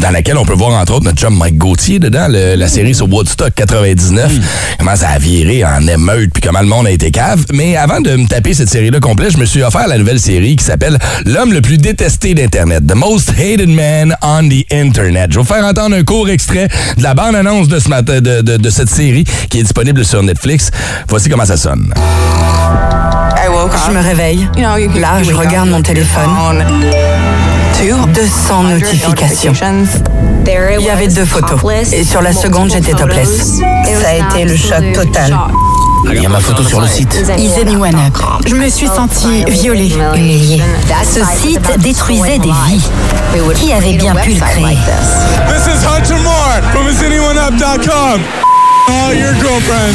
dans 0.02 0.10
laquelle 0.10 0.36
on 0.36 0.44
peut 0.44 0.52
voir 0.52 0.78
entre 0.78 0.92
autres 0.92 1.06
notre 1.06 1.16
chum 1.18 1.38
Mike 1.38 1.56
Gauthier 1.56 1.98
dedans, 2.00 2.26
le- 2.28 2.54
la 2.54 2.68
série 2.68 2.94
sur 2.94 3.10
Woodstock 3.10 3.54
99. 3.54 4.30
Comment 4.78 4.96
ça 4.96 5.08
a 5.08 5.18
viré 5.18 5.64
en 5.64 5.86
émeute, 5.88 6.32
puis 6.34 6.42
comment 6.42 6.60
le 6.60 6.66
monde 6.66 6.86
a 6.86 6.90
été 6.90 7.10
cave. 7.10 7.46
Mais 7.54 7.76
avant 7.76 8.02
de 8.02 8.14
me 8.14 8.26
taper 8.26 8.52
cette 8.52 8.68
série-là 8.68 9.00
complète, 9.00 9.32
je 9.32 9.38
me 9.38 9.46
suis 9.46 9.62
offert 9.62 9.88
la 9.88 9.96
nouvelle 9.96 10.20
série 10.20 10.56
qui 10.56 10.64
s'appelle 10.64 10.98
L'homme 11.24 11.54
le 11.54 11.62
plus 11.62 11.78
détesté 11.78 12.34
d'Internet, 12.34 12.86
The 12.86 12.94
Most 12.94 13.30
Hated 13.30 13.70
Man 13.70 14.14
on 14.20 14.50
the 14.50 14.66
Internet. 14.70 15.30
Je 15.32 15.36
vais 15.36 15.42
vous 15.42 15.48
faire 15.54 15.64
entendre 15.64 15.96
un 15.96 16.02
court 16.04 16.28
extrait 16.28 16.68
de 16.98 17.02
la 17.02 17.14
bande-annonce 17.14 17.53
de, 17.62 17.78
ce 17.78 17.88
matin, 17.88 18.20
de, 18.20 18.40
de- 18.40 18.56
de 18.56 18.70
cette 18.70 18.90
série 18.90 19.24
qui 19.48 19.60
est 19.60 19.62
disponible 19.62 20.04
sur 20.04 20.22
Netflix. 20.22 20.70
Voici 21.08 21.28
comment 21.28 21.44
ça 21.46 21.56
sonne. 21.56 21.92
Je 23.86 23.92
me 23.92 24.00
réveille. 24.02 24.48
Là, 25.00 25.22
je 25.22 25.32
regarde 25.34 25.68
mon 25.68 25.82
téléphone. 25.82 26.64
200 28.14 28.62
notifications. 28.64 29.52
Il 30.78 30.84
y 30.84 30.90
avait 30.90 31.08
deux 31.08 31.24
photos. 31.24 31.60
Et 31.92 32.04
sur 32.04 32.22
la 32.22 32.32
seconde, 32.32 32.70
j'étais 32.72 32.92
topless. 32.92 33.58
Ça 34.00 34.08
a 34.08 34.14
été 34.14 34.44
le 34.44 34.56
choc 34.56 34.92
total. 34.94 35.34
Il 36.12 36.22
y 36.22 36.26
a 36.26 36.28
ma 36.28 36.40
photo 36.40 36.62
sur 36.62 36.80
le 36.80 36.86
site. 36.86 37.14
Isemi 37.38 37.76
One 37.76 37.94
Up. 37.94 38.18
Je 38.46 38.54
me 38.54 38.68
suis 38.68 38.86
sentie 38.86 39.44
violée, 39.48 39.92
humiliée. 40.14 40.62
Ce 41.04 41.20
site 41.24 41.78
détruisait 41.78 42.38
des 42.38 42.50
vies. 42.66 42.88
Qui 43.54 43.72
avait 43.72 43.94
bien 43.94 44.14
pu 44.14 44.34
le 44.34 44.40
créer 44.40 44.78
This 45.48 45.66
is 45.66 45.84
Hunter 45.86 46.22
Moore 46.22 46.60
from 46.72 46.86
IsAnyoneUp.com. 46.88 48.53
Oh, 48.88 49.12
your 49.12 49.32
girlfriend. 49.34 49.94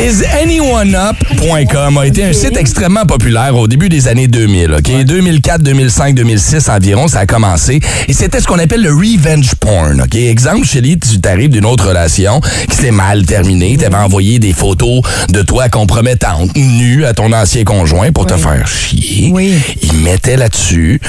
IsAnyoneUp.com 0.00 1.98
a 1.98 2.06
été 2.06 2.24
un 2.24 2.32
site 2.32 2.56
extrêmement 2.56 3.04
populaire 3.04 3.56
au 3.56 3.66
début 3.66 3.88
des 3.88 4.06
années 4.06 4.28
2000. 4.28 4.74
OK? 4.74 5.04
2004, 5.04 5.62
2005, 5.62 6.14
2006 6.14 6.68
environ, 6.68 7.08
ça 7.08 7.20
a 7.20 7.26
commencé. 7.26 7.80
Et 8.06 8.12
c'était 8.12 8.40
ce 8.40 8.46
qu'on 8.46 8.58
appelle 8.60 8.82
le 8.82 8.92
revenge 8.92 9.54
porn. 9.56 10.00
OK? 10.00 10.14
Exemple, 10.14 10.66
Shelly, 10.66 10.98
tu 10.98 11.20
t'arrives 11.20 11.50
d'une 11.50 11.64
autre 11.64 11.88
relation 11.88 12.40
qui 12.70 12.76
s'est 12.76 12.90
mal 12.92 13.26
terminée. 13.26 13.76
Tu 13.76 13.84
avais 13.84 13.96
envoyé 13.96 14.38
des 14.38 14.52
photos 14.52 15.02
de 15.30 15.42
toi 15.42 15.68
compromettantes, 15.68 16.56
nues 16.56 17.04
à 17.04 17.14
ton 17.14 17.32
ancien 17.32 17.64
conjoint 17.64 18.12
pour 18.12 18.26
te 18.26 18.36
faire 18.36 18.68
chier. 18.68 19.30
Oui. 19.32 19.54
Il 19.82 19.94
mettait 20.04 20.36
là-dessus 20.36 21.00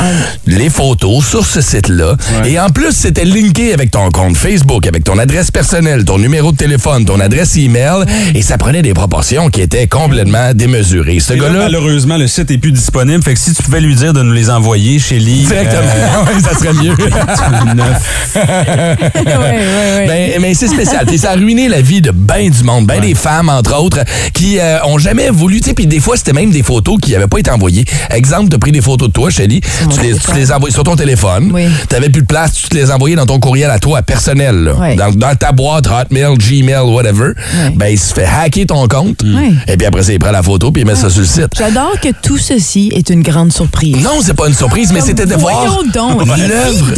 les 0.48 0.70
photos 0.70 1.26
sur 1.28 1.46
ce 1.46 1.62
site-là. 1.62 2.16
Et 2.46 2.60
en 2.60 2.70
plus, 2.70 2.94
c'était 2.94 3.26
linké 3.26 3.74
avec 3.74 3.92
ton 3.92 4.10
compte 4.10 4.36
Facebook, 4.36 4.88
avec 4.88 5.04
ton 5.04 5.20
adresse 5.20 5.52
personnelle, 5.52 6.06
ton 6.06 6.18
numéro 6.18 6.52
de 6.52 6.58
téléphone, 6.58 6.99
ton 7.06 7.20
adresse 7.20 7.56
email. 7.58 8.06
Et 8.36 8.42
ça 8.42 8.58
prenait 8.58 8.82
des 8.82 8.94
proportions 8.94 9.50
qui 9.50 9.62
étaient 9.62 9.88
complètement 9.88 10.54
démesurées. 10.54 11.20
Ce 11.20 11.34
gars-là. 11.34 11.60
malheureusement, 11.60 12.18
le 12.18 12.28
site 12.28 12.52
est 12.52 12.58
plus 12.58 12.72
disponible. 12.72 13.24
Fait 13.24 13.34
que 13.34 13.40
si 13.40 13.54
tu 13.54 13.62
pouvais 13.64 13.82
lui 13.82 13.96
dire 13.96 14.14
de 14.14 14.22
nous 14.22 14.34
les 14.34 14.50
envoyer 14.50 15.00
chez 15.00 15.20
Lee. 15.20 15.44
Directement. 15.46 15.80
Ouais, 16.20 16.42
ça 16.42 16.54
serait 16.58 16.74
mieux. 16.74 16.92
ouais. 18.36 20.08
Ben, 20.08 20.42
mais 20.42 20.54
c'est 20.54 20.68
spécial. 20.68 21.06
Puis 21.06 21.18
ça 21.18 21.32
a 21.32 21.36
ruiné 21.36 21.68
la 21.68 21.82
vie 21.82 22.02
de 22.02 22.12
ben 22.12 22.50
du 22.50 22.64
monde, 22.64 22.86
ben 22.88 23.00
des 23.02 23.16
femmes, 23.16 23.50
entre 23.50 23.76
autres, 23.80 24.00
qui 24.34 24.60
euh, 24.60 24.84
ont 24.86 24.98
jamais 24.98 25.30
voulu. 25.30 25.62
Tu 25.62 25.70
sais, 25.70 25.74
puis 25.74 25.88
des 25.88 26.00
fois, 26.00 26.18
c'était 26.18 26.34
même 26.34 26.52
des 26.52 26.64
photos 26.64 26.98
qui 27.02 27.12
n'avaient 27.12 27.28
pas 27.28 27.40
été 27.40 27.52
envoyées. 27.52 27.86
Exemple, 28.12 28.50
tu 28.50 28.56
as 28.56 28.60
pris 28.60 28.72
des 28.72 28.82
photos 28.82 29.08
de 29.10 29.14
toi, 29.14 29.30
Shelly. 29.30 29.62
Tu 29.62 30.00
les, 30.02 30.14
tu 30.18 30.34
les 30.36 30.52
envoies 30.52 30.72
sur 30.72 30.84
ton 30.84 30.96
téléphone. 30.96 31.52
Oui. 31.54 31.66
Tu 31.88 31.96
n'avais 31.96 32.10
plus 32.10 32.22
de 32.22 32.28
place, 32.28 32.54
tu 32.54 32.70
te 32.70 32.76
les 32.76 32.92
envoyais 32.92 33.16
dans 33.16 33.26
ton 33.26 33.40
courriel 33.40 33.70
à 33.72 33.80
toi, 33.80 34.02
personnel. 34.02 34.56
là. 34.64 34.96
Dans, 34.96 35.12
dans 35.14 35.36
ta 35.36 35.52
boîte, 35.52 35.88
Hotmail, 35.88 36.38
Gmail, 36.38 36.89
whatever. 36.94 37.32
Ben, 37.76 37.88
il 37.88 38.00
se 38.00 38.14
fait 38.14 38.26
hacker 38.26 38.66
ton 38.68 38.88
compte. 38.88 39.22
Ouais. 39.24 39.52
Et 39.68 39.78
puis 39.78 39.86
après 39.88 40.04
ça, 40.04 40.14
il 40.14 40.20
prend 40.20 40.32
la 40.32 40.44
photo 40.44 40.72
puis 40.72 40.82
il 40.84 40.86
met 40.86 40.96
ça 40.96 41.10
sur 41.10 41.22
le 41.22 41.28
site. 41.28 41.48
J'adore 41.58 42.00
que 42.02 42.10
tout 42.22 42.38
ceci 42.38 42.92
est 42.94 43.10
une 43.10 43.22
grande 43.24 43.52
surprise. 43.52 43.98
Non, 44.04 44.20
c'est 44.24 44.34
pas 44.34 44.48
une 44.48 44.54
surprise, 44.56 44.92
mais 44.92 45.02
c'était 45.02 45.26
de 45.26 45.36
voir 45.36 45.66
Voyons 45.66 45.84
donc. 45.94 46.26
l'œuvre. 46.38 46.94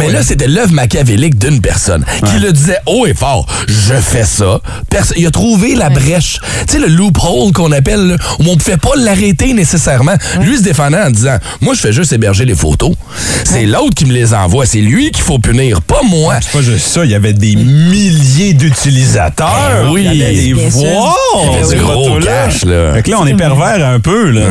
Mais 0.00 0.10
là, 0.10 0.22
c'était 0.22 0.48
l'œuvre 0.48 0.72
machiavélique 0.72 1.38
d'une 1.38 1.60
personne 1.60 2.04
qui 2.26 2.38
le 2.38 2.52
disait 2.52 2.78
haut 2.86 3.06
et 3.06 3.14
fort. 3.14 3.46
Je 3.66 3.94
fais 3.94 4.24
ça. 4.24 4.60
Perso- 4.90 5.14
il 5.16 5.26
a 5.26 5.30
trouvé 5.30 5.74
la 5.74 5.90
brèche. 5.90 6.38
Tu 6.66 6.74
sais, 6.74 6.78
le 6.78 6.86
loophole 6.86 7.52
qu'on 7.52 7.72
appelle, 7.72 8.08
là, 8.08 8.16
où 8.38 8.44
on 8.48 8.52
ne 8.52 8.56
pouvait 8.56 8.76
pas 8.76 8.90
l'arrêter 8.96 9.52
nécessairement. 9.52 10.14
Lui 10.40 10.58
se 10.58 10.62
défendant 10.62 10.98
en 11.06 11.10
disant 11.10 11.36
Moi, 11.60 11.74
je 11.74 11.80
fais 11.80 11.92
juste 11.92 12.12
héberger 12.12 12.44
les 12.44 12.54
photos. 12.54 12.92
C'est 13.44 13.66
l'autre 13.66 13.94
qui 13.94 14.04
me 14.06 14.12
les 14.12 14.34
envoie. 14.34 14.66
C'est 14.66 14.80
lui 14.80 15.10
qu'il 15.10 15.22
faut 15.24 15.38
punir, 15.38 15.80
pas 15.82 16.00
moi. 16.08 16.36
C'est 16.40 16.52
pas 16.52 16.62
juste 16.62 16.86
ça, 16.86 17.04
il 17.04 17.10
y 17.10 17.14
avait 17.14 17.32
des 17.32 17.56
milliers 17.56 18.54
d'utilisateurs. 18.54 18.97
Eh 19.02 19.88
oui. 19.90 20.08
il 20.54 20.70
sûr. 20.70 21.16
ces 21.68 21.76
du 21.76 21.82
gros 21.82 22.18
cash, 22.20 22.64
là. 22.64 22.94
Fait 22.94 23.02
que 23.02 23.10
là, 23.10 23.16
on 23.20 23.26
est 23.26 23.34
pervers 23.34 23.86
un 23.86 24.00
peu, 24.00 24.30
là. 24.30 24.42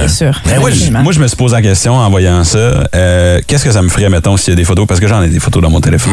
Bien 0.00 0.08
sûr. 0.08 0.40
Mais 0.46 0.58
moi, 0.58 0.70
je, 0.70 0.76
Absolument. 0.76 1.02
moi, 1.02 1.12
je 1.12 1.20
me 1.20 1.26
suis 1.26 1.36
posé 1.36 1.54
la 1.56 1.62
question 1.62 1.94
en 1.94 2.10
voyant 2.10 2.44
ça. 2.44 2.58
euh, 2.94 3.40
Qu'est-ce 3.46 3.64
que 3.64 3.72
ça 3.72 3.82
me 3.82 3.88
ferait, 3.88 4.08
mettons, 4.08 4.36
s'il 4.36 4.50
y 4.50 4.52
a 4.52 4.56
des 4.56 4.64
photos? 4.64 4.86
Parce 4.86 5.00
que 5.00 5.08
j'en 5.08 5.22
ai 5.22 5.28
des 5.28 5.40
photos 5.40 5.62
dans 5.62 5.70
mon 5.70 5.80
téléphone. 5.80 6.12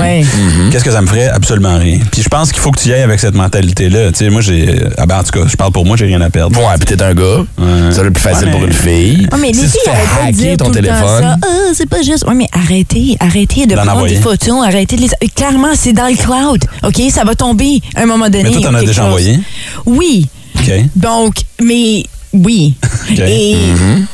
Ouais. 0.00 0.24
Qu'est-ce 0.70 0.84
que 0.84 0.90
ça 0.90 1.00
me 1.02 1.06
ferait? 1.06 1.28
Absolument 1.28 1.78
rien. 1.78 1.98
Puis 2.12 2.22
je 2.22 2.28
pense 2.28 2.50
qu'il 2.52 2.60
faut 2.60 2.70
que 2.70 2.80
tu 2.80 2.88
y 2.88 2.92
ailles 2.92 3.02
avec 3.02 3.20
cette 3.20 3.34
mentalité-là. 3.34 4.08
Tu 4.12 4.18
sais, 4.18 4.30
moi, 4.30 4.40
j'ai. 4.40 4.80
Ah 4.96 5.06
ben, 5.06 5.18
en 5.18 5.22
tout 5.22 5.38
cas, 5.38 5.46
je 5.48 5.56
parle 5.56 5.72
pour 5.72 5.84
moi, 5.86 5.96
j'ai 5.96 6.06
rien 6.06 6.20
à 6.20 6.30
perdre. 6.30 6.58
Ouais, 6.58 6.76
peut-être 6.78 7.02
un 7.02 7.14
gars. 7.14 7.44
Ouais. 7.58 7.90
Ça 7.92 8.02
va 8.02 8.08
être 8.08 8.14
plus 8.14 8.22
facile 8.22 8.46
Ouais, 8.48 8.52
pour 8.52 8.64
une 8.64 8.72
fille. 8.72 9.26
Ah, 9.32 9.36
mais 9.40 9.48
les 9.48 9.54
si 9.54 9.60
filles 9.68 9.80
tu 9.84 9.90
fais 9.90 9.96
arrêtent 9.96 10.08
pas 10.08 10.22
de 10.22 10.28
hacker 10.28 10.32
dire 10.48 10.56
ton 10.56 10.64
tout 10.66 10.70
le 10.72 10.76
temps 10.76 10.80
téléphone. 10.82 11.22
ça. 11.22 11.36
Ah, 11.42 11.46
c'est 11.74 11.88
pas 11.88 12.02
juste. 12.02 12.24
Oui, 12.28 12.34
mais 12.34 12.48
arrêtez, 12.52 13.16
arrêtez 13.20 13.66
de 13.66 13.74
prendre 13.74 13.92
envoyer. 13.92 14.16
des 14.16 14.22
photos, 14.22 14.64
arrêtez 14.66 14.96
de 14.96 15.02
les. 15.02 15.08
Euh, 15.08 15.26
Clairement, 15.34 15.68
c'est 15.74 15.92
dans 15.92 16.06
le 16.08 16.16
cloud. 16.16 16.64
OK? 16.84 17.00
Ça 17.18 17.24
va 17.24 17.34
tomber 17.34 17.80
à 17.96 18.02
un 18.02 18.06
moment 18.06 18.28
donné. 18.30 18.44
Mais 18.44 18.52
toi, 18.52 18.60
t'en 18.70 18.74
as 18.74 18.80
déjà 18.80 18.92
chose. 18.92 19.04
envoyé? 19.06 19.40
Oui. 19.86 20.28
OK. 20.54 20.70
Donc, 20.94 21.34
mais 21.60 22.04
oui. 22.32 22.74
OK. 23.10 23.18
Et 23.18 23.56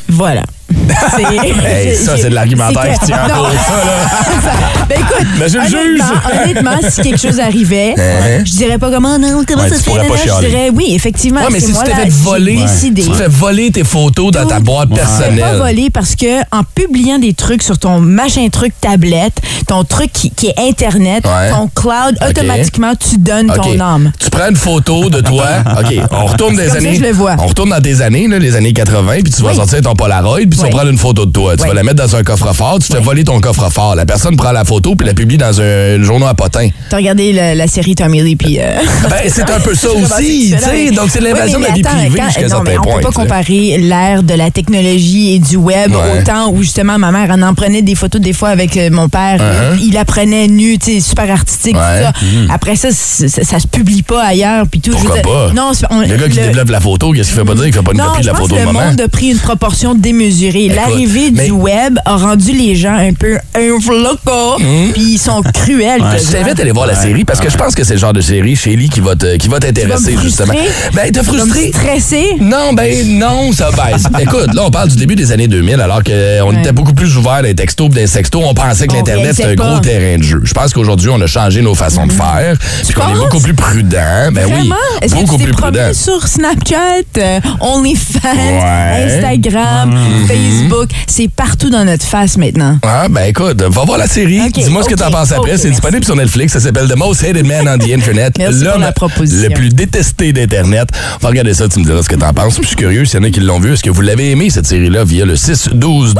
voilà. 0.09 0.43
Hey, 1.65 1.95
ça, 1.97 2.17
c'est 2.17 2.31
de 2.31 2.35
l'argumentaire 2.35 2.93
qui 2.99 3.07
tient 3.07 3.17
ça, 3.17 3.29
là. 3.29 3.45
Ben 4.89 4.99
écoute, 5.01 5.27
Monsieur 5.41 5.61
le 5.61 5.67
juge. 5.69 6.01
honnêtement, 6.43 6.77
si 6.91 7.03
quelque 7.03 7.19
chose 7.21 7.41
arrivait, 7.41 7.95
Hein? 7.97 8.43
je 8.45 8.51
dirais 8.53 8.79
pas 8.79 8.91
comment 8.91 9.19
non, 9.19 9.43
comment 9.47 9.63
Ouais, 9.63 9.69
ça 9.71 9.77
tu 9.77 9.83
se 9.83 9.91
fait. 9.91 10.09
pas 10.09 10.17
Je 10.17 10.47
dirais 10.47 10.71
oui, 10.75 10.87
effectivement. 10.95 11.41
Ouais, 11.41 11.49
mais 11.51 11.61
si 11.61 11.73
tu 11.73 11.79
t'es 11.85 11.95
fait 11.95 12.09
voler, 12.11 12.59
tu 12.81 12.93
te 12.95 13.13
fais 13.15 13.29
voler 13.29 13.71
tes 13.71 13.85
photos 13.85 14.31
dans 14.33 14.47
ta 14.47 14.61
boîte 14.61 14.91
Tu 14.91 14.97
fais 14.97 15.03
pas 15.03 15.07
personnelle. 15.19 15.57
voler 15.57 15.91
parce 15.91 16.15
que 16.17 16.41
en 16.53 16.63
publiant 16.75 17.19
des 17.19 17.33
trucs 17.35 17.63
sur 17.63 17.79
ton 17.79 18.01
machin 18.01 18.49
truc 18.51 18.73
tablette, 18.81 19.35
ton 19.67 19.85
truc 19.85 20.13
qui, 20.13 20.31
qui 20.31 20.49
est 20.49 20.55
Internet, 20.59 21.25
ton 21.51 21.69
cloud, 21.69 22.17
automatiquement, 22.29 22.93
tu 22.97 23.19
donnes 23.19 23.53
ton 23.55 23.79
âme. 23.81 24.13
Tu 24.19 24.29
prends 24.31 24.49
une 24.49 24.57
photo 24.57 25.09
de 25.09 25.21
toi. 25.21 25.47
OK, 25.81 25.95
on 26.11 26.27
retourne 26.27 26.57
des 26.57 26.69
ça 26.69 26.77
années. 26.77 26.95
je 26.97 27.03
le 27.03 27.13
vois. 27.13 27.37
On 27.39 27.47
retourne 27.47 27.71
dans 27.71 27.81
des 27.81 28.03
années, 28.03 28.29
là, 28.29 28.39
les 28.39 28.57
années 28.57 28.73
80, 28.73 29.13
puis 29.23 29.33
tu 29.33 29.43
vas 29.43 29.55
sortir 29.55 29.81
ton 29.83 29.95
Polaroid, 29.95 30.39
puis 30.39 30.59
tu 30.59 30.64
Oui. 30.65 30.71
prendre 30.71 30.91
une 30.91 30.99
photo 30.99 31.27
de 31.27 31.33
toi. 31.33 31.57
Tu 31.57 31.63
Oui. 31.63 31.69
vas 31.69 31.75
la 31.75 31.83
mettre 31.83 31.97
dans 32.03 32.17
un 32.17 32.23
coffre-fort, 32.23 32.79
tu 32.81 32.89
te 32.89 32.95
fais 32.97 33.03
voler 33.03 33.25
ton 33.25 33.41
coffre-fort. 33.41 33.95
La 33.95 34.07
personne 34.07 34.37
prend 34.37 34.53
la 34.53 34.65
photo, 34.65 34.95
puis 34.95 35.07
la 35.07 35.15
publie 35.15 35.37
dans 35.39 35.61
un 35.61 36.03
journal 36.03 36.29
à 36.29 36.35
potin. 36.35 36.69
T'as 36.91 36.97
regardé 36.97 37.33
la, 37.33 37.55
la 37.55 37.67
série 37.67 37.95
Tommy 37.95 38.23
Lee 38.23 38.37
puis. 38.37 38.59
euh, 38.61 38.77
Ben, 39.11 39.17
c'est 39.29 39.49
un 39.51 39.61
peu 39.61 39.75
ça 39.75 39.89
aussi, 39.93 40.51
si 40.51 40.55
tu 40.89 40.95
Donc, 40.95 41.11
c'est 41.11 41.21
l'invasion 41.21 41.59
de 41.59 41.65
la 41.65 41.71
vie 41.73 41.83
privée 41.83 42.21
jusqu'à 42.27 42.47
un 42.47 42.49
non, 42.49 42.63
mais 42.65 42.71
certain 42.73 42.81
on 42.81 42.83
point. 42.83 42.97
peut 42.97 43.01
pas 43.03 43.13
comparer 43.13 43.79
l'ère 43.79 44.23
de 44.23 44.35
la 44.35 44.51
technologie 44.51 45.35
et 45.35 45.39
du 45.39 45.57
web 45.57 45.93
au 45.95 46.23
temps 46.25 46.51
où 46.51 46.63
justement 46.63 46.99
ma 46.99 47.11
mère 47.11 47.31
elle 47.33 47.45
en 47.45 47.55
prenait 47.55 47.83
des 47.83 47.95
photos 47.95 48.21
des 48.21 48.33
fois 48.33 48.51
avec 48.51 48.77
euh, 48.77 48.91
mon 48.91 49.09
père. 49.09 49.39
Uh-huh. 49.41 49.79
Il 49.83 49.93
la 49.95 50.05
prenait 50.05 50.49
nue, 50.49 50.79
tu 50.79 50.95
sais, 50.95 51.01
super 51.01 51.31
artistique, 51.31 51.77
ça. 51.77 52.13
Après 52.53 52.77
ça, 52.77 52.89
ça, 52.93 53.59
se 53.61 53.67
publie 53.67 54.03
pas 54.03 54.23
ailleurs 54.25 54.67
puis 54.71 54.81
tout. 54.81 54.93
Pourquoi 54.93 55.17
pas? 55.21 55.53
Non, 55.55 55.73
Le 55.91 56.17
gars 56.17 56.29
qui 56.29 56.39
le- 56.39 56.47
développe 56.47 56.71
la 56.71 56.81
photo, 56.81 57.13
qu'est-ce 57.13 57.29
qu'il 57.29 57.39
fait 57.39 57.45
pas 57.45 57.55
dire? 57.55 57.65
Qu'il 57.65 57.73
fait 57.75 57.83
pas 57.83 57.93
une 57.93 57.99
copie 58.01 58.23
de 58.23 58.27
la 58.27 58.35
photo 58.35 58.55
de 58.55 58.61
le 58.61 58.67
moment? 58.67 58.85
monde 58.87 59.01
a 59.01 59.09
pris 59.09 59.31
une 59.31 59.39
proportion 59.39 59.95
démesurée. 59.95 60.44
L'arrivée 60.53 61.31
mais- 61.33 61.47
du 61.47 61.51
web 61.53 61.99
a 62.05 62.17
rendu 62.17 62.53
les 62.53 62.75
gens 62.77 62.95
un 62.95 63.13
peu 63.13 63.39
inflocos, 63.55 64.57
puis 64.93 65.03
ils 65.15 65.19
sont 65.19 65.43
cruels. 65.55 66.01
Je 66.03 66.13
quasiment. 66.17 66.33
t'invite 66.43 66.59
à 66.59 66.63
aller 66.63 66.73
voir 66.73 66.87
la 66.87 66.95
série 66.95 67.25
parce 67.25 67.41
que 67.41 67.51
je 67.51 67.57
pense 67.57 67.75
que 67.75 67.85
c'est 67.85 67.95
le 67.95 68.01
genre 68.01 68.13
de 68.13 68.21
série, 68.21 68.57
Shelly, 68.57 68.89
qui 68.89 69.01
va 69.01 69.15
te- 69.17 69.37
qui 69.37 69.49
va 69.49 69.59
Tu 69.61 69.67
t'intéresser, 69.73 70.17
justement. 70.23 70.55
Ben, 70.95 71.11
te 71.11 71.21
Tu 71.21 71.25
frustrer. 71.25 71.69
stresser? 71.69 72.27
Non, 72.41 72.73
ben 72.73 73.19
non, 73.19 73.53
ça 73.53 73.71
baisse. 73.71 74.05
Écoute, 74.21 74.53
là, 74.55 74.63
on 74.67 74.71
parle 74.71 74.89
du 74.89 74.97
début 74.97 75.17
des 75.17 75.33
années 75.33 75.49
2000, 75.49 75.81
alors 75.81 76.03
qu'on 76.03 76.13
Ouais. 76.13 76.61
était 76.61 76.73
beaucoup 76.73 76.95
plus 76.95 77.17
ouvert 77.17 77.43
des 77.43 77.55
textos 77.55 77.89
des 77.91 78.07
sextos. 78.07 78.43
On 78.45 78.55
pensait 78.55 78.87
que 78.87 78.95
l'Internet, 78.95 79.35
c'était 79.35 79.49
un 79.51 79.55
gros 79.55 79.79
terrain 79.81 80.19
de 80.19 80.23
jeu. 80.23 80.41
Je 80.45 80.53
pense 80.53 80.73
qu'aujourd'hui, 80.73 81.09
on 81.11 81.21
a 81.21 81.27
changé 81.27 81.63
nos 81.63 81.75
façons 81.75 82.07
de 82.07 82.13
faire, 82.13 82.57
puis 82.85 82.95
qu'on 82.95 83.09
est 83.15 83.19
beaucoup 83.19 83.41
plus 83.41 83.55
prudent. 83.55 84.31
Ben 84.33 84.47
Vraiment? 84.47 84.59
oui, 84.61 84.99
Est-ce 85.03 85.15
que 85.15 85.21
beaucoup 85.21 85.33
tu 85.37 85.39
t'es 85.41 85.45
plus 85.45 85.55
prudent. 85.55 85.93
sur 85.93 86.27
Snapchat, 86.27 87.19
euh, 87.19 87.41
OnlyFans, 87.61 88.21
Ouais. 88.25 89.05
Instagram, 89.07 89.91
Mhm. 89.91 90.27
Facebook? 90.35 90.91
C'est 91.07 91.29
partout 91.29 91.71
dans 91.71 91.85
notre 91.85 92.05
face 92.05 92.37
maintenant. 92.37 92.79
Ah, 92.83 93.07
ben 93.09 93.25
écoute, 93.27 93.63
va 93.63 93.85
voir 93.85 93.99
la 93.99 94.07
série. 94.07 94.41
Dis-moi 94.51 94.83
ce 94.83 94.89
que 94.89 94.95
t'en 94.95 95.11
penses 95.11 95.33
après. 95.33 95.57
c'est 95.57 95.71
disponible 95.71 96.05
sur 96.05 96.17
Netflix. 96.17 96.53
Ça 96.53 96.61
s'appelle 96.61 96.89
The 96.89 96.97
Most 96.97 97.23
Hated 97.23 97.47
Man 97.47 97.69
on 97.69 97.79
the 97.79 97.91
Internet. 97.91 98.37
L'homme 98.39 98.85
le 98.85 99.55
plus 99.55 99.69
détesté 99.71 100.33
d'Internet. 100.33 100.89
Va 101.21 101.29
regarder 101.29 101.55
ça, 101.55 101.69
tu 101.69 101.79
me 101.79 101.85
diras 101.85 102.03
ce 102.03 102.09
que 102.09 102.17
t'en 102.17 102.33
penses. 102.33 102.59
Je 102.61 102.67
suis 102.67 102.77
curieux 102.77 103.05
s'il 103.05 103.21
y 103.21 103.23
en 103.23 103.27
a 103.27 103.31
qui 103.31 103.41
l'ont 103.41 103.61
vu. 103.61 103.75
Est-ce 103.75 103.83
que 103.83 103.91
vous 103.91 104.01
l'avez 104.01 104.31
aimé, 104.31 104.51
cette 104.51 104.67
série-là, 104.67 105.05
via 105.05 105.25
le 105.25 105.35
6-12-12? 105.35 106.15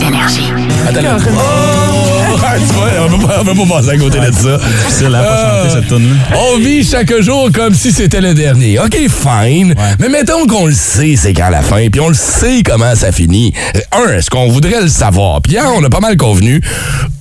Énergie. 0.00 0.52
Attends! 0.88 2.11
Tu 2.36 2.74
vois, 2.74 2.88
on 3.04 3.16
va 3.16 3.26
pas, 3.26 3.40
on 3.40 3.44
va 3.44 3.54
pas 3.54 3.74
passer 3.76 3.90
à 3.90 3.96
côté 3.98 4.18
de 4.18 4.32
ça. 4.32 4.58
Difficile 4.58 5.14
à 5.14 5.22
pas 5.22 5.62
chanter 5.64 5.74
cette 5.80 5.88
tune 5.88 6.10
là 6.10 6.38
On 6.38 6.58
vit 6.58 6.84
chaque 6.84 7.20
jour 7.20 7.50
comme 7.52 7.74
si 7.74 7.92
c'était 7.92 8.20
le 8.20 8.34
dernier. 8.34 8.78
OK, 8.78 8.96
fine. 9.08 9.74
Mais 9.98 10.08
mettons 10.08 10.46
qu'on 10.46 10.66
le 10.66 10.72
sait, 10.74 11.14
c'est 11.16 11.32
quand 11.32 11.50
la 11.50 11.62
fin, 11.62 11.88
puis 11.90 12.00
on 12.00 12.08
le 12.08 12.14
sait 12.14 12.62
comment 12.64 12.94
ça 12.94 13.12
finit. 13.12 13.52
Euh, 13.76 13.80
Un, 14.06 14.12
est-ce 14.18 14.30
qu'on 14.30 14.48
voudrait 14.48 14.80
le 14.82 14.88
savoir? 14.88 15.40
Puis 15.42 15.56
on 15.60 15.82
a 15.84 15.90
pas 15.90 16.00
mal 16.00 16.16
convenu 16.16 16.60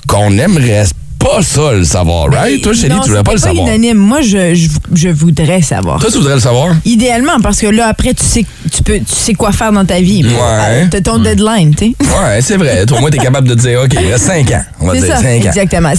qu'on 0.08 0.38
aimerait 0.38 0.86
pas 1.22 1.42
ça 1.44 1.72
le 1.74 1.84
savoir, 1.84 2.30
right? 2.32 2.62
Toi, 2.64 2.74
Chélie, 2.74 2.90
Non, 2.96 3.02
tu 3.02 3.10
voudrais 3.10 3.24
pas 3.24 3.34
le 3.34 3.38
savoir. 3.38 3.68
unanime. 3.68 3.98
Moi, 3.98 4.22
je, 4.22 4.56
je, 4.56 4.68
je 4.94 5.10
voudrais 5.10 5.62
savoir. 5.62 6.00
Toi, 6.00 6.10
tu 6.12 6.18
voudrais 6.18 6.34
le 6.36 6.40
savoir? 6.42 6.76
Idéalement, 6.86 7.40
parce 7.42 7.60
que 7.60 7.68
là, 7.68 7.88
après, 7.88 8.14
tu 8.14 8.26
sais, 8.26 8.46
tu 8.74 8.84
peux, 8.84 8.98
tu 8.98 9.04
sais 9.08 9.34
quoi 9.34 9.52
faire 9.52 9.72
dans 9.72 9.86
ta 9.86 10.00
vie. 10.02 10.24
Ouais. 10.26 10.88
T'as 10.90 11.02
ton 11.02 11.20
deadline, 11.20 11.76
tu 11.76 11.96
sais. 12.00 12.06
Ouais, 12.06 12.42
c'est 12.42 12.58
vrai. 12.58 12.86
Toi, 12.86 12.98
au 12.98 13.02
moins, 13.02 13.10
t'es 13.10 13.18
capable 13.20 13.48
de 13.48 13.56
dire, 13.56 13.82
OK, 13.84 13.92
il 13.94 14.12
reste 14.12 14.26
5 14.26 14.52
ans. 14.52 14.62
On 14.80 14.88
va 14.88 14.94
C'est 14.96 15.02
dire 15.02 15.16
ça, 15.16 15.22
5 15.22 15.28
ans. 15.28 15.48
exactement. 15.48 15.90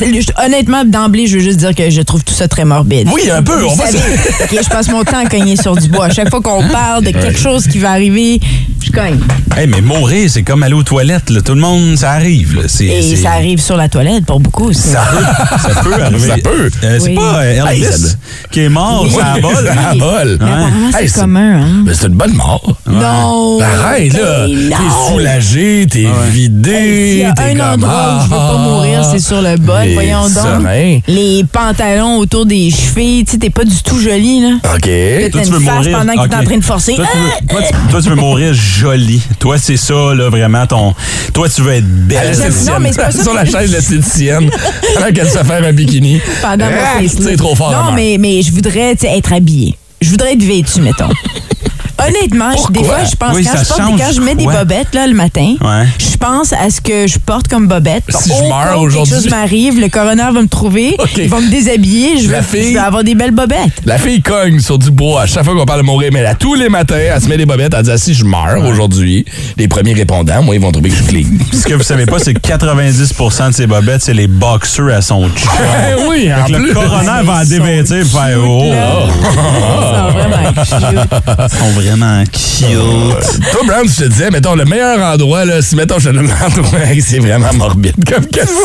Honnêtement, 0.44 0.84
d'emblée, 0.84 1.26
je 1.26 1.36
veux 1.38 1.42
juste 1.42 1.58
dire 1.58 1.74
que 1.74 1.88
je 1.90 2.02
trouve 2.02 2.24
tout 2.24 2.34
ça 2.34 2.48
très 2.48 2.64
morbide. 2.64 3.08
Oui, 3.12 3.30
un 3.30 3.42
peu, 3.42 3.60
Vous 3.60 3.68
on 3.68 3.74
va 3.76 3.86
savez, 3.86 3.98
se- 3.98 4.44
ok, 4.56 4.62
je 4.64 4.68
passe 4.68 4.88
mon 4.90 5.04
temps 5.04 5.18
à 5.24 5.26
cogner 5.28 5.56
sur 5.56 5.76
du 5.76 5.88
bois. 5.88 6.06
À 6.06 6.10
chaque 6.10 6.30
fois 6.30 6.40
qu'on 6.40 6.62
parle 6.68 7.04
de 7.04 7.10
quelque 7.10 7.38
chose 7.38 7.66
qui 7.68 7.78
va 7.78 7.90
arriver, 7.92 8.40
je 8.84 8.90
cogne. 8.90 9.18
Hey, 9.56 9.66
mais 9.66 9.80
mourir, 9.80 10.28
c'est 10.30 10.42
comme 10.42 10.62
aller 10.62 10.74
aux 10.74 10.82
toilettes. 10.82 11.30
Là. 11.30 11.40
Tout 11.42 11.54
le 11.54 11.60
monde, 11.60 11.96
ça 11.96 12.12
arrive. 12.12 12.56
Là. 12.56 12.62
Et 12.80 13.16
ça 13.16 13.32
arrive 13.32 13.60
sur 13.60 13.76
la 13.76 13.88
toilette 13.88 14.24
pour 14.26 14.40
beaucoup 14.40 14.68
aussi. 14.70 14.88
Ça 14.88 15.02
peut, 15.16 15.58
ça 15.74 15.80
peut 15.82 16.02
arriver. 16.02 16.28
Ça 16.28 16.36
peut. 16.42 16.70
Euh, 16.84 16.98
c'est 17.00 17.08
Oui. 17.08 17.14
pas 17.14 17.34
euh, 17.38 17.64
Elvis 17.70 17.84
Hey, 17.84 17.92
ça- 17.92 18.08
qui 18.50 18.60
est 18.60 18.68
mort, 18.68 19.02
Oui. 19.04 19.10
ça. 19.12 19.34
Mais 19.36 19.40
apparemment, 19.40 20.68
c'est 20.92 21.02
Hey, 21.02 21.08
c'est- 21.08 21.20
commun, 21.20 21.60
hein? 21.62 21.82
Ben, 21.84 21.94
c'est 21.98 22.06
une 22.06 22.14
bonne 22.14 22.34
mort. 22.34 22.76
Non! 22.86 23.58
Arrête, 23.60 24.12
là. 24.14 24.46
Mais 24.48 24.54
non. 24.68 24.76
T'es 24.76 25.12
soulagé, 25.12 25.86
t'es 25.90 26.06
S'il 26.24 26.32
vidé. 26.32 27.16
y 27.18 27.24
a 27.24 27.32
t'es 27.32 27.42
un 27.42 27.54
comme, 27.54 27.60
endroit 27.84 28.16
où 28.16 28.18
je 28.20 28.24
veux 28.24 28.30
pas 28.30 28.52
ah, 28.54 28.58
mourir, 28.58 29.04
c'est 29.10 29.18
sur 29.18 29.40
le 29.42 29.56
bol. 29.56 29.82
les 29.84 29.94
Voyons 29.94 30.28
donc. 30.28 30.68
Les 31.08 31.44
pantalons 31.50 32.16
autour 32.18 32.46
des 32.46 32.70
chevilles, 32.70 33.24
tu 33.24 33.32
sais, 33.32 33.38
t'es 33.38 33.50
pas 33.50 33.64
du 33.64 33.82
tout 33.82 33.98
joli, 33.98 34.40
là. 34.40 34.56
OK. 34.74 34.80
T'as 34.82 35.30
Toi, 35.30 35.40
tu 35.42 35.48
une 35.48 35.54
veux 35.54 35.58
mourir. 35.60 35.98
pendant 35.98 36.12
qu'il 36.12 36.32
est 36.32 36.36
en 36.36 36.44
train 36.44 36.58
de 36.58 36.64
forcer. 36.64 36.94
Toi, 36.94 37.06
tu 37.12 37.18
veux, 37.18 37.48
toi, 37.48 37.60
tu- 37.66 37.90
toi, 37.90 38.02
tu 38.02 38.08
veux 38.08 38.14
mourir 38.16 38.54
joli. 38.54 39.22
Toi, 39.38 39.56
c'est 39.58 39.76
ça, 39.76 39.94
là, 40.14 40.28
vraiment, 40.28 40.66
ton. 40.66 40.94
Toi, 41.32 41.48
tu 41.48 41.62
veux 41.62 41.72
être 41.74 42.06
belle. 42.06 42.36
Non, 42.66 42.72
mais 42.80 42.92
c'est 42.92 43.02
pas 43.02 43.10
ça. 43.12 43.22
Sur 43.22 43.34
la 43.34 43.44
chaise 43.44 43.70
de 43.70 43.76
l'esthéticienne, 43.76 44.50
qu'elle 45.10 45.28
se 45.28 45.38
fait 45.38 45.44
faire 45.44 45.64
un 45.64 45.72
bikini. 45.72 46.20
pendant 46.40 46.66
mon 46.66 46.72
facelift. 46.72 47.22
C'est 47.22 47.36
trop 47.36 47.54
fort. 47.54 47.72
Non, 47.72 47.92
mais, 47.92 48.16
mais 48.18 48.42
je 48.42 48.52
voudrais 48.52 48.94
être 49.02 49.32
habillée. 49.32 49.76
Je 50.00 50.10
voudrais 50.10 50.34
être 50.34 50.42
vêtue, 50.42 50.80
mettons. 50.80 51.08
Honnêtement, 52.08 52.50
je- 52.56 52.72
des 52.72 52.84
fois, 52.84 53.04
je 53.04 53.16
pense 53.16 53.34
Oui, 53.36 53.44
quand, 53.44 53.58
je 53.58 53.68
porte- 53.68 53.80
quand 53.98 54.12
je 54.14 54.20
mets 54.20 54.34
des 54.34 54.44
bobettes 54.46 54.94
là, 54.94 55.06
le 55.06 55.14
matin, 55.14 55.54
Ouais. 55.60 55.86
je 55.98 56.16
pense 56.16 56.52
à 56.52 56.70
ce 56.70 56.80
que 56.80 57.06
je 57.06 57.18
porte 57.18 57.48
comme 57.48 57.66
bobette. 57.68 58.04
Si 58.10 58.28
je 58.30 58.48
meurs 58.48 58.78
aujourd'hui. 58.80 59.12
quelque 59.12 59.22
chose 59.22 59.30
m'arrive, 59.30 59.80
le 59.80 59.88
coroner 59.88 60.22
va 60.32 60.42
me 60.42 60.48
trouver, 60.48 60.96
il 61.16 61.28
va 61.28 61.40
me 61.40 61.50
déshabiller, 61.50 62.18
je 62.22 62.28
vais, 62.28 62.42
fille- 62.42 62.68
je 62.68 62.72
vais 62.74 62.78
avoir 62.78 63.04
des 63.04 63.14
belles 63.14 63.30
bobettes. 63.32 63.80
La 63.84 63.98
fille 63.98 64.22
cogne 64.22 64.60
sur 64.60 64.78
du 64.78 64.90
bois 64.90 65.22
à 65.22 65.26
chaque 65.26 65.44
fois 65.44 65.54
qu'on 65.54 65.64
parle 65.66 65.80
de 65.80 65.86
mourir, 65.86 66.10
mais 66.12 66.22
là, 66.22 66.34
tous 66.34 66.54
les 66.54 66.68
matins, 66.68 66.96
elle 66.96 67.20
se 67.20 67.28
met 67.28 67.36
des 67.36 67.46
bobettes, 67.46 67.74
elle 67.76 67.82
dit 67.84 67.90
ah, 67.92 67.98
si 67.98 68.14
je 68.14 68.24
meurs 68.24 68.64
aujourd'hui, 68.66 69.24
les 69.56 69.68
premiers 69.68 69.94
répondants, 69.94 70.42
moi, 70.42 70.54
ils 70.54 70.60
vont 70.60 70.72
trouver 70.72 70.90
que 70.90 70.96
je. 70.96 71.02
Puis 71.02 71.26
Ce 71.52 71.64
que 71.66 71.74
vous 71.74 71.82
savez 71.82 72.06
pas, 72.06 72.18
c'est 72.18 72.34
que 72.34 72.40
90% 72.40 73.48
de 73.48 73.54
ses 73.54 73.66
bobettes, 73.66 74.02
c'est 74.02 74.14
les 74.14 74.26
boxers 74.28 74.88
à 74.94 75.00
son 75.02 75.28
chum. 75.30 75.50
Eh 75.90 76.08
oui, 76.08 76.22
Fait 76.26 76.34
en 76.34 76.44
que 76.46 76.52
le 76.52 76.72
coroner 76.74 77.22
va 77.24 77.40
en 77.40 77.44
dévêtir 77.44 77.96
et 77.96 78.04
faire 78.04 78.38
Oh, 78.44 78.72
Ça 78.72 80.02
va 80.02 80.10
vraiment 80.10 80.52
cute. 80.62 81.48
ils 81.52 81.58
sont 81.58 81.70
vraiment 81.74 81.91
cute. 81.96 83.50
Toi, 83.52 83.60
Brown, 83.66 83.86
je 83.88 84.04
te 84.04 84.08
disais, 84.08 84.30
mettons, 84.30 84.54
le 84.54 84.64
meilleur 84.64 84.98
endroit, 85.00 85.44
là, 85.44 85.60
si, 85.62 85.76
mettons, 85.76 85.98
je 85.98 86.10
te 86.10 86.14
donne 86.14 86.28
l'endroit, 86.28 86.78
c'est 87.00 87.18
vraiment 87.20 87.52
morbide 87.54 87.94
comme 88.08 88.26
question. 88.26 88.56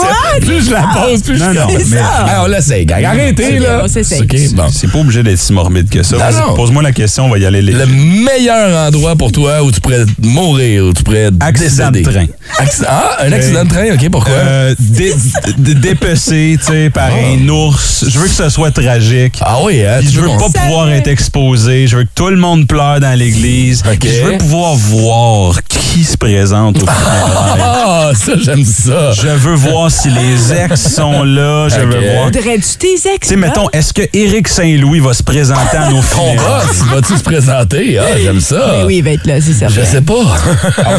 Plus 0.42 0.66
je 0.68 0.72
la 0.72 0.86
pose, 0.94 1.22
plus 1.24 1.40
Non, 1.40 1.52
je 1.54 1.60
non, 1.60 1.68
mais- 1.90 1.98
Ah, 2.02 2.44
on 2.44 2.48
l'essaye, 2.48 2.86
gang. 2.86 3.04
Arrêtez, 3.04 3.60
là. 3.60 3.82
on 3.84 3.88
s'essaye. 3.88 4.22
OK, 4.22 4.36
bon. 4.56 4.66
C'est 4.72 4.92
pas 4.92 5.00
obligé 5.00 5.24
d'être 5.24 5.40
si 5.40 5.54
morbide 5.54 5.90
que 5.90 6.04
ça. 6.04 6.18
Pose-moi 6.56 6.84
la 6.84 6.92
question, 6.92 7.26
on 7.26 7.30
va 7.30 7.38
y 7.38 7.46
aller. 7.46 7.62
Les... 7.62 7.74
Le 7.74 7.86
meilleur 7.86 8.88
endroit 8.88 9.16
pour 9.16 9.32
toi 9.32 9.64
où 9.64 9.72
tu 9.72 9.82
pourrais 9.82 10.06
mourir, 10.22 10.86
où 10.86 10.94
tu 10.94 11.04
pourrais 11.04 11.30
Accident 11.40 11.92
de 11.92 12.02
train. 12.02 12.26
Acc- 12.60 12.84
Ah, 12.88 13.18
un 13.24 13.32
accident 13.32 13.64
de 13.66 13.70
train, 13.70 13.94
OK, 13.94 14.10
pourquoi? 14.10 14.34
Euh, 14.34 14.76
dé- 14.80 15.14
dé- 15.58 15.76
dépecé, 15.76 16.58
tu 16.60 16.66
sais, 16.72 16.90
par 16.90 17.10
un 17.12 17.48
ours. 17.50 18.06
Je 18.08 18.20
veux 18.20 18.28
que 18.28 18.34
ce 18.34 18.50
soit 18.50 18.72
tragique. 18.72 19.36
ah 19.42 19.58
oui, 19.64 19.82
hein? 19.86 20.00
Je 20.02 20.20
veux 20.20 20.28
pas 20.28 20.50
pouvoir 20.50 20.90
être 20.92 21.08
exposé. 21.08 21.88
Je 21.88 21.98
veux 21.98 22.04
que 22.04 22.10
tout 22.16 22.30
le 22.30 22.38
monde 22.38 22.68
pleure 22.68 23.00
dans 23.00 23.17
l'église. 23.18 23.84
Je 24.04 24.24
veux 24.24 24.38
pouvoir 24.38 24.76
voir 24.76 25.56
qui 25.68 26.04
se 26.04 26.18
présente 26.18 26.78
au 26.78 26.86
funérailles. 26.86 27.62
Ah, 27.90 28.12
ça, 28.14 28.34
j'aime 28.44 28.64
ça. 28.66 29.12
Je 29.14 29.28
veux 29.28 29.56
voir 29.56 29.92
si 29.92 30.10
les 30.10 30.54
ex 30.54 30.94
sont 30.94 31.24
là. 31.24 31.68
Je 31.70 31.80
veux 31.80 32.12
voir. 32.14 32.32
Tu 32.32 32.38
Voudrais-tu 32.40 32.78
tes 32.78 32.94
ex? 33.16 33.28
sais, 33.28 33.36
mettons, 33.36 33.68
est-ce 33.74 33.94
que 33.94 34.04
Éric 34.14 34.48
Saint-Louis 34.48 35.00
va 35.00 35.14
se 35.14 35.24
présenter 35.24 35.78
à 35.78 35.90
nos 35.90 35.98
Ton 35.98 36.02
funérailles? 36.02 36.66
boss, 36.68 36.78
vas-tu 36.94 37.18
se 37.18 37.24
présenter? 37.24 37.98
Ah, 38.00 38.04
j'aime 38.22 38.40
ça. 38.40 38.68
Ben 38.68 38.86
oui, 38.86 38.98
il 38.98 39.04
va 39.04 39.12
être 39.12 39.26
là, 39.26 39.36
c'est 39.42 39.54
certain. 39.54 39.76
Je 39.82 39.86
sais 39.86 40.02
pas. 40.02 40.14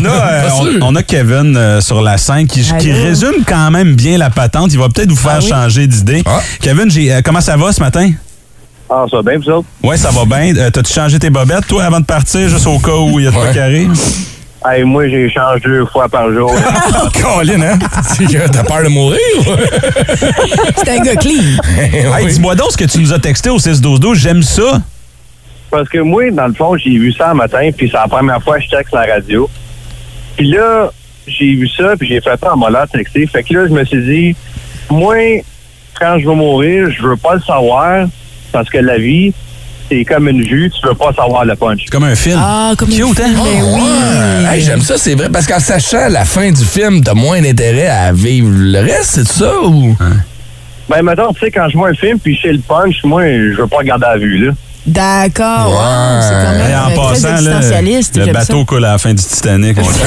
On 0.01 0.05
a, 0.05 0.09
euh, 0.09 0.49
on, 0.83 0.95
a 0.97 1.03
Kevin 1.03 1.57
euh, 1.57 1.81
sur 1.81 2.01
la 2.03 2.17
scène 2.19 2.47
qui, 2.47 2.63
qui 2.79 2.93
résume 2.93 3.45
quand 3.47 3.71
même 3.71 3.95
bien 3.95 4.19
la 4.19 4.31
patente. 4.31 4.73
Il 4.73 4.79
va 4.79 4.89
peut-être 4.89 5.11
vous 5.11 5.17
faire 5.17 5.37
Ah 5.37 5.43
oui? 5.43 5.49
changer 5.49 5.87
d'idée. 5.87 6.23
Ah. 6.27 6.41
Kevin, 6.61 6.91
j'ai, 6.91 7.13
euh, 7.13 7.21
comment 7.25 7.41
ça 7.41 7.57
va 7.57 7.73
ce 7.73 7.81
matin? 7.81 8.11
Ah, 8.91 9.05
ça 9.11 9.19
va 9.19 9.23
bien, 9.31 9.39
vous 9.39 9.51
autres? 9.51 9.69
Ouais, 9.83 9.97
ça 9.97 10.11
va 10.11 10.25
bien. 10.25 10.57
Euh, 10.57 10.71
T'as-tu 10.71 10.93
changé 10.93 11.19
tes 11.19 11.31
bobettes, 11.31 11.67
toi, 11.67 11.85
avant 11.85 12.01
de 12.01 12.07
partir, 12.07 12.49
juste 12.49 12.67
au 12.67 12.79
cas 12.79 12.95
où 12.97 13.19
il 13.19 13.25
y 13.25 13.29
a 13.29 13.31
de 13.31 13.35
quoi 13.37 13.45
Ouais. 13.51 13.59
arrive? 13.59 13.93
Hey, 14.67 14.83
moi, 14.83 15.09
j'ai 15.09 15.31
changé 15.31 15.61
deux 15.65 15.87
fois 15.87 16.09
par 16.09 16.33
jour. 16.33 16.51
Colin, 17.23 17.61
hein? 17.63 17.79
T'as 18.53 18.65
peur 18.65 18.83
de 18.83 18.89
mourir? 18.89 19.19
ou? 19.39 19.43
C'est 20.77 20.89
un 20.99 21.03
gars 21.03 21.17
clean. 21.17 21.59
Hey, 21.79 22.07
Oui. 22.25 22.33
dis-moi 22.33 22.55
donc 22.57 22.73
ce 22.73 22.77
que 22.77 22.85
tu 22.85 22.99
nous 22.99 23.13
as 23.13 23.19
texté 23.19 23.51
au 23.51 23.59
6-12-12. 23.59 24.15
J'aime 24.17 24.43
ça. 24.43 24.81
Parce 25.71 25.89
que 25.89 25.99
moi, 25.99 26.31
dans 26.33 26.47
le 26.49 26.55
fond, 26.55 26.77
j'ai 26.77 26.91
vu 26.91 27.13
ça 27.13 27.31
un 27.31 27.35
matin, 27.35 27.69
puis 27.77 27.89
c'est 27.91 27.97
la 27.99 28.09
première 28.09 28.43
fois 28.43 28.59
que 28.59 28.65
je 28.65 28.71
texte 28.71 28.93
la 28.95 29.05
radio. 29.05 29.49
Puis 30.37 30.49
là, 30.51 30.91
j'ai 31.27 31.55
vu 31.55 31.69
ça, 31.69 31.95
puis 31.97 32.09
j'ai 32.09 32.21
fait 32.21 32.41
ça 32.41 32.55
en 32.55 32.57
m'a 32.57 32.71
l'air 32.71 32.87
texté. 32.91 33.27
Fait 33.27 33.43
que 33.43 33.53
là, 33.55 33.67
je 33.69 33.73
me 33.75 33.85
suis 33.85 34.03
dit, 34.03 34.37
moi, 34.91 35.15
quand 36.01 36.17
je 36.19 36.27
vais 36.29 36.35
mourir, 36.35 36.91
je 36.91 37.03
veux 37.07 37.17
pas 37.17 37.35
le 37.35 37.43
savoir, 37.43 38.07
parce 38.53 38.69
que 38.69 38.79
la 38.79 38.99
vie, 38.99 39.33
c'est 39.91 40.05
comme 40.05 40.29
une 40.29 40.43
vue, 40.43 40.71
tu 40.71 40.87
veux 40.87 40.95
pas 40.95 41.13
savoir 41.13 41.45
le 41.45 41.57
punch. 41.57 41.81
C'est 41.85 41.91
comme 41.91 42.05
un 42.05 42.15
film. 42.15 42.39
Ah, 42.39 42.73
comme 42.77 42.89
Cute, 42.89 42.99
une 42.99 43.09
hein? 43.09 43.15
fille, 43.15 43.25
ben 43.25 43.75
oui. 43.75 43.81
Ouais. 43.81 44.55
Hey, 44.57 44.63
j'aime 44.63 44.83
ça, 44.83 44.99
c'est 44.99 45.15
vrai. 45.15 45.29
Parce 45.31 45.47
qu'en 45.47 45.61
sachant 45.61 46.09
la 46.09 46.25
fin 46.25 46.51
du 46.51 46.65
film, 46.65 47.03
t'as 47.03 47.15
moins 47.15 47.41
d'intérêt 47.41 47.89
à 47.89 48.13
vivre 48.13 48.49
le 48.51 48.81
reste, 48.81 49.11
c'est 49.15 49.29
ça 49.29 49.53
ou? 49.63 49.97
Ben, 50.89 51.03
maintenant, 51.03 51.33
tu 51.33 51.41
sais, 51.41 51.51
quand 51.51 51.69
je 51.69 51.77
vois 51.77 51.89
un 51.89 51.95
film, 51.95 52.19
puis 52.19 52.35
je 52.35 52.43
sais 52.43 52.53
le 52.53 52.61
punch, 52.61 53.05
moi, 53.05 53.25
je 53.25 53.61
veux 53.61 53.67
pas 53.67 53.79
regarder 53.79 54.07
à 54.07 54.13
la 54.15 54.19
vue, 54.19 54.47
là. 54.47 54.53
D'accord. 54.89 55.69
Ouais. 55.69 55.75
wow, 55.75 56.23
c'est 56.23 56.35
quand 56.35 56.55
en 56.79 56.87
très 56.87 56.95
passant, 56.95 57.29
là, 57.29 57.37
existentialiste. 57.37 58.17
le 58.17 58.33
bateau 58.33 58.59
ça. 58.59 58.65
coule 58.65 58.85
à 58.85 58.93
la 58.93 58.99
fin 58.99 59.15
du 59.15 59.23
Titanic. 59.23 59.77
mon 59.77 59.85
chum. 59.85 59.93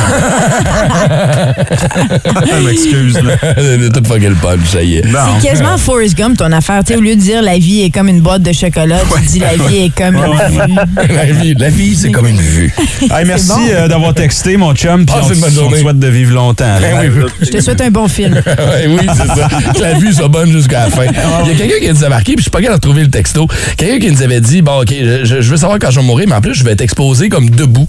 Je 2.45 2.67
m'excuse. 2.67 3.13
tout 3.93 4.03
fucker 4.05 4.29
le 4.29 4.35
punch, 4.35 4.59
ça 4.71 4.81
y 4.81 4.97
est. 4.97 5.07
Bon. 5.11 5.19
C'est 5.39 5.47
quasiment 5.47 5.77
Forrest 5.77 6.17
Gump, 6.17 6.37
ton 6.37 6.51
affaire. 6.51 6.83
Tu 6.83 6.93
sais, 6.93 6.99
au 6.99 7.01
lieu 7.01 7.15
de 7.15 7.21
dire 7.21 7.41
la 7.41 7.57
vie 7.57 7.81
est 7.81 7.89
comme 7.89 8.07
une 8.07 8.21
boîte 8.21 8.41
de 8.41 8.51
chocolat, 8.51 8.99
tu 9.15 9.27
dis 9.27 9.39
la 9.39 9.55
vie 9.55 9.85
est 9.85 9.95
comme 9.95 10.15
une 10.15 10.21
la 11.15 11.25
vie, 11.25 11.55
la 11.55 11.69
vie 11.69 11.95
c'est 11.95 12.11
comme 12.11 12.27
une 12.27 12.39
vue. 12.39 12.73
Hey, 13.01 13.25
merci 13.25 13.49
bon. 13.49 13.59
euh, 13.71 13.87
d'avoir 13.87 14.13
texté, 14.13 14.57
mon 14.57 14.73
chum. 14.73 15.05
Puis 15.05 15.15
Passez 15.15 15.31
on, 15.31 15.33
une 15.35 15.41
bonne 15.41 15.65
on 15.65 15.71
te 15.71 15.77
souhaite 15.77 15.99
de 15.99 16.07
vivre 16.07 16.33
longtemps. 16.33 16.77
Ben 16.81 17.11
oui, 17.13 17.23
Je 17.41 17.49
te 17.49 17.61
souhaite 17.61 17.81
un 17.81 17.91
bon 17.91 18.07
film. 18.07 18.33
Ouais, 18.35 18.87
oui, 18.87 19.07
c'est 19.15 19.27
ça. 19.27 19.47
Que 19.73 19.81
la 19.81 19.93
vue 19.93 20.13
soit 20.13 20.27
bonne 20.27 20.51
jusqu'à 20.51 20.85
la 20.85 20.89
fin. 20.89 21.03
Il 21.05 21.51
y 21.51 21.53
a 21.53 21.55
quelqu'un 21.55 21.85
qui 21.85 21.89
nous 21.93 22.03
a 22.03 22.09
marqué, 22.09 22.33
puis 22.33 22.37
je 22.37 22.41
suis 22.43 22.51
pas 22.51 22.61
capable 22.61 22.79
de 22.79 22.87
retrouver 22.87 23.03
le 23.03 23.09
texto. 23.09 23.47
Quelqu'un 23.77 23.99
qui 23.99 24.11
nous 24.11 24.21
avait 24.21 24.41
dit 24.41 24.61
Bon, 24.61 24.70
OK, 24.79 24.89
je, 25.23 25.35
veux 25.41 25.57
savoir 25.57 25.77
quand 25.79 25.91
je 25.91 25.99
vais 25.99 26.05
mourir, 26.05 26.27
mais 26.27 26.35
en 26.35 26.41
plus, 26.41 26.53
je 26.53 26.63
vais 26.63 26.71
être 26.71 26.81
exposé 26.81 27.29
comme 27.29 27.49
debout. 27.49 27.87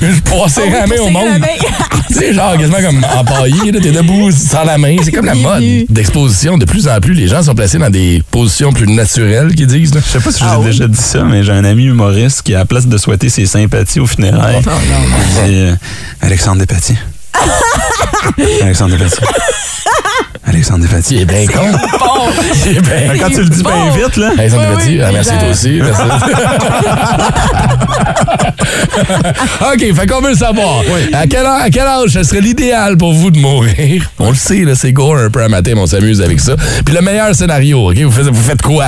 Je 0.00 0.06
vais 0.06 0.20
pouvoir 0.20 0.48
serrer 0.50 0.70
la 0.70 0.86
main 0.86 0.96
au 1.00 1.10
monde. 1.10 1.28
Tu 2.08 2.18
sais, 2.18 2.34
genre 2.34 2.58
quasiment 2.58 2.76
comme 2.82 3.06
empaillé, 3.18 3.72
là, 3.72 3.80
t'es 3.80 3.90
debout 3.90 4.30
sans 4.32 4.64
la 4.64 4.76
main. 4.76 4.96
C'est 5.02 5.12
comme 5.12 5.24
la 5.24 5.34
mode 5.34 5.62
d'exposition. 5.88 6.58
De 6.58 6.66
plus 6.66 6.86
en 6.86 7.00
plus, 7.00 7.14
les 7.14 7.26
gens 7.26 7.42
sont 7.42 7.54
placés 7.54 7.78
dans 7.78 7.88
des 7.88 8.22
positions 8.30 8.70
plus 8.72 8.86
naturelles, 8.86 9.54
qu'ils 9.54 9.66
disent. 9.66 9.94
là. 9.94 10.00
Je 10.04 10.10
sais 10.12 10.20
pas 10.20 10.30
si 10.30 10.40
je 10.40 10.44
Ah 10.46 10.56
vous 10.56 10.62
ai 10.62 10.66
oui? 10.66 10.70
déjà 10.72 10.88
dit 10.88 11.00
ça, 11.00 11.22
mais 11.24 11.42
j'ai 11.42 11.52
un 11.52 11.64
ami 11.64 11.84
humoriste 11.84 12.42
qui, 12.42 12.54
à 12.54 12.58
la 12.58 12.64
place 12.66 12.86
de 12.86 12.98
souhaiter 12.98 13.30
ses 13.30 13.46
sympathies 13.46 13.98
au 14.00 14.06
funérailles, 14.06 14.60
il 14.60 15.50
dit 15.50 15.58
euh, 15.58 15.74
Alexandre 16.20 16.58
Despatie. 16.58 16.96
Alexandre 18.62 18.96
Despatie. 18.98 19.32
Alexandre 20.62 20.84
Il 20.84 20.88
Despatie. 20.94 21.16
est 21.16 21.24
bien 21.24 21.44
con. 21.46 21.64
Il 22.66 22.76
est 22.76 22.80
bien 22.80 23.14
Quand 23.18 23.30
tu 23.30 23.42
le 23.42 23.48
dis 23.48 23.62
bien 23.64 23.90
vite, 23.96 24.16
là. 24.16 24.30
Me 24.30 24.36
Oui, 24.36 24.42
oui, 24.86 25.00
Ah, 25.04 25.10
merci 25.12 25.30
toi 25.30 25.48
aussi. 25.50 25.70
Merci. 25.82 26.02
OK, 29.72 29.94
fait 29.94 30.06
qu'on 30.06 30.20
veut 30.20 30.30
le 30.30 30.36
savoir. 30.36 30.82
À, 31.12 31.26
quel 31.26 31.44
âge, 31.46 31.62
à 31.64 31.70
quel 31.70 31.82
âge 31.86 32.10
ce 32.10 32.22
serait 32.22 32.40
l'idéal 32.40 32.96
pour 32.96 33.12
vous 33.12 33.30
de 33.32 33.38
mourir? 33.38 34.08
On 34.20 34.28
le 34.30 34.36
sait, 34.36 34.60
là, 34.64 34.74
c'est 34.76 34.92
gore 34.92 35.16
un 35.16 35.30
peu 35.30 35.42
à 35.42 35.48
matin, 35.48 35.72
mais 35.74 35.80
on 35.80 35.86
s'amuse 35.86 36.20
avec 36.22 36.38
ça. 36.40 36.54
Puis 36.84 36.94
le 36.94 37.00
meilleur 37.00 37.34
scénario, 37.34 37.90
OK? 37.90 37.96
Vous 37.98 38.10
faites, 38.12 38.26
vous 38.26 38.42
faites 38.42 38.62
quoi 38.62 38.86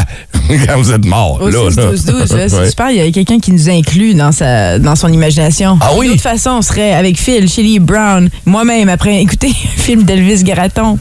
quand 0.66 0.76
vous 0.78 0.92
êtes 0.92 1.04
mort? 1.04 1.40
Au 1.40 1.48
là, 1.48 1.58
6 1.70 1.76
là? 1.76 1.82
12 1.90 2.04
12 2.04 2.32
là, 2.36 2.48
c'est 2.48 2.56
Ouais. 2.56 2.70
super. 2.70 2.90
Il 2.90 2.96
y 2.96 3.00
a 3.00 3.10
quelqu'un 3.10 3.40
qui 3.40 3.50
nous 3.50 3.68
inclut 3.68 4.14
dans, 4.14 4.30
sa, 4.32 4.78
dans 4.78 4.94
son 4.94 5.12
imagination. 5.12 5.76
Ah 5.80 5.90
oui? 5.96 6.06
De 6.06 6.12
toute 6.12 6.20
façon, 6.20 6.50
on 6.50 6.62
serait 6.62 6.94
avec 6.94 7.18
Phil, 7.18 7.48
Shelly 7.48 7.80
Brown, 7.80 8.28
moi-même, 8.46 8.88
après 8.88 9.20
écouter 9.20 9.48
un 9.48 9.80
film 9.80 10.04
d'Elvis 10.04 10.44
Garaton. 10.44 10.98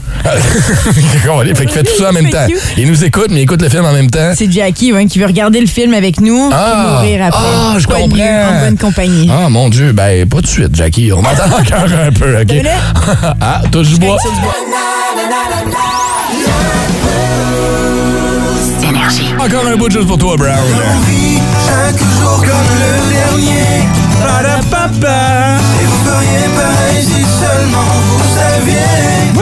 fait 1.54 1.66
qu'il 1.66 1.74
fait 1.74 1.82
tout 1.82 1.96
ça 1.98 2.10
en 2.10 2.12
même 2.12 2.30
temps. 2.30 2.46
Il 2.76 2.88
nous 2.88 3.04
écoute, 3.04 3.28
mais 3.30 3.40
il 3.40 3.42
écoute 3.42 3.62
le 3.62 3.68
film 3.68 3.84
en 3.84 3.92
même 3.92 4.10
temps. 4.10 4.32
C'est 4.36 4.50
Jackie 4.50 4.92
ouais, 4.92 5.06
qui 5.06 5.18
veut 5.18 5.26
regarder 5.26 5.60
le 5.60 5.66
film 5.66 5.94
avec 5.94 6.20
nous 6.20 6.50
Ah! 6.52 7.00
et 7.02 7.06
mourir 7.06 7.26
après. 7.26 7.44
Ah, 7.44 7.74
je 7.78 7.86
Quoi 7.86 7.96
de 7.96 8.02
mieux, 8.02 8.08
comprends. 8.08 8.56
En 8.56 8.60
bonne 8.64 8.78
compagnie. 8.78 9.30
Ah, 9.32 9.48
mon 9.48 9.68
Dieu, 9.68 9.92
ben, 9.92 10.28
pas 10.28 10.40
de 10.40 10.46
suite, 10.46 10.74
Jackie. 10.74 11.12
On 11.12 11.22
m'entend 11.22 11.44
encore 11.46 11.88
un 11.98 12.12
peu, 12.12 12.40
OK? 12.40 12.54
Ah, 13.40 13.62
touche 13.70 13.88
du 13.90 13.96
bois. 13.98 14.18
Encore 19.38 19.66
un 19.66 19.76
bout 19.76 19.90
juste 19.90 20.06
pour 20.06 20.16
toi, 20.16 20.36
Brown. 20.36 20.58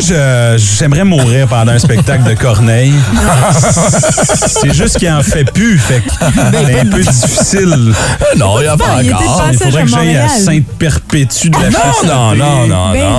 Je- 0.06 0.56
j'aimerais 0.78 1.04
mourir 1.04 1.46
pendant 1.48 1.72
un 1.72 1.78
spectacle 1.78 2.24
de 2.24 2.34
Corneille. 2.34 2.92
C'est 4.46 4.74
juste 4.74 4.98
qu'il 4.98 5.10
en 5.10 5.22
fait 5.22 5.44
plus, 5.50 5.78
fait 5.78 6.00
que 6.00 6.10
c'est 6.68 6.80
un 6.80 6.86
peu 6.86 7.00
difficile. 7.02 7.92
Non, 8.36 8.60
il 8.60 8.64
y 8.64 8.68
a 8.68 8.76
pas 8.76 9.02
il 9.02 9.12
encore. 9.14 9.44
Il 9.52 9.58
faudrait 9.58 9.80
à 9.82 9.84
que 9.84 9.90
j'aille 9.90 10.16
à. 10.16 10.28
Sainte-Perpétue 10.28 11.50
de 11.50 11.56
la 11.56 11.70
Non, 11.70 11.78
non, 12.04 12.34
non, 12.34 12.66
non, 12.66 12.92
Ben 12.92 13.02
non. 13.02 13.10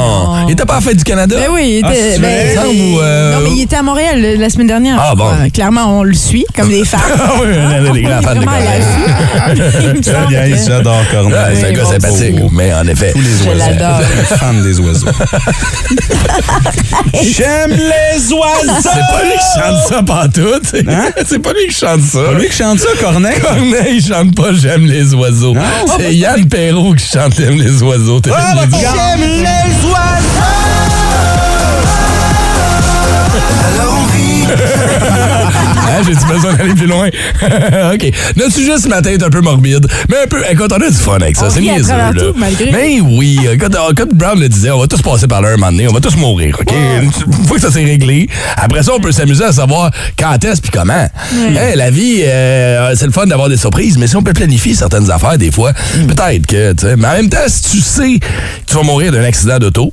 non. 0.41 0.47
Il 0.47 0.51
était 0.53 0.65
pas 0.65 0.77
en 0.77 0.81
fait 0.81 0.95
du 0.95 1.03
Canada? 1.03 1.35
Ben 1.37 1.47
oui, 1.53 1.79
il 1.81 1.85
Ah, 1.85 1.91
était. 1.93 2.13
c'est 2.13 2.19
ben? 2.19 2.57
Ou, 2.65 2.99
euh, 2.99 3.33
Non, 3.35 3.39
mais 3.43 3.51
il 3.57 3.61
était 3.63 3.75
à 3.75 3.83
Montréal 3.83 4.21
la 4.39 4.49
semaine 4.49 4.67
dernière. 4.67 4.97
Ah, 4.99 5.15
bon. 5.15 5.29
Clairement, 5.53 5.99
on 5.99 6.03
le 6.03 6.13
suit, 6.13 6.45
comme 6.55 6.69
des 6.69 6.85
fans. 6.85 6.97
Ah 7.25 7.31
oui, 7.41 7.47
on 7.57 7.85
est 7.85 7.91
des 7.93 8.01
grands 8.01 8.21
fans 8.21 8.35
de 8.35 8.39
à 8.41 8.43
Corneille. 10.21 10.55
J'adore 10.65 11.01
Corneille. 11.11 11.57
c'est 11.59 11.67
un 11.67 11.71
gars 11.73 11.85
sympathique, 11.85 12.35
beau. 12.39 12.49
mais 12.51 12.73
en 12.73 12.87
effet. 12.87 13.11
Tous 13.13 13.19
les 13.19 13.29
Je 13.29 13.49
oiseaux. 13.49 13.57
l'adore. 13.57 13.99
Je 14.19 14.25
suis 14.25 14.35
fan 14.35 14.63
des 14.63 14.79
oiseaux. 14.79 15.07
J'aime 17.23 17.71
les 17.71 18.31
oiseaux! 18.33 18.81
C'est 18.81 18.89
pas 18.89 19.23
lui 19.23 19.31
qui 19.33 19.59
chante 19.59 19.87
ça 19.89 20.03
pantoute. 20.03 20.63
c'est- 20.69 20.85
C'est 21.27 21.39
pas 21.39 21.53
lui 21.53 21.67
qui 21.67 21.75
chante 21.75 22.01
ça. 22.01 22.19
Pas 22.23 22.33
lui 22.39 22.47
qui 22.49 22.55
chante 22.57 22.79
ça, 22.79 22.87
Corneille? 23.01 23.39
Corneille, 23.39 23.95
il 23.97 24.05
chante 24.05 24.35
pas 24.35 24.53
J'aime 24.53 24.85
les 24.85 25.13
oiseaux. 25.13 25.53
C'est 25.97 26.13
Yann 26.15 26.47
Perrault 26.47 26.93
qui 26.95 27.05
chante 27.07 27.33
J'aime 27.37 27.57
les 27.57 27.81
oiseaux. 27.81 28.21
Ah. 28.33 28.53
J'aime 28.69 29.19
les 29.21 29.87
oiseaux! 29.87 30.43
Alors 33.75 33.93
on 33.99 34.05
rit. 34.13 35.42
Hein, 35.93 36.01
J'ai-tu 36.05 36.25
besoin 36.25 36.53
d'aller 36.53 36.73
plus 36.73 36.87
loin? 36.87 37.07
OK. 37.93 38.11
Notre 38.35 38.53
sujet 38.53 38.77
ce 38.79 38.87
matin 38.87 39.11
est 39.11 39.21
un 39.23 39.29
peu 39.29 39.41
morbide, 39.41 39.87
mais 40.09 40.17
un 40.23 40.27
peu. 40.27 40.41
Écoute, 40.49 40.71
on 40.71 40.81
a 40.81 40.89
du 40.89 40.97
fun 40.97 41.17
avec 41.17 41.35
ça. 41.35 41.49
C'est 41.49 41.61
niaiseux, 41.61 41.89
là. 41.89 42.11
tout, 42.13 42.33
malgré. 42.35 42.71
Mais 42.71 42.99
oui, 43.01 43.39
écoute, 43.51 43.75
euh, 43.75 43.93
comme 43.95 44.09
Brown 44.13 44.39
le 44.39 44.49
disait, 44.49 44.71
on 44.71 44.79
va 44.79 44.87
tous 44.87 45.01
passer 45.01 45.27
par 45.27 45.41
là 45.41 45.49
un 45.49 45.57
moment 45.57 45.71
donné. 45.71 45.87
On 45.87 45.93
va 45.93 45.99
tous 45.99 46.15
mourir, 46.15 46.57
OK? 46.59 46.73
Une 47.01 47.11
fois 47.47 47.57
que 47.57 47.61
ça 47.61 47.71
s'est 47.71 47.83
réglé, 47.83 48.27
après 48.57 48.81
ça, 48.83 48.93
on 48.95 48.99
peut 48.99 49.11
s'amuser 49.11 49.43
à 49.43 49.51
savoir 49.51 49.91
quand 50.17 50.43
est-ce 50.43 50.61
puis 50.61 50.71
comment. 50.71 51.07
La 51.75 51.89
vie, 51.91 52.21
euh, 52.23 52.93
c'est 52.95 53.05
le 53.05 53.11
fun 53.11 53.25
d'avoir 53.25 53.49
des 53.49 53.57
surprises, 53.57 53.97
mais 53.97 54.07
si 54.07 54.15
on 54.15 54.23
peut 54.23 54.33
planifier 54.33 54.73
certaines 54.73 55.11
affaires, 55.11 55.37
des 55.37 55.51
fois, 55.51 55.71
Mm. 55.95 56.07
peut-être 56.07 56.47
que, 56.47 56.73
tu 56.73 56.85
sais. 56.87 56.95
Mais 56.95 57.07
en 57.07 57.13
même 57.13 57.29
temps, 57.29 57.37
si 57.47 57.61
tu 57.63 57.79
sais 57.81 58.19
que 58.19 58.25
tu 58.67 58.75
vas 58.75 58.83
mourir 58.83 59.11
d'un 59.11 59.23
accident 59.23 59.59
d'auto, 59.59 59.91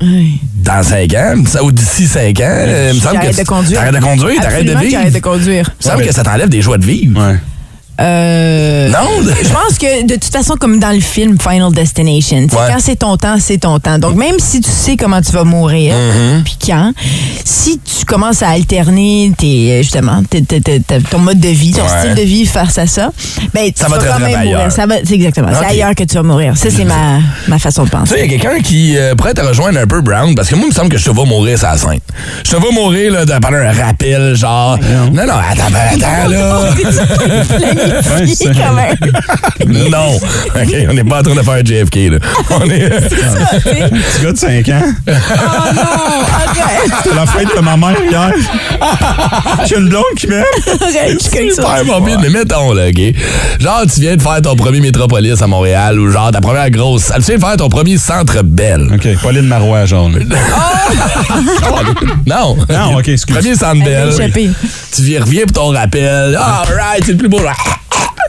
dans 0.00 0.82
5 0.82 1.14
ans, 1.14 1.34
ou 1.62 1.72
d'ici 1.72 2.06
5 2.06 2.40
ans, 2.40 2.44
euh, 2.44 2.90
il 2.92 2.96
me 2.96 3.00
semble 3.00 3.16
que. 3.16 3.20
T'arrêtes 3.20 3.38
de 3.38 3.44
conduire. 3.44 3.78
T'arrêtes 3.78 3.94
de 3.94 4.00
conduire, 4.00 4.40
t'arrêtes 4.40 4.66
de 4.66 4.76
vivre. 4.76 5.10
de 5.10 5.18
conduire. 5.18 5.70
Il 5.80 5.86
me 5.86 5.90
semble 5.92 6.06
que 6.06 6.14
ça 6.14 6.22
t'enlève 6.22 6.48
des 6.48 6.62
joies 6.62 6.78
de 6.78 6.84
vivre. 6.84 7.20
Ouais. 7.20 7.36
Euh, 8.00 8.88
Non? 8.90 9.08
Je 9.42 9.48
pense 9.48 9.78
que 9.78 10.04
de 10.06 10.14
toute 10.14 10.32
façon, 10.32 10.54
comme 10.58 10.78
dans 10.78 10.92
le 10.92 11.00
film 11.00 11.36
Final 11.40 11.72
Destination, 11.72 12.42
tu 12.44 12.50
sais, 12.50 12.56
Ouais. 12.56 12.68
quand 12.72 12.78
c'est 12.80 12.96
ton 12.96 13.16
temps, 13.16 13.36
c'est 13.40 13.58
ton 13.58 13.78
temps. 13.80 13.98
Donc 13.98 14.14
même 14.16 14.36
si 14.38 14.60
tu 14.60 14.70
sais 14.70 14.96
comment 14.96 15.20
tu 15.20 15.32
vas 15.32 15.44
mourir, 15.44 15.94
Mm-hmm. 15.94 16.42
puis 16.44 16.56
quand, 16.66 16.92
si 17.44 17.78
tu 17.80 18.04
commences 18.04 18.42
à 18.42 18.48
alterner 18.50 19.32
tes, 19.36 19.82
justement 19.82 20.22
tes- 20.28 20.42
tes- 20.42 20.60
tes- 20.60 20.80
tes- 20.80 21.00
ton 21.00 21.18
mode 21.18 21.40
de 21.40 21.48
vie, 21.48 21.72
ton 21.72 21.82
Ouais. 21.82 21.88
style 22.00 22.14
de 22.14 22.22
vie 22.22 22.46
face 22.46 22.78
à 22.78 22.86
ça, 22.86 23.10
ben 23.54 23.66
tu 23.66 23.72
Ça 23.80 23.88
va 23.88 23.98
vas 23.98 24.04
te 24.04 24.08
quand 24.08 24.18
même 24.20 24.44
mourir. 24.44 24.70
Ça 24.72 24.86
va, 24.86 24.96
c'est 25.04 25.14
exactement. 25.14 25.48
Ok. 25.48 25.56
C'est 25.60 25.66
ailleurs 25.66 25.94
que 25.94 26.04
tu 26.04 26.14
vas 26.14 26.22
mourir. 26.22 26.56
Ça 26.56 26.68
c'est 26.70 26.84
ma, 26.84 27.18
ma 27.48 27.58
façon 27.58 27.84
de 27.84 27.88
Tu 27.90 27.96
penser. 27.96 28.14
sais, 28.14 28.24
il 28.26 28.32
y 28.32 28.34
a 28.34 28.38
quelqu'un 28.38 28.60
qui 28.60 28.96
euh, 28.96 29.14
pourrait 29.14 29.34
te 29.34 29.40
rejoindre 29.40 29.78
un 29.80 29.86
peu, 29.86 30.00
Brown, 30.00 30.34
parce 30.34 30.48
que 30.48 30.54
moi, 30.54 30.64
il 30.66 30.70
me 30.70 30.74
semble 30.74 30.88
que 30.90 30.98
je 30.98 31.04
te 31.04 31.10
vois 31.10 31.24
mourir 31.26 31.58
ça 31.58 31.76
scène. 31.76 31.98
Je 32.44 32.50
te 32.50 32.56
vois 32.56 32.70
mourir 32.72 33.12
là, 33.12 33.24
de- 33.24 33.32
pendant 33.40 33.56
un 33.58 33.72
rappel, 33.72 34.34
genre. 34.36 34.78
Non, 35.12 35.26
non, 35.26 35.34
attends, 35.34 35.70
ben, 35.70 36.02
attends, 36.02 36.28
là. 36.28 36.60
Planifié 38.02 38.50
quand 38.54 38.74
même. 38.74 38.96
non. 39.90 40.16
OK, 40.16 40.74
on 40.90 40.94
n'est 40.94 41.04
pas 41.04 41.18
en 41.20 41.22
train 41.22 41.34
de 41.34 41.42
faire 41.42 41.64
JFK, 41.64 41.96
là. 42.12 42.18
On 42.50 42.70
est. 42.70 42.88
Petit 42.88 44.22
gars 44.22 44.32
de 44.32 44.36
5 44.38 44.68
ans. 44.70 44.82
Oh 45.06 45.12
non. 45.74 45.82
C'est 47.04 47.14
la 47.14 47.26
fête 47.26 47.48
de 47.56 47.60
ma 47.60 47.76
mère 47.76 47.96
hier. 48.10 48.32
J'ai 49.66 49.76
une 49.76 49.88
blonde 49.88 50.04
qui 50.16 50.26
m'aime. 50.26 50.44
Arrête, 50.80 51.18
je 51.22 51.28
suis 51.28 51.38
comme 51.38 51.50
ça. 51.50 51.62
Super 51.62 51.84
morbide, 51.84 52.18
mais 52.22 52.30
mettons, 52.30 52.72
là, 52.72 52.88
OK? 52.88 53.00
Genre, 53.60 53.82
tu 53.92 54.00
viens 54.00 54.16
de 54.16 54.22
faire 54.22 54.40
ton 54.42 54.56
premier 54.56 54.80
métropolis 54.80 55.40
à 55.42 55.46
Montréal 55.46 55.98
ou 55.98 56.10
genre 56.10 56.30
ta 56.30 56.40
première 56.40 56.70
grosse. 56.70 57.12
Tu 57.16 57.22
viens 57.22 57.36
de 57.36 57.40
faire 57.40 57.56
ton 57.56 57.68
premier 57.68 57.98
centre 57.98 58.42
belle. 58.42 58.88
OK, 58.94 59.06
Pauline 59.22 59.46
Marois, 59.46 59.84
genre. 59.86 60.10
là. 60.10 60.18
Non. 62.26 62.56
Non, 62.70 62.98
OK, 62.98 63.08
excuse. 63.08 63.36
Premier 63.36 63.54
centre 63.54 63.82
Elle 63.86 64.32
belle. 64.32 64.54
Tu 64.94 65.02
viens, 65.02 65.20
reviens 65.22 65.44
pour 65.44 65.52
ton 65.52 65.72
rappel. 65.72 66.36
Ah, 66.38 66.62
right, 66.66 67.02
c'est 67.04 67.12
le 67.12 67.18
plus 67.18 67.28
beau. 67.28 67.40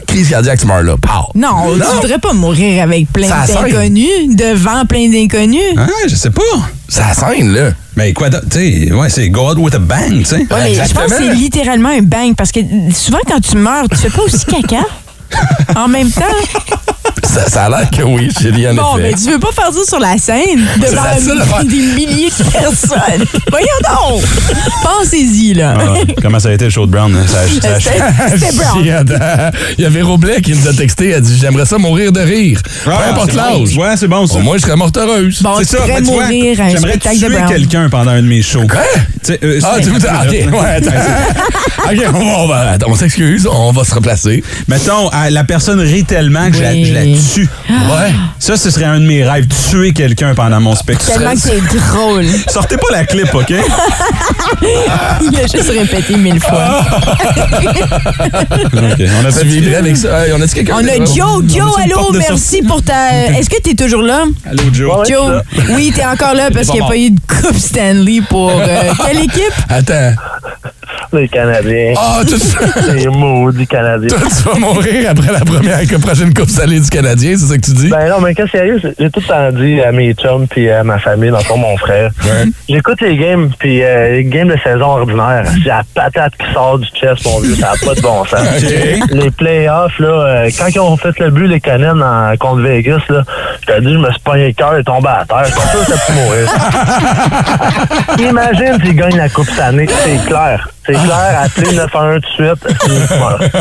Crise 0.09 0.29
cardiaque, 0.29 0.59
tu 0.59 0.65
meurs 0.65 0.81
là. 0.81 0.95
Pow. 0.99 1.31
Non, 1.35 1.75
tu 1.75 1.95
voudrais 2.01 2.17
pas 2.17 2.33
mourir 2.33 2.81
avec 2.81 3.11
plein 3.13 3.27
Ça 3.27 3.45
d'inconnus, 3.45 4.35
devant 4.35 4.83
plein 4.87 5.07
d'inconnus? 5.07 5.61
Ah, 5.77 5.87
je 6.07 6.15
sais 6.15 6.31
pas. 6.31 6.41
C'est 6.87 7.01
la 7.01 7.13
scène, 7.13 7.53
là. 7.53 7.71
Mais 7.95 8.11
quoi, 8.13 8.31
d'autre? 8.31 8.47
tu 8.49 8.87
sais, 8.87 8.91
ouais, 8.91 9.09
c'est 9.09 9.29
go 9.29 9.51
out 9.51 9.57
with 9.59 9.75
a 9.75 9.79
bang, 9.79 10.17
tu 10.19 10.25
sais. 10.25 10.37
Ouais, 10.37 10.73
je 10.73 10.93
pense 10.93 11.11
que 11.11 11.15
c'est 11.15 11.35
littéralement 11.35 11.89
un 11.89 12.01
bang 12.01 12.33
parce 12.35 12.51
que 12.51 12.59
souvent 12.91 13.19
quand 13.27 13.39
tu 13.39 13.55
meurs, 13.55 13.87
tu 13.87 13.97
fais 13.97 14.09
pas 14.09 14.23
aussi 14.23 14.45
caca. 14.45 14.77
En 15.75 15.87
même 15.87 16.09
temps. 16.11 16.23
Ça, 17.23 17.47
ça 17.47 17.65
a 17.65 17.69
l'air 17.69 17.89
que 17.91 18.01
oui, 18.01 18.29
Chérie, 18.41 18.67
en 18.69 18.73
Bon, 18.73 18.95
mais 18.97 19.11
effet. 19.11 19.23
tu 19.25 19.31
veux 19.31 19.39
pas 19.39 19.51
faire 19.51 19.71
ça 19.71 19.79
sur 19.87 19.99
la 19.99 20.17
scène 20.17 20.65
devant 20.81 21.03
faire. 21.03 21.63
des 21.65 21.75
milliers 21.77 22.29
de 22.31 22.43
personnes. 22.51 23.25
Voyons 23.51 23.67
donc. 23.83 24.23
Pensez-y, 24.83 25.53
là. 25.53 25.75
Ah, 25.79 25.93
comment 26.21 26.39
ça 26.39 26.49
a 26.49 26.53
été 26.53 26.65
le 26.65 26.71
show 26.71 26.85
de 26.87 26.91
Brown? 26.91 27.15
hein? 27.15 27.25
Ça, 27.27 27.39
C'était 27.47 28.51
Brown. 28.55 28.83
Il 29.77 29.83
y 29.83 29.85
avait 29.85 30.01
Roblet 30.01 30.41
qui 30.41 30.53
nous 30.53 30.67
a 30.67 30.73
texté, 30.73 31.09
elle 31.09 31.21
dit 31.21 31.37
J'aimerais 31.39 31.65
ça 31.65 31.77
mourir 31.77 32.11
de 32.11 32.19
rire. 32.21 32.61
Peu 32.83 32.91
Ah, 32.91 33.11
importe 33.11 33.31
c'est 33.31 33.37
l'âge. 33.37 33.75
bon. 33.75 33.81
Ouais, 33.83 33.97
c'est 33.97 34.07
bon, 34.07 34.25
ça. 34.25 34.35
Au 34.35 34.39
moins, 34.39 34.57
je 34.57 34.63
serais 34.63 34.75
morte 34.75 34.97
heureuse. 34.97 35.41
Bon, 35.43 35.55
C'est 35.59 35.65
tu 35.65 35.77
ça, 35.77 35.83
mais 35.87 35.97
tu 36.01 36.03
vois, 36.05 36.25
j'aimerais 36.69 36.97
tuer 36.97 37.37
quelqu'un 37.47 37.89
pendant 37.89 38.11
un 38.11 38.21
de 38.23 38.27
mes 38.27 38.41
shows. 38.41 38.65
Quoi? 38.67 38.81
Euh, 39.43 39.59
Ah, 39.63 39.75
tu 39.81 39.89
veux 39.89 39.99
dire. 39.99 40.09
OK, 40.23 40.31
ouais, 40.31 40.69
attends. 40.77 40.91
OK, 41.91 41.97
on 42.07 42.11
va, 42.11 42.19
on 42.39 42.47
va- 42.47 42.69
attends, 42.71 42.87
on 42.89 42.95
s'excuse, 42.95 43.47
on 43.51 43.71
va 43.71 43.83
se 43.83 43.93
replacer. 43.93 44.43
Mettons, 44.67 45.09
ah, 45.21 45.29
la 45.29 45.43
personne 45.43 45.79
rit 45.79 46.03
tellement 46.05 46.49
que 46.49 46.57
je 46.57 46.61
la- 46.61 46.71
Oui. 46.71 46.85
je 46.85 46.93
la 46.93 47.01
tue. 47.03 47.49
Ouais. 47.69 48.11
Ça, 48.39 48.55
ce 48.57 48.69
serait 48.71 48.85
un 48.85 48.99
de 48.99 49.05
mes 49.05 49.23
rêves, 49.23 49.47
tuer 49.69 49.91
quelqu'un 49.93 50.33
pendant 50.33 50.59
mon 50.61 50.75
spectacle. 50.75 51.11
Tellement 51.11 51.33
que 51.33 51.39
c'est 51.39 51.61
drôle. 51.77 52.25
Sortez 52.47 52.77
pas 52.77 52.87
la 52.91 53.05
clip, 53.05 53.33
OK? 53.33 53.49
Il 55.21 55.37
a 55.37 55.41
juste 55.41 55.69
répété 55.69 56.15
mille 56.17 56.39
fois. 56.39 56.81
OK, 57.79 59.01
on 59.21 59.25
a 59.25 59.31
Tu 59.31 59.37
fait 59.37 59.43
vivrais 59.45 59.75
avec 59.75 59.97
ça. 59.97 60.25
Hey, 60.25 60.33
on 60.33 60.41
a-tu 60.41 60.55
quelqu'un? 60.55 60.75
On 60.77 60.87
a 60.87 60.95
Joe. 61.05 61.43
Joe, 61.47 61.77
une 61.77 61.83
allô, 61.83 61.95
porte 61.95 62.13
de 62.13 62.19
merci 62.19 62.61
pour 62.61 62.81
ta. 62.81 63.27
Est-ce 63.37 63.49
que 63.49 63.61
t'es 63.61 63.75
toujours 63.75 64.01
là? 64.03 64.23
Allô, 64.49 64.63
Joe. 64.73 65.07
Joe, 65.07 65.41
oui, 65.71 65.91
t'es 65.95 66.05
encore 66.05 66.33
là 66.33 66.49
parce 66.51 66.67
qu'il 66.67 66.79
n'y 66.79 66.85
a 66.85 66.89
pas 66.89 66.97
eu 66.97 67.11
de 67.11 67.19
Coupe 67.27 67.57
Stanley 67.57 68.21
pour 68.29 68.51
euh, 68.51 68.91
quelle 69.05 69.19
équipe? 69.19 69.53
Attends. 69.69 70.13
Les 71.11 71.27
Canadiens. 71.27 71.93
Ah, 71.97 72.21
tu, 72.27 72.35
Les 72.93 73.07
maudits 73.07 73.65
Canadiens. 73.67 74.09
toi, 74.09 74.19
tu 74.27 74.43
vas 74.49 74.59
mourir 74.59 75.09
après 75.09 75.33
la 75.33 75.39
première 75.39 75.81
que 75.87 75.95
prochaine 75.95 76.33
Coupe 76.33 76.49
salée 76.49 76.79
du 76.79 76.89
Canadien, 76.89 77.31
c'est 77.37 77.45
ça 77.47 77.55
que 77.57 77.61
tu 77.65 77.71
dis? 77.71 77.89
Ben 77.89 78.09
non, 78.09 78.19
mais 78.21 78.35
quand 78.35 78.47
sérieux, 78.49 78.79
j'ai 78.81 79.09
tout 79.09 79.19
le 79.19 79.27
temps 79.27 79.51
dit 79.51 79.81
à 79.81 79.91
mes 79.91 80.13
chums 80.13 80.47
puis 80.47 80.69
à 80.69 80.83
ma 80.83 80.99
famille, 80.99 81.31
dans 81.31 81.39
le 81.39 81.43
fond, 81.43 81.57
mon 81.57 81.75
frère. 81.77 82.11
J'écoute 82.69 83.01
les 83.01 83.17
games, 83.17 83.49
puis 83.57 83.83
euh, 83.83 84.11
les 84.17 84.23
games 84.25 84.49
de 84.49 84.57
saison 84.63 84.85
ordinaire. 84.85 85.45
C'est 85.63 85.67
la 85.67 85.81
patate 85.95 86.33
qui 86.37 86.53
sort 86.53 86.77
du 86.79 86.87
chest, 86.89 87.25
mon 87.25 87.39
vieux. 87.39 87.55
Ça 87.55 87.71
n'a 87.73 87.85
pas 87.85 87.95
de 87.95 88.01
bon 88.01 88.23
sens. 88.25 88.39
Les 89.11 89.31
playoffs, 89.31 89.97
là, 89.99 90.07
euh, 90.07 90.49
quand 90.57 90.67
ils 90.67 90.79
ont 90.79 90.95
fait 90.97 91.17
le 91.19 91.31
but, 91.31 91.47
les 91.47 91.59
Canadiens 91.59 91.99
en- 92.01 92.37
contre 92.37 92.61
Vegas, 92.61 93.01
là, 93.09 93.23
je 93.61 93.73
te 93.73 93.79
dis, 93.81 93.93
je 93.93 93.97
me 93.97 94.09
suis 94.11 94.19
pogné 94.23 94.47
le 94.47 94.53
cœur 94.53 94.77
et 94.77 94.83
tombé 94.83 95.07
à 95.09 95.25
terre. 95.27 95.45
Je 95.45 95.51
suis 95.51 95.69
sûr 95.69 95.79
que 95.85 95.91
ça 95.91 96.05
pu 96.05 96.11
mourir. 96.13 96.49
Imagine 98.29 98.77
s'ils 98.83 98.95
gagnent 98.95 99.17
la 99.17 99.29
Coupe 99.29 99.47
cette 99.49 99.59
année. 99.59 99.87
C'est 100.03 100.25
clair. 100.27 100.69
C'est 100.85 100.95
clair. 101.03 101.41
Appelez 101.43 101.75
911 101.75 102.21
tout 102.21 102.43
de 102.43 102.47
suite. 102.47 102.77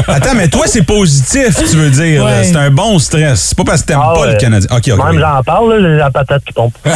Attends, 0.09 0.35
mais 0.35 0.49
toi, 0.49 0.65
c'est 0.67 0.83
positif, 0.83 1.57
tu 1.71 1.77
veux 1.77 1.91
dire. 1.91 2.25
Ouais. 2.25 2.45
C'est 2.45 2.57
un 2.57 2.71
bon 2.71 2.99
stress. 2.99 3.41
C'est 3.49 3.57
pas 3.59 3.65
parce 3.65 3.83
que 3.83 3.89
t'aimes 3.89 4.01
Ah 4.03 4.13
pas 4.15 4.21
ouais. 4.23 4.33
le 4.33 4.39
Canadien. 4.39 4.69
OK, 4.77 4.89
OK. 4.93 5.05
Même 5.13 5.21
j'en 5.21 5.43
parle, 5.43 5.75
là, 5.75 5.89
j'ai 5.91 5.97
la 5.97 6.11
patate 6.11 6.43
qui 6.45 6.53
tombe. 6.53 6.71
Oh, 6.87 6.91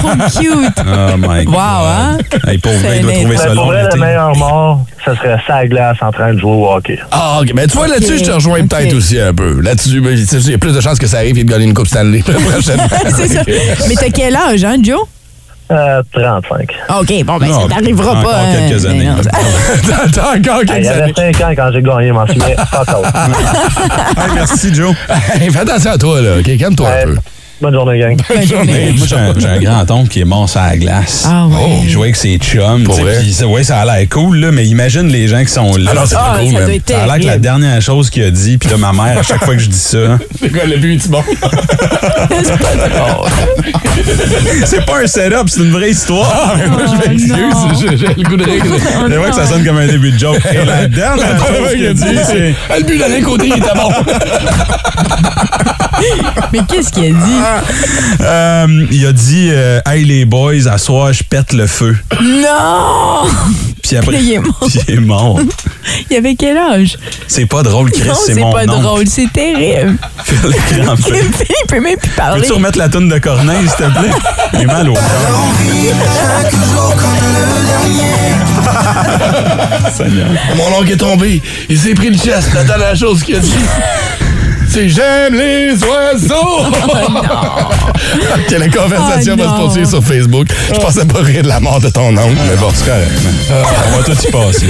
trop 0.00 0.40
cute. 0.40 0.78
Oh 0.80 1.16
my 1.18 1.44
God. 1.44 1.54
Wow, 1.54 1.86
hein? 1.86 2.18
Hey, 2.46 2.58
pauvre 2.58 2.76
il 2.94 3.02
doit 3.02 3.12
trouver 3.12 3.36
ça 3.36 3.46
pour 3.46 3.54
long. 3.54 3.66
vrai, 3.66 3.82
l'été. 3.84 3.96
le 3.96 4.04
meilleur 4.04 4.36
mort, 4.36 4.84
ce 5.04 5.14
serait 5.14 5.38
ça 5.46 5.66
glace 5.66 5.96
en 6.00 6.10
train 6.12 6.34
de 6.34 6.38
jouer 6.38 6.50
au 6.52 6.70
hockey. 6.72 6.98
Ah, 7.10 7.38
OK. 7.42 7.52
Mais 7.54 7.66
tu 7.66 7.76
vois, 7.76 7.88
là-dessus, 7.88 8.18
je 8.18 8.24
te 8.24 8.30
rejoins 8.30 8.66
peut-être 8.66 8.94
aussi 8.94 9.18
un 9.20 9.34
peu. 9.34 9.60
Là-dessus, 9.60 10.00
ben, 10.00 10.16
il 10.16 10.50
y 10.50 10.54
a 10.54 10.58
plus 10.58 10.74
de 10.74 10.80
chances 10.80 10.98
que 10.98 11.06
ça 11.06 11.18
arrive 11.18 11.38
et 11.38 11.44
de 11.44 11.50
gagner 11.50 11.64
une 11.66 11.74
Coupe 11.74 11.86
Stanley 11.88 12.22
la 12.26 12.34
prochaine. 12.50 12.80
C'est 13.16 13.28
ça. 13.28 13.40
Mais 13.88 13.94
t'as 13.94 14.10
quel 14.10 14.34
âge, 14.36 14.64
hein, 14.64 14.76
Joe? 14.82 15.00
Euh, 15.72 16.02
35. 16.12 16.70
OK, 17.00 17.24
bon, 17.24 17.38
ben, 17.38 17.46
Non, 17.48 17.62
ça 17.62 17.68
t'arrivera 17.74 18.10
encore 18.12 18.30
pas. 18.30 18.40
quelques 18.68 18.86
années. 18.86 19.08
T'as 19.22 20.08
t'as 20.12 20.36
encore 20.36 20.62
Il 20.62 20.66
quelques 20.66 20.84
y 20.84 20.88
années. 20.88 21.02
avait 21.16 21.32
5 21.32 21.40
ans 21.40 21.52
quand 21.56 21.70
j'ai 21.72 21.82
gagné, 21.82 22.12
m'en 22.12 22.26
souviens. 22.26 22.46
Off. 22.72 23.12
Hey, 24.16 24.30
merci, 24.34 24.74
Joe. 24.74 24.94
Hey, 25.40 25.50
fais 25.50 25.60
attention 25.60 25.92
à 25.92 25.98
toi, 25.98 26.20
là. 26.20 26.38
OK, 26.40 26.56
calme-toi 26.58 26.88
un 26.88 27.04
peu. 27.04 27.16
Bonne 27.62 27.74
journée, 27.74 27.96
gang. 28.00 28.16
Hey, 28.28 28.92
moi, 28.98 29.06
j'ai 29.38 29.46
un, 29.46 29.60
grand-oncle 29.60 30.08
qui 30.08 30.20
est 30.20 30.24
mort 30.24 30.48
sur 30.48 30.60
la 30.60 30.76
glace. 30.76 31.28
Ah 31.28 31.46
ouais. 31.46 31.78
Il 31.84 31.90
jouait 31.90 32.06
avec 32.06 32.16
ses 32.16 32.36
chums. 32.38 32.82
Pour 32.82 32.96
vrai? 32.96 33.18
ouais, 33.44 33.62
ça 33.62 33.78
a 33.78 33.84
l'air 33.84 34.04
cool, 34.10 34.38
là, 34.38 34.50
mais 34.50 34.66
imagine 34.66 35.06
les 35.06 35.28
gens 35.28 35.44
qui 35.44 35.52
sont 35.52 35.76
là. 35.76 35.92
Ah 35.92 35.94
non, 35.94 36.00
c'est 36.04 36.16
Ah, 36.16 36.32
pas 36.32 36.40
cool, 36.40 36.52
ça 36.52 36.58
même. 36.58 36.80
a 36.90 37.06
l'air 37.06 37.18
que 37.20 37.26
la 37.26 37.38
dernière 37.38 37.80
chose 37.80 38.10
qu'il 38.10 38.24
a 38.24 38.32
dit, 38.32 38.58
puis 38.58 38.68
là, 38.68 38.78
ma 38.78 38.92
mère, 38.92 39.18
à 39.18 39.22
chaque 39.22 39.44
fois 39.44 39.54
que 39.54 39.60
je 39.60 39.68
dis 39.68 39.78
ça, 39.78 40.18
C'est 40.40 40.50
quoi 40.50 40.64
le 40.64 40.76
but 40.76 41.00
du 41.00 41.08
monde? 41.08 41.22
c'est 44.64 44.84
pas 44.84 45.02
un 45.04 45.06
setup, 45.06 45.48
c'est 45.48 45.60
une 45.60 45.70
vraie 45.70 45.90
histoire. 45.90 46.56
Moi, 46.68 46.80
je 46.86 46.96
m'excuse, 47.08 47.80
j'ai 47.80 47.96
j'ai 47.96 48.08
le 48.08 48.22
goût 48.24 48.36
de 48.36 48.44
rire. 48.44 48.64
C'est 49.08 49.16
vrai 49.16 49.30
que 49.30 49.36
ça 49.36 49.46
sonne 49.46 49.64
comme 49.64 49.78
un 49.78 49.86
début 49.86 50.10
de 50.10 50.18
joke. 50.18 50.40
Et 50.52 50.64
la 50.64 50.88
dernière 50.88 51.38
chose 51.38 51.72
qu'il 51.74 51.86
a 51.86 51.94
dit, 51.94 52.18
c'est... 52.26 52.54
Ah, 52.68 52.78
Le 52.80 52.84
but 52.84 52.98
d'aller 52.98 53.20
côté, 53.22 53.46
il 53.46 53.56
était 53.56 53.74
bon. 53.76 53.88
Mais 56.52 56.60
qu'est-ce 56.68 56.90
qu'il 56.92 57.04
a 57.04 57.08
dit? 57.10 57.40
Euh, 58.20 58.86
il 58.90 59.06
a 59.06 59.12
dit 59.12 59.48
euh, 59.52 59.80
Hey 59.86 60.04
les 60.04 60.24
boys, 60.24 60.66
à 60.70 60.78
soir, 60.78 61.12
je 61.12 61.22
pète 61.22 61.52
le 61.52 61.66
feu. 61.66 61.96
Non! 62.20 63.28
Puis 63.82 63.96
après, 63.96 64.16
Puis 64.16 64.24
il 64.26 64.32
est 64.34 64.38
mort. 64.42 64.58
puis 64.66 64.80
il 64.88 64.94
est 64.94 65.00
mort. 65.00 65.40
Il 66.10 66.16
avait 66.16 66.34
quel 66.34 66.56
âge? 66.56 66.96
C'est 67.26 67.46
pas 67.46 67.62
drôle, 67.62 67.90
Chris, 67.90 68.08
non, 68.08 68.14
c'est 68.26 68.34
c'est 68.34 68.40
mon 68.40 68.52
pas 68.52 68.62
oncle. 68.64 68.80
drôle, 68.82 69.06
c'est 69.08 69.30
terrible. 69.32 69.96
Il 70.28 71.66
peut 71.68 71.80
même 71.80 71.98
plus 71.98 72.10
parler. 72.10 72.40
Peux-tu 72.40 72.52
remettre 72.52 72.78
la 72.78 72.88
toune 72.88 73.08
de 73.08 73.18
Corneille, 73.18 73.66
s'il 73.68 73.86
te 73.86 73.90
plaît? 73.98 74.10
J'ai 74.58 74.66
mal 74.66 74.88
au 74.88 74.94
cœur. 74.94 75.02
Mon 80.56 80.78
oncle 80.78 80.92
est 80.92 80.96
tombé. 80.96 81.42
Il 81.68 81.78
s'est 81.78 81.94
pris 81.94 82.10
le 82.10 82.16
chest. 82.16 82.52
La 82.54 82.64
dernière 82.64 82.96
chose 82.96 83.22
qu'il 83.22 83.36
a 83.36 83.40
dit. 83.40 83.52
C'est 84.72 84.88
j'aime 84.88 85.34
les 85.34 85.74
oiseaux! 85.84 86.60
ok, 86.64 88.50
la 88.58 88.68
conversation 88.70 89.36
Oh 89.38 89.42
va 89.42 89.44
se 89.44 89.60
poursuivre 89.60 89.88
sur 89.90 90.02
Facebook. 90.02 90.46
Je 90.72 90.80
pensais 90.80 91.04
pas 91.04 91.20
rire 91.20 91.42
de 91.42 91.48
la 91.48 91.60
mort 91.60 91.78
de 91.78 91.90
ton 91.90 92.08
oncle, 92.16 92.38
mais 92.48 92.56
bon, 92.56 92.70
c'est 92.72 92.86
correct. 92.86 93.12
On 93.50 93.98
va 93.98 94.02
tout 94.02 94.12
y 94.12 94.30
passer. 94.30 94.68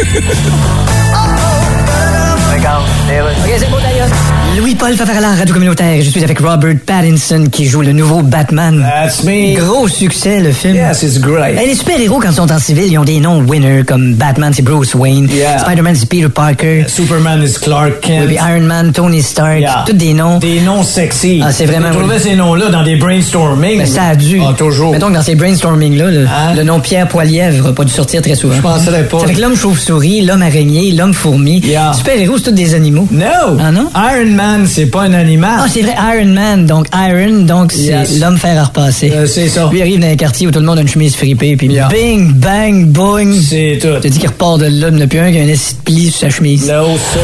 Louis-Paul 4.59 4.95
Favarala, 4.97 5.35
Radio 5.35 5.55
Communautaire. 5.55 6.03
Je 6.03 6.11
suis 6.11 6.23
avec 6.23 6.39
Robert 6.39 6.75
Pattinson 6.85 7.47
qui 7.51 7.65
joue 7.65 7.81
le 7.81 7.93
nouveau 7.93 8.21
Batman. 8.21 8.85
That's 8.87 9.25
me. 9.25 9.57
Gros 9.57 9.89
succès, 9.89 10.41
le 10.41 10.53
film. 10.53 10.75
Yes, 10.75 11.03
it's 11.03 11.19
great. 11.19 11.59
Et 11.59 11.67
les 11.67 11.75
super-héros, 11.75 12.19
quand 12.21 12.29
ils 12.31 12.35
sont 12.35 12.53
en 12.53 12.59
civil, 12.59 12.85
ils 12.93 12.99
ont 12.99 13.05
des 13.05 13.19
noms 13.19 13.41
winner, 13.41 13.83
comme 13.87 14.15
Batman, 14.15 14.53
c'est 14.55 14.61
Bruce 14.63 14.95
Wayne. 14.95 15.27
Yeah. 15.33 15.59
Spider-Man, 15.61 15.95
c'est 15.97 16.07
Peter 16.09 16.29
Parker. 16.29 16.85
Superman 16.87 17.43
is 17.43 17.55
Clark 17.63 18.01
Kent. 18.03 18.25
Oui, 18.29 18.35
Iron 18.37 18.67
Man, 18.67 18.93
Tony 18.93 19.23
Stark. 19.23 19.61
Yeah. 19.61 19.85
Tous 19.87 19.95
des 19.95 20.13
noms. 20.13 20.39
Des 20.39 20.61
noms 20.61 20.83
sexy. 20.83 21.41
Ah, 21.43 21.51
c'est 21.51 21.65
vraiment- 21.65 21.91
Tu 21.91 21.97
trouvais 21.99 22.19
ces 22.19 22.37
noms-là 22.37 22.69
dans 22.69 22.83
des 22.83 22.97
brainstorming. 22.97 23.79
Mais 23.79 23.87
ça 23.87 24.05
a 24.09 24.17
dû. 24.17 24.39
Ah, 24.47 24.53
toujours. 24.57 24.93
Mettons 24.93 25.09
que 25.09 25.15
dans 25.15 25.23
ces 25.23 25.35
brainstorming-là, 25.35 26.11
le, 26.11 26.27
Hein? 26.27 26.55
le 26.57 26.63
nom 26.63 26.79
Pierre 26.81 27.09
Poilièvre 27.09 27.69
n'a 27.69 27.73
pas 27.73 27.85
dû 27.85 27.93
sortir 27.93 28.21
très 28.21 28.35
souvent. 28.35 28.55
Je 28.55 28.61
penserais 28.61 29.05
pas. 29.09 29.17
C'est 29.21 29.25
avec 29.25 29.39
l'homme 29.39 29.57
chauve-souris, 29.57 30.21
l'homme 30.23 30.43
araignée, 30.43 30.93
l'homme 30.93 31.15
fourmi. 31.15 31.61
Yeah. 31.61 31.95
Super-héros, 31.95 32.37
c'est 32.37 32.45
tous 32.45 32.53
des 32.53 32.75
animaux. 32.75 33.09
No! 33.11 33.57
Ah 33.59 33.71
non? 33.73 33.89
Iron 33.95 34.27
Man, 34.27 34.42
c'est 34.67 34.87
pas 34.87 35.03
un 35.03 35.13
animal. 35.15 35.57
Ah, 35.61 35.67
c'est 35.73 35.83
vrai, 35.83 35.95
Iron 36.17 36.27
Man. 36.33 36.67
Donc, 36.67 36.87
Iron, 36.95 37.43
donc, 37.45 37.73
c'est 37.73 37.83
Yes. 37.83 38.19
l'homme 38.21 38.39
fer 38.39 38.59
à 38.61 38.65
repasser. 38.65 39.11
Euh, 39.13 39.27
c'est 39.27 39.49
ça. 39.49 39.69
Lui 39.71 39.79
il 39.79 39.83
arrive 39.83 40.01
dans 40.01 40.07
un 40.09 40.17
quartier 40.17 40.47
où 40.47 40.51
tout 40.51 40.61
le 40.61 40.65
monde 40.67 40.79
a 40.79 40.83
une 40.83 40.89
chemise 40.89 41.15
fripée, 41.17 41.57
puis 41.57 41.69
Yeah. 41.69 41.89
bing, 41.89 42.33
bang, 42.35 42.87
boing. 42.87 43.33
C'est 43.41 43.79
tout. 43.81 43.89
T'as 44.01 44.09
dit 44.09 44.19
qu'il 44.19 44.29
repart 44.29 44.59
de 44.61 44.67
là, 44.67 44.89
il 44.89 44.95
n'y 44.95 45.03
en 45.03 45.05
a 45.05 45.07
plus 45.07 45.19
un 45.21 45.31
qui 45.33 45.39
a 45.39 45.43
un 45.43 45.55
pli 45.85 46.11
sur 46.11 46.21
sa 46.21 46.31
chemise. 46.31 46.67
No, 46.69 46.85
sir. 47.13 47.21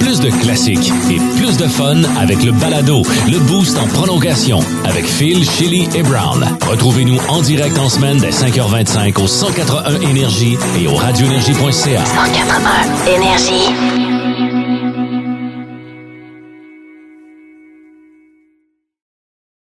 Plus 0.00 0.20
de 0.20 0.30
classiques 0.42 0.92
et 1.10 1.18
plus 1.38 1.56
de 1.56 1.66
fun 1.66 1.96
avec 2.20 2.42
le 2.44 2.52
balado, 2.52 3.02
le 3.30 3.38
boost 3.38 3.78
en 3.78 3.86
prolongation 3.86 4.60
avec 4.84 5.06
Phil, 5.06 5.44
Chili 5.48 5.88
et 5.94 6.02
Brown. 6.02 6.44
Retrouvez-nous 6.68 7.18
en 7.28 7.40
direct 7.40 7.78
en 7.78 7.88
semaine 7.88 8.18
dès 8.18 8.30
5h25 8.30 9.18
au 9.22 9.26
181 9.26 10.00
Énergie 10.10 10.56
et 10.80 10.86
au 10.86 10.94
radioénergie.ca. 10.94 12.04
181 12.04 13.16
Énergie. 13.16 14.11